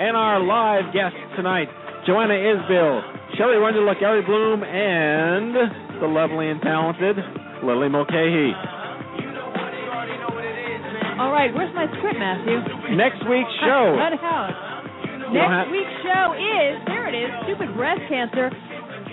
And 0.00 0.16
our 0.16 0.40
live 0.40 0.88
guests 0.96 1.20
tonight, 1.36 1.68
Joanna 2.08 2.32
Isbill, 2.32 3.36
Shelley 3.36 3.60
Wunderlich, 3.60 4.00
Gary 4.00 4.24
Bloom, 4.24 4.64
and 4.64 6.00
the 6.00 6.08
lovely 6.08 6.48
and 6.48 6.64
talented 6.64 7.20
Lily 7.60 7.92
Mulcahy. 7.92 8.56
All 11.16 11.32
right, 11.32 11.48
where's 11.54 11.72
my 11.74 11.86
script, 11.96 12.18
Matthew? 12.18 12.60
Next 12.96 13.24
week's 13.24 13.52
show. 13.64 13.96
Cut 13.96 14.20
out. 14.20 14.52
Next 15.32 15.48
have- 15.48 15.70
week's 15.72 15.96
show 16.04 16.36
is, 16.36 16.76
there 16.86 17.08
it 17.08 17.16
is, 17.16 17.30
Stupid 17.48 17.74
Breast 17.74 18.02
Cancer 18.08 18.52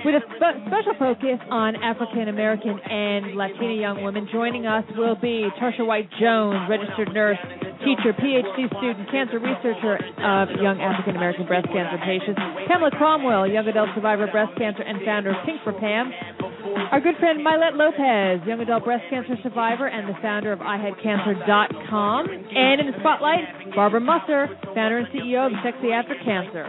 with 0.05 0.15
a 0.15 0.23
spe- 0.35 0.59
special 0.67 0.93
focus 0.99 1.39
on 1.49 1.75
African 1.79 2.27
American 2.27 2.79
and 2.79 3.35
Latina 3.35 3.73
young 3.73 4.03
women. 4.03 4.27
Joining 4.31 4.65
us 4.65 4.83
will 4.95 5.15
be 5.15 5.47
Tarsha 5.59 5.85
White 5.85 6.09
Jones, 6.19 6.67
registered 6.69 7.13
nurse, 7.13 7.39
teacher, 7.83 8.11
PhD 8.11 8.67
student, 8.79 9.09
cancer 9.11 9.39
researcher 9.39 9.95
of 10.23 10.49
young 10.59 10.79
African 10.79 11.15
American 11.15 11.47
breast 11.47 11.67
cancer 11.67 11.99
patients. 12.03 12.39
Pamela 12.67 12.91
Cromwell, 12.91 13.47
young 13.47 13.67
adult 13.67 13.89
survivor 13.95 14.25
of 14.25 14.31
breast 14.31 14.51
cancer 14.57 14.83
and 14.83 14.99
founder 15.05 15.31
of 15.31 15.37
Pink 15.45 15.59
for 15.63 15.73
Pam. 15.73 16.11
Our 16.91 16.99
good 17.01 17.15
friend 17.19 17.45
Mailet 17.45 17.75
Lopez, 17.75 18.47
young 18.47 18.59
adult 18.61 18.85
breast 18.85 19.03
cancer 19.09 19.35
survivor 19.43 19.87
and 19.87 20.07
the 20.07 20.17
founder 20.21 20.51
of 20.51 20.59
IHadCancer.com. 20.59 22.29
And 22.29 22.81
in 22.81 22.87
the 22.87 22.97
spotlight, 22.99 23.75
Barbara 23.75 23.99
Musser, 23.99 24.47
founder 24.73 24.99
and 24.99 25.07
CEO 25.07 25.47
of 25.47 25.51
Sexy 25.63 25.91
After 25.91 26.15
Cancer. 26.23 26.67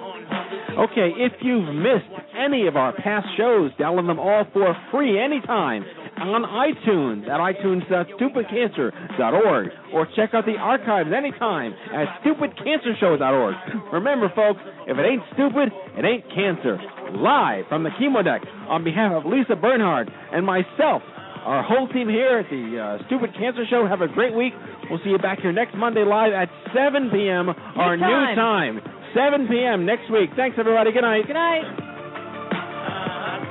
Okay, 0.79 1.11
if 1.17 1.33
you've 1.43 1.75
missed 1.75 2.11
any 2.37 2.67
of 2.67 2.77
our 2.77 2.93
past 3.25 3.37
shows, 3.37 3.71
download 3.79 4.07
them 4.07 4.19
all 4.19 4.45
for 4.53 4.75
free 4.91 5.19
anytime 5.23 5.85
on 6.17 6.45
iTunes 6.45 7.29
at 7.29 7.41
itunes.stupidcancer.org 7.41 9.69
or 9.93 10.07
check 10.15 10.33
out 10.33 10.47
the 10.47 10.57
archives 10.59 11.11
anytime 11.17 11.75
at 11.93 12.07
stupidcancershow.org. 12.23 13.55
Remember, 13.93 14.29
folks, 14.35 14.61
if 14.87 14.97
it 14.97 15.03
ain't 15.03 15.23
stupid, 15.35 15.73
it 15.99 16.05
ain't 16.05 16.25
cancer. 16.35 16.79
Live 17.13 17.67
from 17.69 17.83
the 17.83 17.91
chemo 18.01 18.23
deck 18.25 18.43
on 18.69 18.85
behalf 18.85 19.13
of 19.13 19.27
Lisa 19.27 19.57
Bernhard 19.57 20.09
and 20.33 20.47
myself, 20.47 21.03
our 21.45 21.63
whole 21.63 21.87
team 21.89 22.09
here 22.09 22.39
at 22.39 22.49
the 22.49 22.79
uh, 22.79 22.97
Stupid 23.07 23.35
Cancer 23.35 23.67
Show. 23.69 23.87
Have 23.87 24.01
a 24.01 24.09
great 24.09 24.35
week. 24.35 24.55
We'll 24.89 25.01
see 25.05 25.11
you 25.11 25.19
back 25.19 25.41
here 25.41 25.53
next 25.53 25.75
Monday 25.77 26.05
live 26.05 26.33
at 26.33 26.49
7 26.75 27.11
p.m. 27.11 27.51
our 27.51 27.99
time. 27.99 28.01
new 28.01 28.35
time. 28.35 28.81
7 29.15 29.47
p.m. 29.49 29.85
next 29.85 30.11
week. 30.11 30.31
Thanks, 30.37 30.57
everybody. 30.59 30.91
Good 30.93 31.03
night. 31.03 31.27
Good 31.27 31.35
night. 31.35 31.94